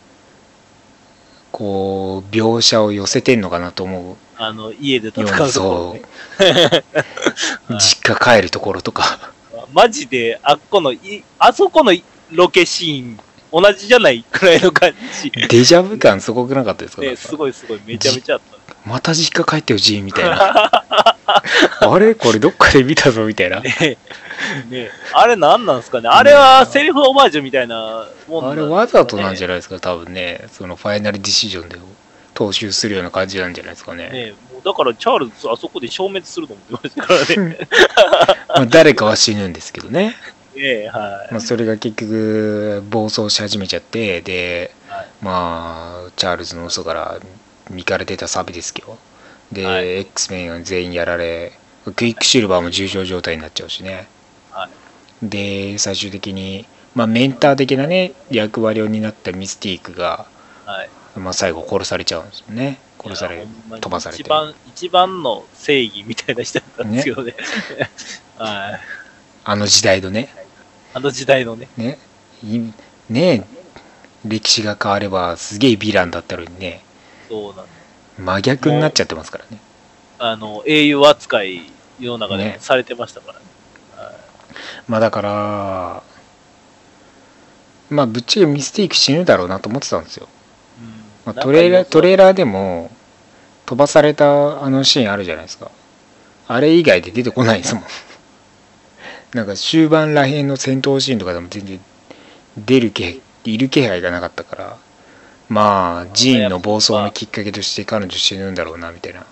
[1.51, 6.03] こう描写を寄せてんのかなと思あの、家で戦うところそね
[7.69, 9.33] う実家帰るところとか。
[9.75, 11.93] マジで、あっこのい、あそこの
[12.31, 13.19] ロケシーン、
[13.53, 15.33] 同じじゃないくらいの感じ。
[15.33, 17.03] デジャブ感すごくなかったですか？
[17.03, 17.17] ね、か。
[17.17, 18.54] すごいすごい、めちゃめちゃあった。
[18.87, 20.85] また実家帰ってほしいみたいな。
[21.81, 22.15] あれ？
[22.15, 23.61] これどっかで見たぞみたいな。
[23.61, 23.97] ね
[24.69, 26.09] ねあれなんなんすかね？
[26.09, 31.79] あれはセリフオマージュみたいなもんあれわざとなんじゃゃないですか、多分ね、そのファイナルディシジョンで
[32.35, 34.11] 踏襲するような感じなんじゃないですかね。
[34.11, 34.35] ね
[34.65, 37.59] だからチャールズあそこで消滅すると思ってましたからね。
[38.49, 40.17] まあ誰かは死ぬんですけどね、
[40.57, 41.33] ええはい。
[41.33, 45.07] まあ、それが結局暴走し始めちゃって、で、はい。
[45.23, 47.19] まあ、チャールズの嘘から
[47.71, 48.99] 見かれてたサビですけど、
[49.53, 51.53] で、はい X メンが全員やられ、
[51.97, 54.09] クイックシルバーも重症状態になっちゃうしね。
[54.51, 54.71] はい
[55.23, 60.27] で、最終的に、まあ、メンター的なね、役割を担ったミスティークが、
[60.67, 60.91] はい。
[61.19, 62.79] まあ、最後殺されちゃうんですよね。
[63.03, 63.47] 殺され
[63.81, 67.35] 飛ばされて一番、一番の正義みたいな人だったんですけどね。
[68.39, 68.81] はい。
[69.45, 70.35] あの時代のね。
[70.95, 71.69] あの時代のね。
[71.77, 71.99] ね
[72.43, 72.61] い
[73.11, 73.47] ね
[74.25, 76.83] 歴史が変わればすげえヴィランだったのにね
[77.35, 77.67] そうなん
[78.17, 79.59] 真逆になっちゃってますからね。
[80.21, 81.63] あの、英雄扱い、
[81.99, 82.53] 世の中でね。
[82.53, 83.45] もされてましたからね。
[84.87, 86.03] まあだから
[87.91, 90.29] まあぶっちゃけミステイク死ぬだろうなと思ってたんですよ、
[91.27, 91.33] うん。
[91.35, 92.91] まあ、トレーラートーレーラーでも
[93.67, 95.71] 飛ばされたあのシーンあるじゃないですか。
[96.47, 97.85] あれ以外で出てこないですもん。
[99.35, 101.81] なんか終盤らへんの戦闘シーンとかでも全然
[102.57, 104.77] 出る気いる気配がなかったから
[105.49, 109.27] まあジーンの暴走のきっかけとして彼女死ぬんだろうなみたいな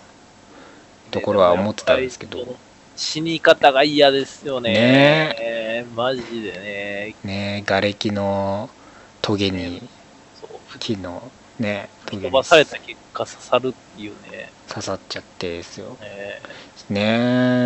[1.10, 2.56] ところは思ってたんですけど。
[2.94, 4.72] 死に方が嫌ですよね。
[4.72, 7.14] ねえーマジでね。
[7.24, 8.68] ね瓦礫の
[9.22, 9.89] トゲに
[10.40, 14.51] そう木のねトゲに飛ばされた結果刺さるっていうね。
[14.68, 16.40] 刺さっちゃってですよえ
[16.89, 17.01] ね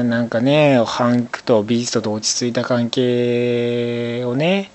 [0.01, 4.71] えなんかねハンクとビーストと落ち着いた関係をね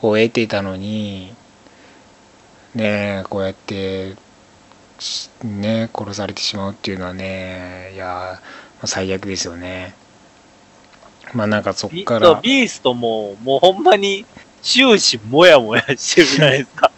[0.00, 1.34] こう得ていたのに
[2.74, 4.16] ねえこうやって
[4.98, 9.94] しね殺されてしまうっていうのはねいやまあ最悪ですよね
[11.34, 14.24] まあなんかそっからビーストも、もうほんまに
[14.62, 16.90] 終始もやもやしてるじゃないですか。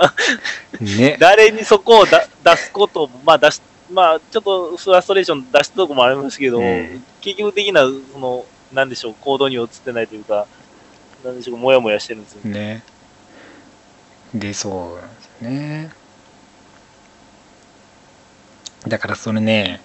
[0.80, 3.60] ね 誰にそこをだ出すことも、まあ出し、
[3.90, 7.82] まあちょっとフラストレーション出したとこもありますけど、うん結局的な、
[8.12, 10.46] その、なんでしょう、行動には映ってないというか、
[11.24, 12.50] なんでしょう、もやもやしてるんですよね。
[12.50, 12.82] ね
[14.34, 15.90] でそうなんですよね。
[18.86, 19.80] だからそれね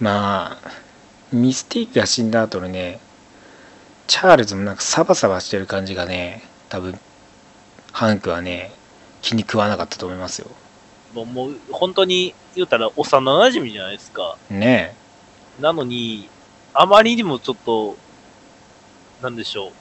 [0.00, 0.70] まあ
[1.34, 3.00] ミスティークが死んだ後のね
[4.06, 6.98] チャールズもなんかサバサバしてる感じがね多分
[7.92, 8.72] ハンクはね
[9.22, 10.48] 気に食わなかったと思いますよ。
[11.14, 14.36] もうもう本当に言うたら幼馴染じゃないですか。
[14.50, 14.94] ね。
[15.60, 16.28] なのに、
[16.74, 17.96] あまりにもちょっと、
[19.22, 19.72] なんでしょう、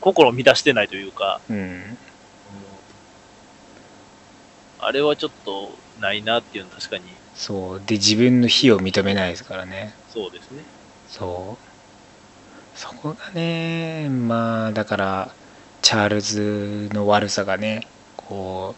[0.00, 1.98] 心を乱してないというか、うんうん
[4.80, 10.62] あれはちょっとないなっていうのは確かにそうで自分の非を認めないですからねそうですね。
[11.08, 15.30] そうそこがねまあだから
[15.82, 17.86] チャールズの悪さがね
[18.16, 18.74] こ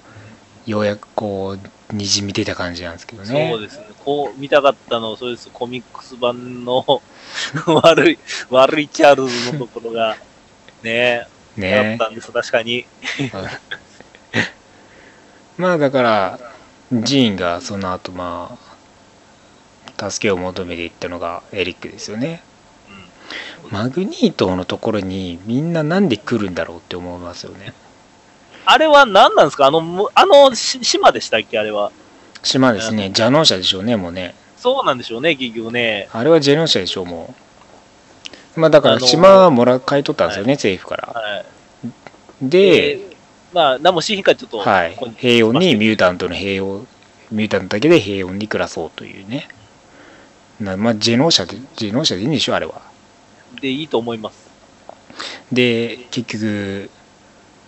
[0.66, 1.56] うようやくこ
[1.90, 3.86] うにじみ出た感じなんですけどねそうですね。
[4.04, 5.50] こう見たかったのは、そうです。
[5.52, 7.02] コミックス版の
[7.66, 8.18] 悪い、
[8.48, 10.16] 悪いチャールズのところが、
[10.82, 12.86] ね、だ ねったんです、確かに。
[15.60, 16.38] まあだから
[16.90, 18.56] ジーンがその後ま
[19.98, 22.42] あ助けを求めていったのがエリックですよね。
[23.62, 23.70] うん。
[23.70, 27.74] マグニートのところにみんななんで来るんだろうって思いますよね。
[28.64, 29.66] あれは何なんですか？
[29.66, 31.58] あの、むあのし島でしたっけ？
[31.58, 31.92] あれは。
[32.42, 33.10] 島ですね。
[33.12, 34.34] ジャノー社でしょうねもうね。
[34.56, 36.08] そうなんでしょうね、結局ね。
[36.12, 37.34] あれはジェノー社でしょうも
[38.56, 38.60] う。
[38.60, 41.12] まあだから島はもら買い取ったんですよね、政府から。
[41.12, 41.44] はい。
[42.42, 43.09] で、
[43.52, 44.94] まあ、何もしひんかちょっと、はい。
[45.16, 46.86] 平穏にミュータントの平穏
[47.32, 49.48] ミュータントだけで平穏に暮らそうというね。
[50.60, 52.82] なまあジェノー社でジェノー社でいいんでしょあれは。
[53.60, 54.50] でいいと思います。
[55.52, 56.90] で結局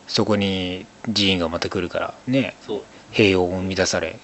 [0.07, 2.55] そこにジーンがまた来るからね。
[3.13, 4.19] 平穏を生み出され。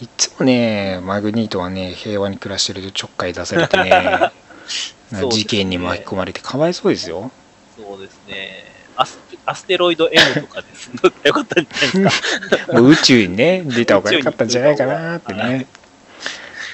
[0.00, 3.90] いつもねマグニートはね平和に暮らしてるとちょっかい出されてね。
[5.12, 5.28] ね。
[5.30, 7.30] 事件に巻き込まれてかわいそうですよ。
[7.76, 8.71] そうですね。
[9.02, 10.90] アスアステロイド M とかです。
[11.02, 12.72] 乗ったらよかったんじゃないですか？
[12.80, 15.66] もう宇宙にね出た方が良かったんじゃないかなってね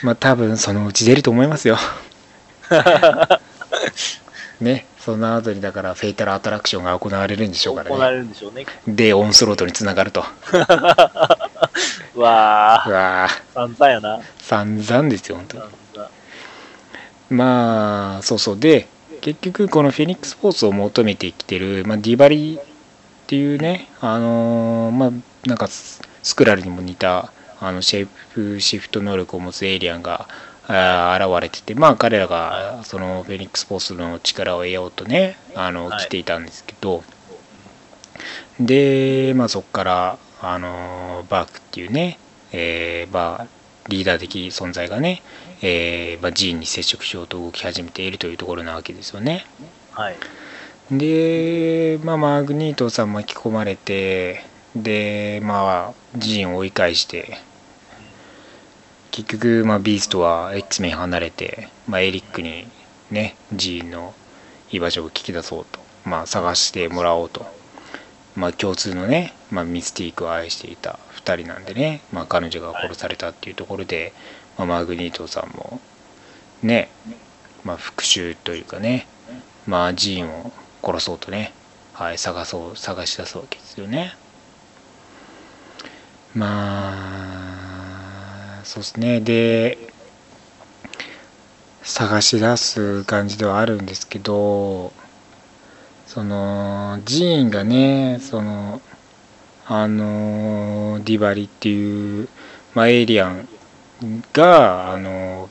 [0.03, 1.79] まあ多分そのうち出ると思いますよ
[4.61, 8.67] ねその後にだからフェイタルアトラクションが行われるんでしょうか行わらねれるんでしょうね。
[8.87, 10.25] でオンスロートにつながると
[12.15, 14.21] う わうわー、散々やな。
[14.41, 15.63] 散々ですよ本当に
[17.31, 18.87] まあそうそうで
[19.21, 22.61] 結局このフェニックスフォースを求めてきてる、まあ、ディバリっ
[23.27, 25.11] ていうねあのーまあ
[25.47, 30.29] なんかススクラルにも似たあのシェイプシフト能力を持つエイリアンが
[30.65, 36.07] 現れててまあ彼らがそのフェニックスフォースの力を得ようとねあのはい。
[36.07, 37.03] 来ていたんですけど、
[38.61, 42.19] でまあそこからあのバークっていうね、
[42.53, 43.47] えーまあ
[43.89, 45.23] リーダー的存在がね、
[45.63, 49.45] えーまあ、ジーンに接触しようと動き始めているというところなわけですよね。
[49.93, 50.17] はい。
[50.91, 54.45] で、まあ、マグニートさん巻き込まれて
[54.75, 57.39] でまあジーンを追い返して
[59.11, 62.67] 結局、まあ、ビーストは X メン離れて、まあ、エリックに
[63.11, 64.15] ねジーンの
[64.71, 67.47] 居場所を聞き出そうと、まあ、探してもらおうと、
[68.37, 74.13] まあ、共通のね、まあ、ミスティークを愛していた2人なんでね、まあ、彼女が殺されたっていうところで、
[74.59, 75.81] まあ、マグニートさんも
[76.63, 76.91] ね、
[77.65, 79.07] まあ、復讐というかね
[79.69, 80.51] まあ、ジーンを
[80.83, 81.53] 殺そうとね、
[81.93, 84.15] はい、探そう探し出すわけですよね。
[86.35, 86.95] ま
[88.61, 89.21] あそうですね。
[89.21, 89.77] で
[91.83, 94.91] 探し出す感じではあるんですけど
[96.07, 98.81] そのジーンがねその
[99.67, 102.29] あのディバリっていう、
[102.75, 103.47] まあ、エイリアン
[104.33, 105.49] があの、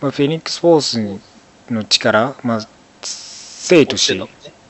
[0.00, 1.20] まあ、フェニックス・フォース
[1.72, 2.68] の力、まあ、
[3.02, 4.18] 生と死、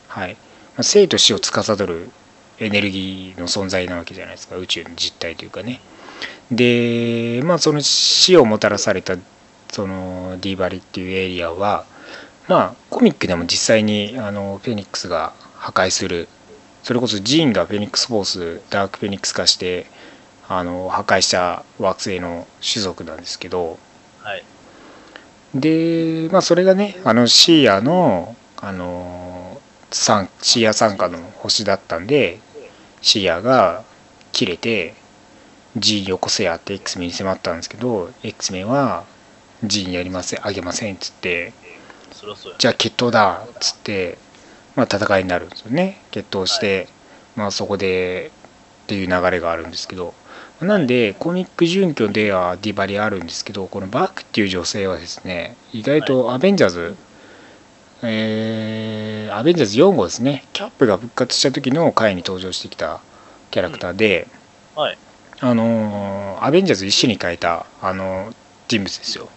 [0.08, 0.34] はい。
[0.34, 0.38] ま
[0.78, 2.10] あ、生と死を司る
[2.58, 4.56] エネルギーの存在なわけじゃないですか。
[4.56, 5.80] 宇宙の実態というかね。
[6.50, 9.16] でまあその死をもたらされた
[9.70, 11.84] そのディーバリっていうエリアは
[12.48, 16.28] まあコミックでも実際にあのフェニックスが破壊する。
[16.82, 19.86] それこそジーンがフェニックスフォースダークフェニックス化して
[20.48, 23.78] あの破壊した惑星の種族なんですけど
[24.20, 24.44] はい。
[25.54, 29.60] でまあそれがねあのシーアのあの
[29.90, 32.40] 参シーア参加の星だったんで
[33.00, 33.84] シーアが
[34.32, 34.94] 切れて
[35.76, 39.04] G よこせやって X メンに迫ったんですけど X メンは
[39.62, 41.52] G にやりませんあげませんっつって。
[42.58, 44.18] じゃあ決闘だっつって、
[44.76, 46.88] まあ、戦いになるんですよね決闘して、
[47.36, 48.30] まあ、そこで
[48.84, 50.14] っていう流れがあるんですけど
[50.60, 56.96] なんでコミック準拠ではディバリあるんですけどこのバークっていう女性はですね意外とアベンジャーズ、
[58.02, 63.00] えーアベンジャーズ4号ですねキャップが復活した時の回に登場してきた
[63.50, 64.28] キャラクターで、
[64.74, 64.98] はい。
[65.40, 68.32] あのーアベンジャーズ一種に変えたあの
[68.68, 69.28] 人物ですよ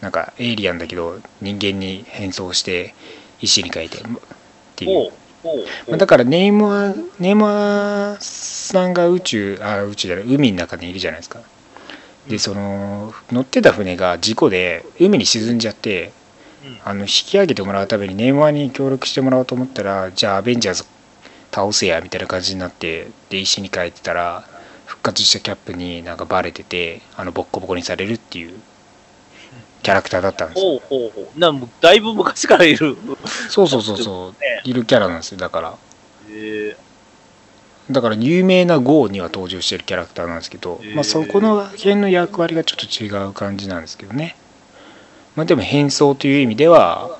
[0.00, 2.94] なんかエイリアンだけど人間に変装して
[3.40, 4.02] 石に変えてっ
[4.76, 5.12] ていう。
[5.88, 11.40] まあだからネイモアネイモアさんが宇宙あ宇宙じゃない海の中にいるじゃないですか。
[12.28, 16.12] でその乗ってた船が事故で海に沈んじゃって
[16.64, 16.78] うん。
[16.84, 20.84] あの引き上げてもらうためにネイモアに協力してもらおうと思ったらじゃあアベンジャーズ
[21.50, 24.44] 倒せやみたいな感じになってで石に変えてたら
[24.86, 28.60] 復活したキャップになんかバレててあのボッコボコにされるっていう
[29.82, 30.70] キャラクターだったんですよ。
[30.70, 31.38] ほうほうほう。
[31.38, 32.96] な、もうだいぶ昔からいる。
[33.48, 34.40] そうそうそうそう。
[34.40, 34.62] ね。
[34.64, 35.74] いるキャラなんですよだから。
[36.30, 36.76] え
[37.90, 40.94] だから有名な GO には登場してるキャラクターなんですけど、へー。
[40.94, 44.36] まあ、そこの辺の役割がちょっと違う感じなんですけどね、
[45.34, 47.18] まあ、でも変装という意味では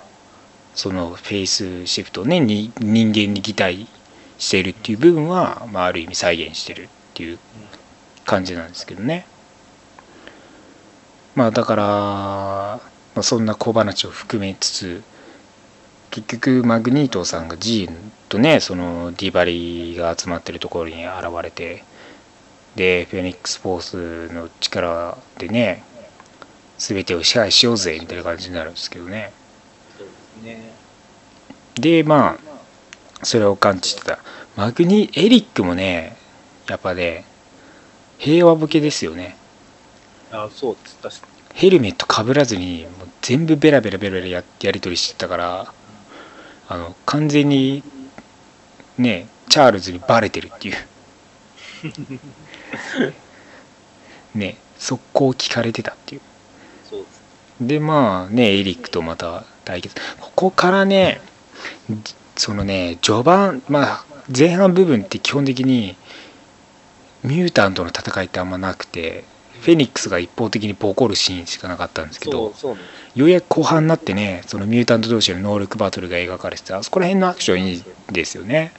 [0.75, 3.89] そのフェイスシフトをねに人間に擬態
[4.39, 7.39] しているっていう部分は、まあ、ある意味再現してるっていう
[8.25, 9.27] 感じなんですけどね
[11.41, 12.81] まあだから、ま
[13.21, 15.03] あ、そんな小話を含めつつ
[16.11, 17.89] 結局マグニートさんが G
[18.29, 21.83] とねそのディバリが集まってるところに現れて
[22.77, 25.83] でフェニックス・フォースの力でね
[26.77, 29.33] 全てを支配しようぜみたいな感じになるんですけどね
[31.75, 32.03] で。
[32.03, 34.19] まあそれを感知してた
[34.57, 36.19] マグニエリックもね
[36.69, 37.25] やっぱね
[38.19, 39.41] 平和ボケですよね
[40.33, 40.99] あ、そうです。
[41.03, 41.30] 確か
[41.61, 45.75] ヘルメットかぶらずにもう全部ベラベラベラベラややり取りしてたから
[46.69, 47.83] あの完全に
[48.97, 50.77] ねチャールズにバレてるっていう。
[54.35, 56.23] ね速攻聞かれてたっていう。
[57.61, 59.95] でまあねエリックとまた対決。
[60.19, 61.21] ここからね
[61.91, 64.05] じそのね序盤まあ
[64.35, 65.95] 前半部分って基本的に
[67.23, 69.25] ミュータントの戦いってあんまなくて
[69.61, 72.55] フェニックスが一方的にボコるシーンしかなかったんですけど。
[73.15, 78.73] ようやく後半になってねそのミュータント同士の能力バトルが描かれててあそこら辺のアクションいいですよね。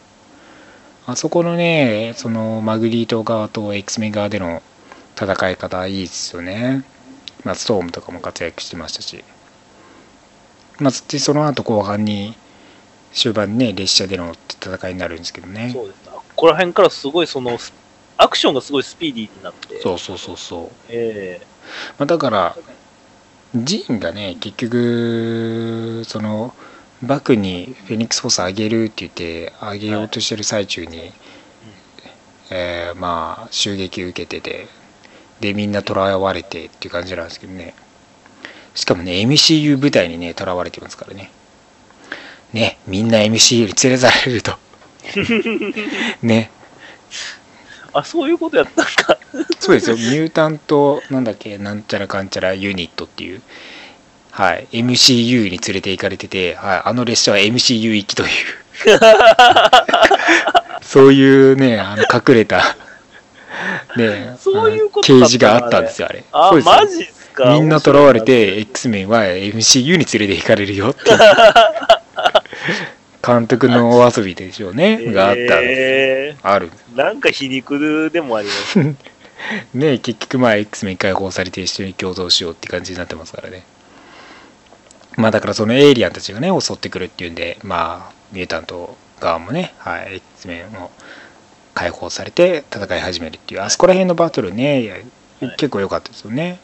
[1.05, 4.61] あそこのねそのマグリート側と X メン側での
[5.15, 6.85] 戦い方いいですよね。
[7.43, 9.23] まあストームとかも活躍してましたし。
[10.79, 12.35] まあでその後後半に
[13.13, 15.71] 終盤にね列車での戦いになるんですけどね。
[15.73, 15.99] そうです。
[16.09, 17.73] ここら辺からすごいその、ス
[18.17, 19.81] アクションがすごいスピーディーになって。
[19.81, 20.69] そうそうそうそう。
[20.89, 21.41] え
[21.97, 22.57] まあ、だから
[23.55, 26.53] ジーンがね結局その
[27.03, 31.11] バクにフェニックスフォースあげるって言ってあげようとしてる最中に、
[32.49, 34.67] えーまあ襲撃受けてて
[35.39, 37.73] でみんな囚われてっていう感じなんですけどね。
[38.75, 41.31] しかもね MCU 部隊にね囚われてますからね。
[42.53, 44.57] ねみんな MCU に連れ去られると。
[46.21, 46.51] ね。
[46.57, 46.60] ー
[47.93, 49.17] あ、そういうことやったんか。
[49.59, 53.41] そうですよ、ミュータント、なんだっけ、なんちゃらかんちゃらユニットっていう、
[54.31, 58.29] はい、MCU に連れて行かれてて、はい、あの列車は MCU 行きという、
[60.81, 62.75] そういうね、あの隠れた、
[63.95, 66.23] ね、そういうこと掲示があったんですよ、あれ。
[66.31, 67.45] あマジっすか？
[67.53, 71.19] みんな囚われて、X メンは MCU に連れて行かれるよっていう。
[73.25, 76.37] 監督のお遊びでしょうね、があったんです。
[76.37, 76.69] えある。
[76.93, 78.79] ー、なんか皮肉でもあります。
[79.73, 83.63] ね結局まあ X メン解放されて一緒に共存しようって感じになってますからね。
[85.17, 90.91] まあだからそのエイリアンたちがね襲ってくるっていうんでまあミュータント側もね、はい、X メンを
[91.73, 95.55] 解放されて戦い始めるっていうあそこら辺のバトルねはい。
[95.57, 96.59] 結構良かったですよね。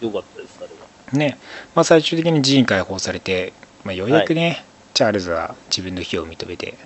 [0.00, 1.18] よかったです、あれは。
[1.18, 1.38] ね。
[1.74, 3.52] まあ最終的にジーン解放されて、
[3.84, 4.64] まあ、ようやくね、
[4.96, 6.78] チャールズは自分の非を認めて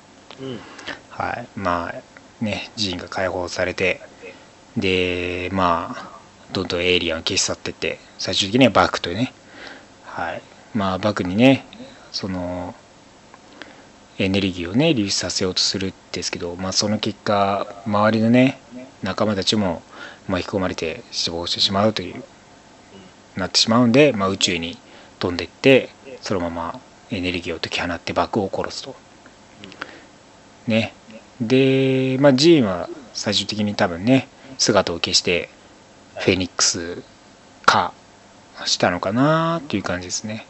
[0.43, 0.59] うん。
[1.11, 4.01] はい、まあねジーンが解放されて
[4.77, 6.19] でまあ
[6.53, 9.33] どんどんエイリアンを消し去ってって最終的にはバクとね
[10.07, 10.43] はい
[10.75, 11.65] まあバクにね
[12.11, 12.75] その
[14.19, 18.59] エネルギーをね流出させようとするんですけど、まあ、その結果周りのね
[19.05, 19.83] 仲間たちも
[20.27, 22.25] 巻き込まれて死亡してしまうという
[23.37, 24.79] なってしまうんで、まあ、宇宙に
[25.21, 26.81] 飛んでってそのまま
[27.11, 28.95] エネルギーを解き放ってバクを殺すと。
[30.67, 30.93] ね
[31.41, 34.29] で、まあ、ジーンは最終的に多分ね
[34.59, 35.49] 姿を消して
[36.17, 37.03] フェニックス
[37.65, 37.93] 化
[38.67, 40.47] したのかなっていう感じですね。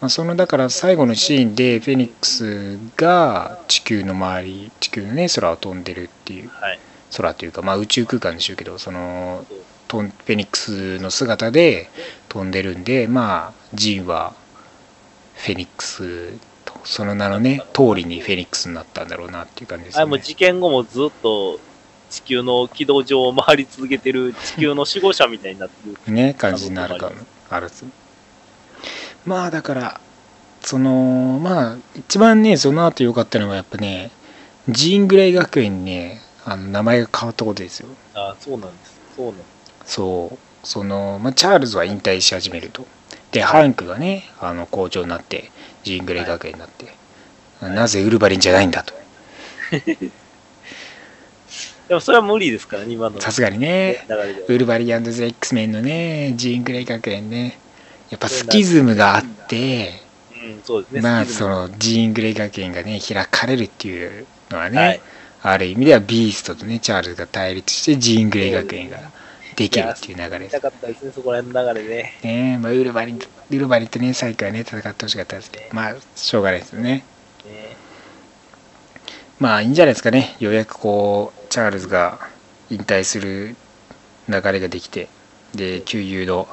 [0.00, 6.78] まあ、そのだから最後のシーンでフェニックスが地球の周り地球のね空を飛んでるっていうはい。
[7.16, 9.44] 空というか、まあ、宇宙空間でしょうけどその
[9.88, 11.90] フェニックスの姿で
[12.30, 14.34] 飛んでるんでまあジンは
[15.34, 16.32] フェニックス
[16.64, 20.10] とその名のね通りにフェニックスになったんだろうなっていう感じですよね。
[20.10, 21.58] も事件後もずっと
[22.10, 25.74] 地球の軌道上を回り続けてる地球の守護者みたいになって
[26.06, 26.12] る。
[26.12, 27.16] ね感じになるかも
[27.48, 27.84] あるつ
[29.24, 30.00] まあだから
[30.60, 34.10] そのまあ一番ねその後良かったのはやっぱね
[34.68, 37.88] ジーン・グレイ学園にねあの名前が変わったことですよ。
[38.14, 39.00] あそうなんです。
[39.16, 39.44] そうなんで
[39.86, 39.94] す。
[39.94, 42.86] そうその、まあ、チャールズは引退し始めると
[43.32, 45.50] でハンクがねあの校長になって
[45.82, 46.86] ジーングレイ学園になって、
[47.60, 48.94] なぜウルヴァリンじゃないんだと
[51.88, 54.06] でもそれは無理ですからね、今のさすがにね。
[54.46, 57.58] ウルヴァリンザ・ X メンのねジーングレイ学園ね
[58.10, 60.00] やっぱスキズムがあって。
[61.00, 65.00] まあそのジーングレイ学園がね開かれるっていうのはね、はい
[65.42, 68.98] ある意味ではビーストとねチャールズが対立してジーングレイ学園が
[69.56, 70.60] できるっていう流れです。
[70.60, 72.18] かったですね、そこら辺の流れね。
[72.22, 77.04] ねまあ、ウルヴァリンとウルヴァリンとね最後はね戦ってほしかったですけどまあしょうがないですよね。
[77.44, 77.76] ね
[79.38, 80.36] まあいいんじゃないですかね。
[80.40, 82.28] ようやくこうチャールズが
[82.70, 83.56] 引退する
[84.28, 85.08] 流れができて
[85.54, 86.48] で旧友の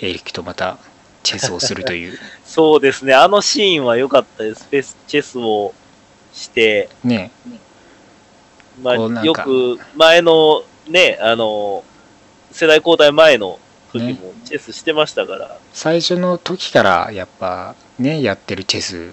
[0.00, 0.78] エリックとまた
[1.22, 2.18] チェスをするという。
[2.44, 4.66] そうですね、あのシーンは良かったです。
[4.70, 5.74] フェスチェスを
[6.32, 7.30] して、ね
[8.82, 11.84] まあ、よく前のね、あの、
[12.52, 13.58] 世代交代前の
[13.92, 19.12] 時ねもチェスしてましたから、最初の時からやっぱねやってるチェス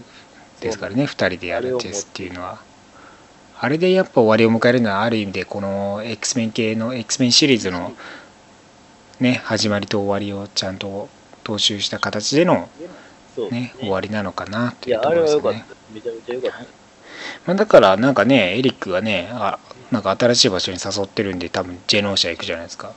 [0.61, 2.59] ですからね2人でやるチェスっていうのは
[3.59, 7.93] あれでやっぱ終わりを迎えるのはある意味でこの X メン系の X メンシリーズの
[9.19, 11.09] ね始まりと終わりをちゃんと
[11.43, 12.69] 踏襲した形での
[13.35, 16.01] そうね終わりなのかなといや、いうとあれは良かったころですよね。。
[16.01, 16.57] めちゃめちゃ良かった。
[17.45, 19.59] まあ、だからなんかねエリックがねあ
[19.91, 22.93] なんか新しい場所に誘ってるんで多分ジェノーシャ行くじゃないですか。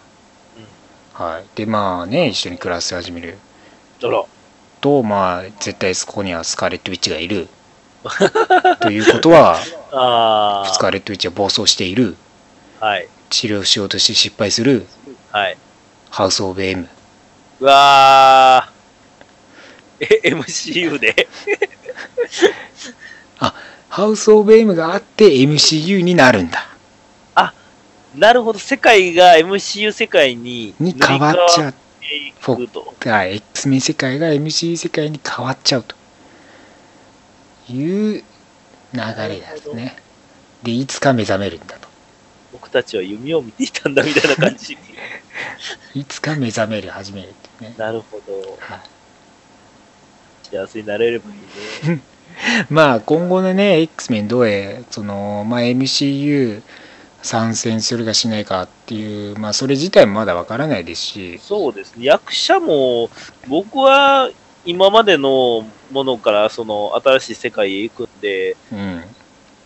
[1.18, 3.38] はい、でまあね一緒に暮らし始める。
[4.80, 7.48] とまあ絶対ここにはスカーレット・ウィッチがいる。
[8.80, 9.58] ということは
[9.90, 12.16] あスカーレット・ウィッチは暴走している。
[12.80, 14.86] あ、はい、治療しようとして失敗する。
[15.32, 15.58] はい。
[16.10, 16.88] ハウス・オブ・エム。
[17.58, 21.26] うわー、え、MCU で？
[23.88, 26.68] ハウス・オブ・エムがあって MCU になるんだ
[28.18, 31.74] なるほど、世界が MCU 世界にに変わっちゃう
[32.14, 32.94] いくと。
[33.04, 35.94] うはい X メン世界が MCU 世界に変わっちゃうと
[37.70, 38.24] いう
[38.92, 39.96] 流れですね
[40.62, 41.88] でいつか目覚めるんだと
[42.52, 44.76] 僕たちは夢を見ていたんだみたいな感じ。
[45.94, 48.58] いつか目覚める始めるってねなるほど。
[48.60, 48.80] はい
[50.50, 51.34] 幸せになれればい
[51.86, 52.00] いね。
[52.70, 56.62] まあ今後のね X メンどうへその、まあ、MCU
[57.22, 62.04] 参戦するかしないかっていうまあそれ自体もまだわからないですしそうですね。
[62.04, 63.10] 役者も、
[63.48, 64.30] 僕は
[64.64, 69.02] 今までのものからその新しい世界へ行くんで、うん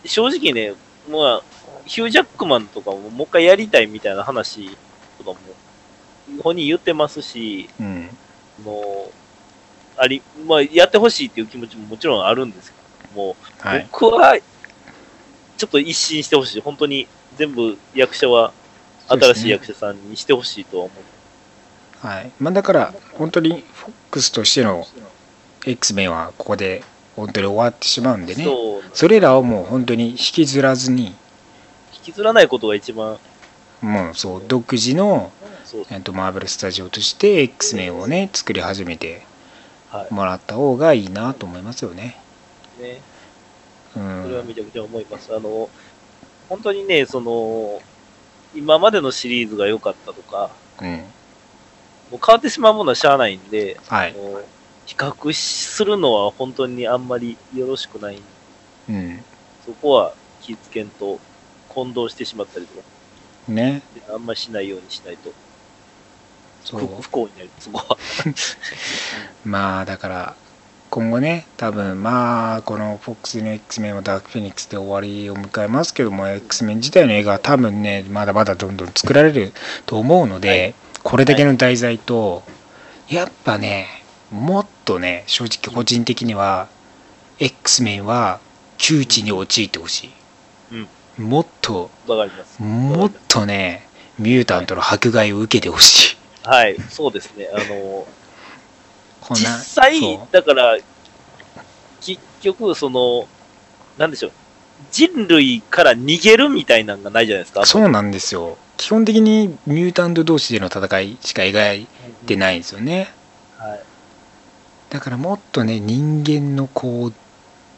[0.05, 0.73] 正直ね、
[1.09, 1.41] まあ、
[1.85, 4.77] ヒュージャックマンとかももう一回やりたいみたいな話
[5.17, 5.37] とかも
[6.41, 8.09] 本人言ってますし、うん
[8.63, 9.11] もう、
[9.97, 12.77] あり、まあ、やってほしいっていう気持ちももちろんあるんですけ
[13.15, 14.37] ども、はい僕は、
[15.57, 16.61] ちょっと一新してほしい。
[16.61, 17.07] 本当に
[17.37, 18.53] 全部役者は
[19.07, 22.07] 新しい役者さんにしてほしいとは思う。
[22.07, 23.63] はいまあ、だから本当に
[24.11, 24.85] FOX としての
[25.65, 26.83] X メンはここで
[27.15, 31.13] 本当に終わってしまうんでねそう、それらをもう本当に引きずらずに引
[32.03, 33.17] きずらないことが一番、
[33.81, 35.31] もうそう独自の、
[35.89, 39.25] えっと、マーベル・スタジオとして X メンをね作り始めて
[39.89, 42.17] はもらった方がいいなと思いますよね。
[42.79, 42.83] い。
[42.83, 43.01] ね。
[43.95, 45.33] うそれはん、めちゃくちゃ思います。
[45.33, 45.69] あの、
[46.49, 47.81] 本当にね、その、
[48.55, 50.51] 今までのシリーズが良かったとか、
[50.81, 50.87] うん、
[52.11, 54.15] もう変わってしまうものはしゃあないんで、はい、
[54.85, 58.21] 比較するのは本当にあんまりよろしくない。
[58.89, 59.23] うん、
[59.65, 61.19] そこは気ぃつけんと
[61.69, 62.85] 混同してしまったりとか、
[63.47, 63.81] ね、
[64.13, 65.31] あんまりしないようにしないと。
[66.63, 67.97] そ不幸になる、そこは。
[69.43, 70.35] まあだから
[70.93, 79.53] 今後ね多分まあこの FOX の X メンはダークフェニックスで終わりを迎えますけども X メン自体の映画は多分ねまだまだどんどん作られる
[79.87, 80.75] と思うので、はい。
[81.01, 82.43] これだけの題材と、
[83.09, 83.87] やっぱね
[84.29, 86.69] もっとね正直個人的には
[87.39, 88.39] X メンは
[88.77, 90.11] 窮地に陥ってほし
[91.17, 92.61] い、もっとわかります。
[92.61, 93.87] もっとね
[94.19, 96.17] ミュータントの迫害を受けてほしい。
[96.43, 97.49] はい、そうですね。
[97.51, 98.05] あの、
[99.31, 100.77] 実際だから、
[102.01, 103.27] 結局、その、
[103.97, 104.31] なんでしょう。
[104.91, 107.65] 人類から逃げるみたいなのがないじゃないですか。
[107.65, 111.87] そうなんですよ基本的にミュータント同士での戦いしか描い
[112.25, 113.13] てないんですよね
[113.57, 113.79] はい。
[114.89, 117.13] だからもっとね人間のこう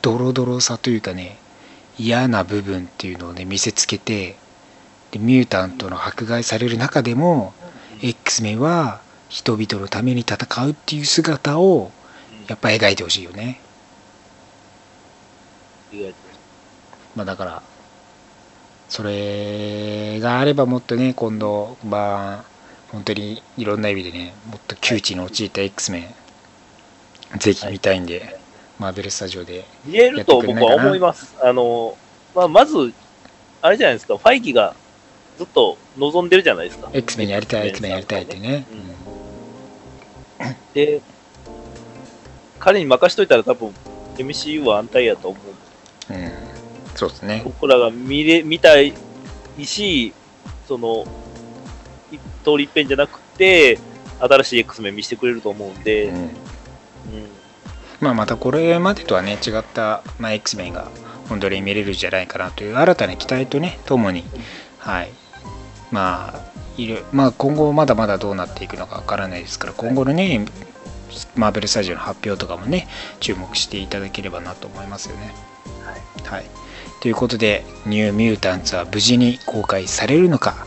[0.02, 1.38] ドロドロさというかね
[1.98, 4.36] 嫌な部分っていうのをね見せつけて
[5.12, 7.54] でミュータントの迫害される中でも
[8.02, 11.92] X メンは人々のために戦うっていう姿を
[12.48, 13.60] やっぱ描いてほしいよね。
[17.16, 17.64] まあだから
[18.90, 22.44] それがあればもっとね今度まあ
[22.92, 26.26] 本当にいろんな意味でねもっと窮地に陥った X メン
[27.40, 28.40] ぜひ見たいんで、
[28.80, 31.36] マーベルスタジオで見えると僕は思います。
[31.42, 31.98] あの、
[32.34, 32.94] まあ、まず、
[33.62, 34.76] あれじゃないですか、ファイギが
[35.38, 36.90] ずっと望んでるじゃないですか。
[36.94, 38.66] X メンやりたい X メンやりたいってね、
[40.74, 41.02] で、
[42.60, 43.74] 彼に任しといたら多分、
[44.18, 45.38] MCU は安泰やと思
[46.10, 46.14] う。
[46.14, 46.32] うん、うん
[46.96, 47.42] そうですね。
[47.44, 48.94] 僕らが見れ、見たい
[49.64, 50.14] し、
[50.68, 51.06] その、
[52.12, 53.78] 一通り一遍じゃなくて、
[54.20, 56.16] 新しい X メン見せてくれると思うんで、うん。
[56.16, 56.30] うん。
[58.00, 60.90] まあまたこれまでとはね違った、まあ、X メンが
[61.30, 64.24] 本当に見れるんじゃないかなという新たな期待とねともに
[64.78, 65.12] はい。
[65.92, 67.04] まあいる。
[67.12, 70.46] まあ今後まだまだどうなっていくのかわからないですから今後のね
[71.36, 72.88] マーベルスタジオの発表とかもね
[73.20, 75.34] 注目していただければなと思いますよね。
[76.24, 76.46] はい。
[77.02, 80.66] ということでニューミュータンツは無事に公開されるのか。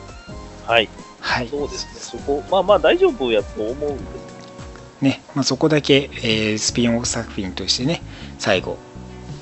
[0.67, 0.89] はい、
[1.21, 1.49] はい。
[1.49, 5.23] そうですね、そこ、まあまあ大丈夫やと思うんですね。
[5.35, 8.03] まあ、そこだけ、えースピンオフ作品としてね
[8.39, 8.79] 最後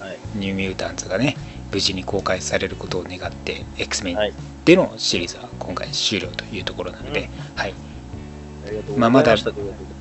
[0.00, 0.18] はい。
[0.34, 1.36] ニューミュータンズがね
[1.70, 4.32] 無事に公開されることを願って X メンはい
[4.66, 7.74] でのシリーズは今回終了というところなので、はい、
[8.66, 9.36] ありがとうございまあまだ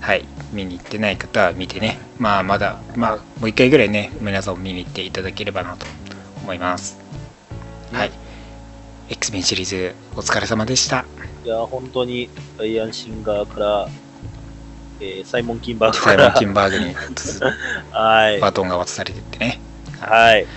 [0.02, 2.00] はい、見に行ってない方は見てね。
[2.18, 5.86] まあまだまあもう一回ぐらいね皆さんも見に行っていただければなと
[6.44, 6.98] 思います、
[7.92, 8.12] はい。
[9.08, 11.06] X メンシリーズお疲れ様でした。
[11.44, 12.28] いや、本当に、
[12.60, 13.88] アイアンシンガーから、
[15.00, 16.96] えーサイモン・キンバーグサイモン・キンバーグに
[17.94, 19.60] はい、バトンが渡されてってね。
[20.00, 20.48] はい、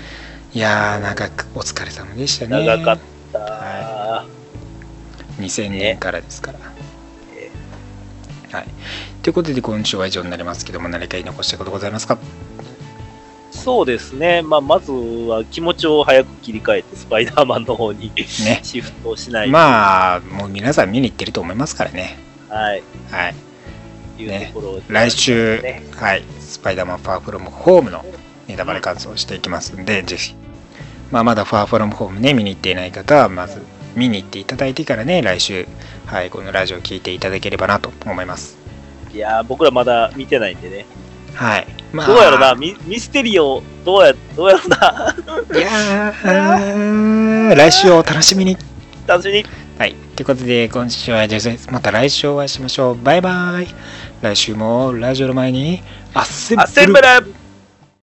[0.54, 2.64] いやー長くお疲れ様でしたね。
[2.64, 4.26] 長かった、は
[5.38, 6.58] 2000年からですから、
[7.36, 7.50] え
[8.52, 8.66] はい、
[9.22, 12.18] ということで今週は以上になりますけども何か言い残したことございますか？
[13.50, 18.60] そうですね、まあ、まずは気持ちを早く切り替えて、スパイダーマンの方にね。
[18.62, 22.16] シフトしない、まあもう皆さん見に行ってると思いますからね。
[22.48, 23.34] はい、はい。
[24.22, 28.04] いうところを、来週、ねはい、スパイダーマンファーフロムホームの
[28.46, 30.34] ネタバレ感想をしていきますんで、ぜひ、
[31.10, 33.62] まあ、まだファーフロムホームね、見に行っていない方は、まず
[33.96, 35.66] 見に行っていただいてからね、来週、
[36.06, 38.58] はい、このラジオを聞いていただければなと思います。
[39.12, 40.86] いやー、僕らまだ見てないんでね、
[41.34, 41.66] はい。
[41.92, 45.16] まあどうやろな、ミミステリオ、どうや、どうやろな、
[45.54, 48.56] いやー、 来週をお楽しみに。
[49.06, 49.46] 楽しみに。
[49.78, 49.94] はい。
[50.16, 51.26] ということで、今週は。
[51.70, 53.02] また来週お会いしましょう。
[53.02, 53.68] バイバイ。
[54.20, 55.82] 来週もラジオの前に、
[56.12, 57.37] アッセンブルアッセンブル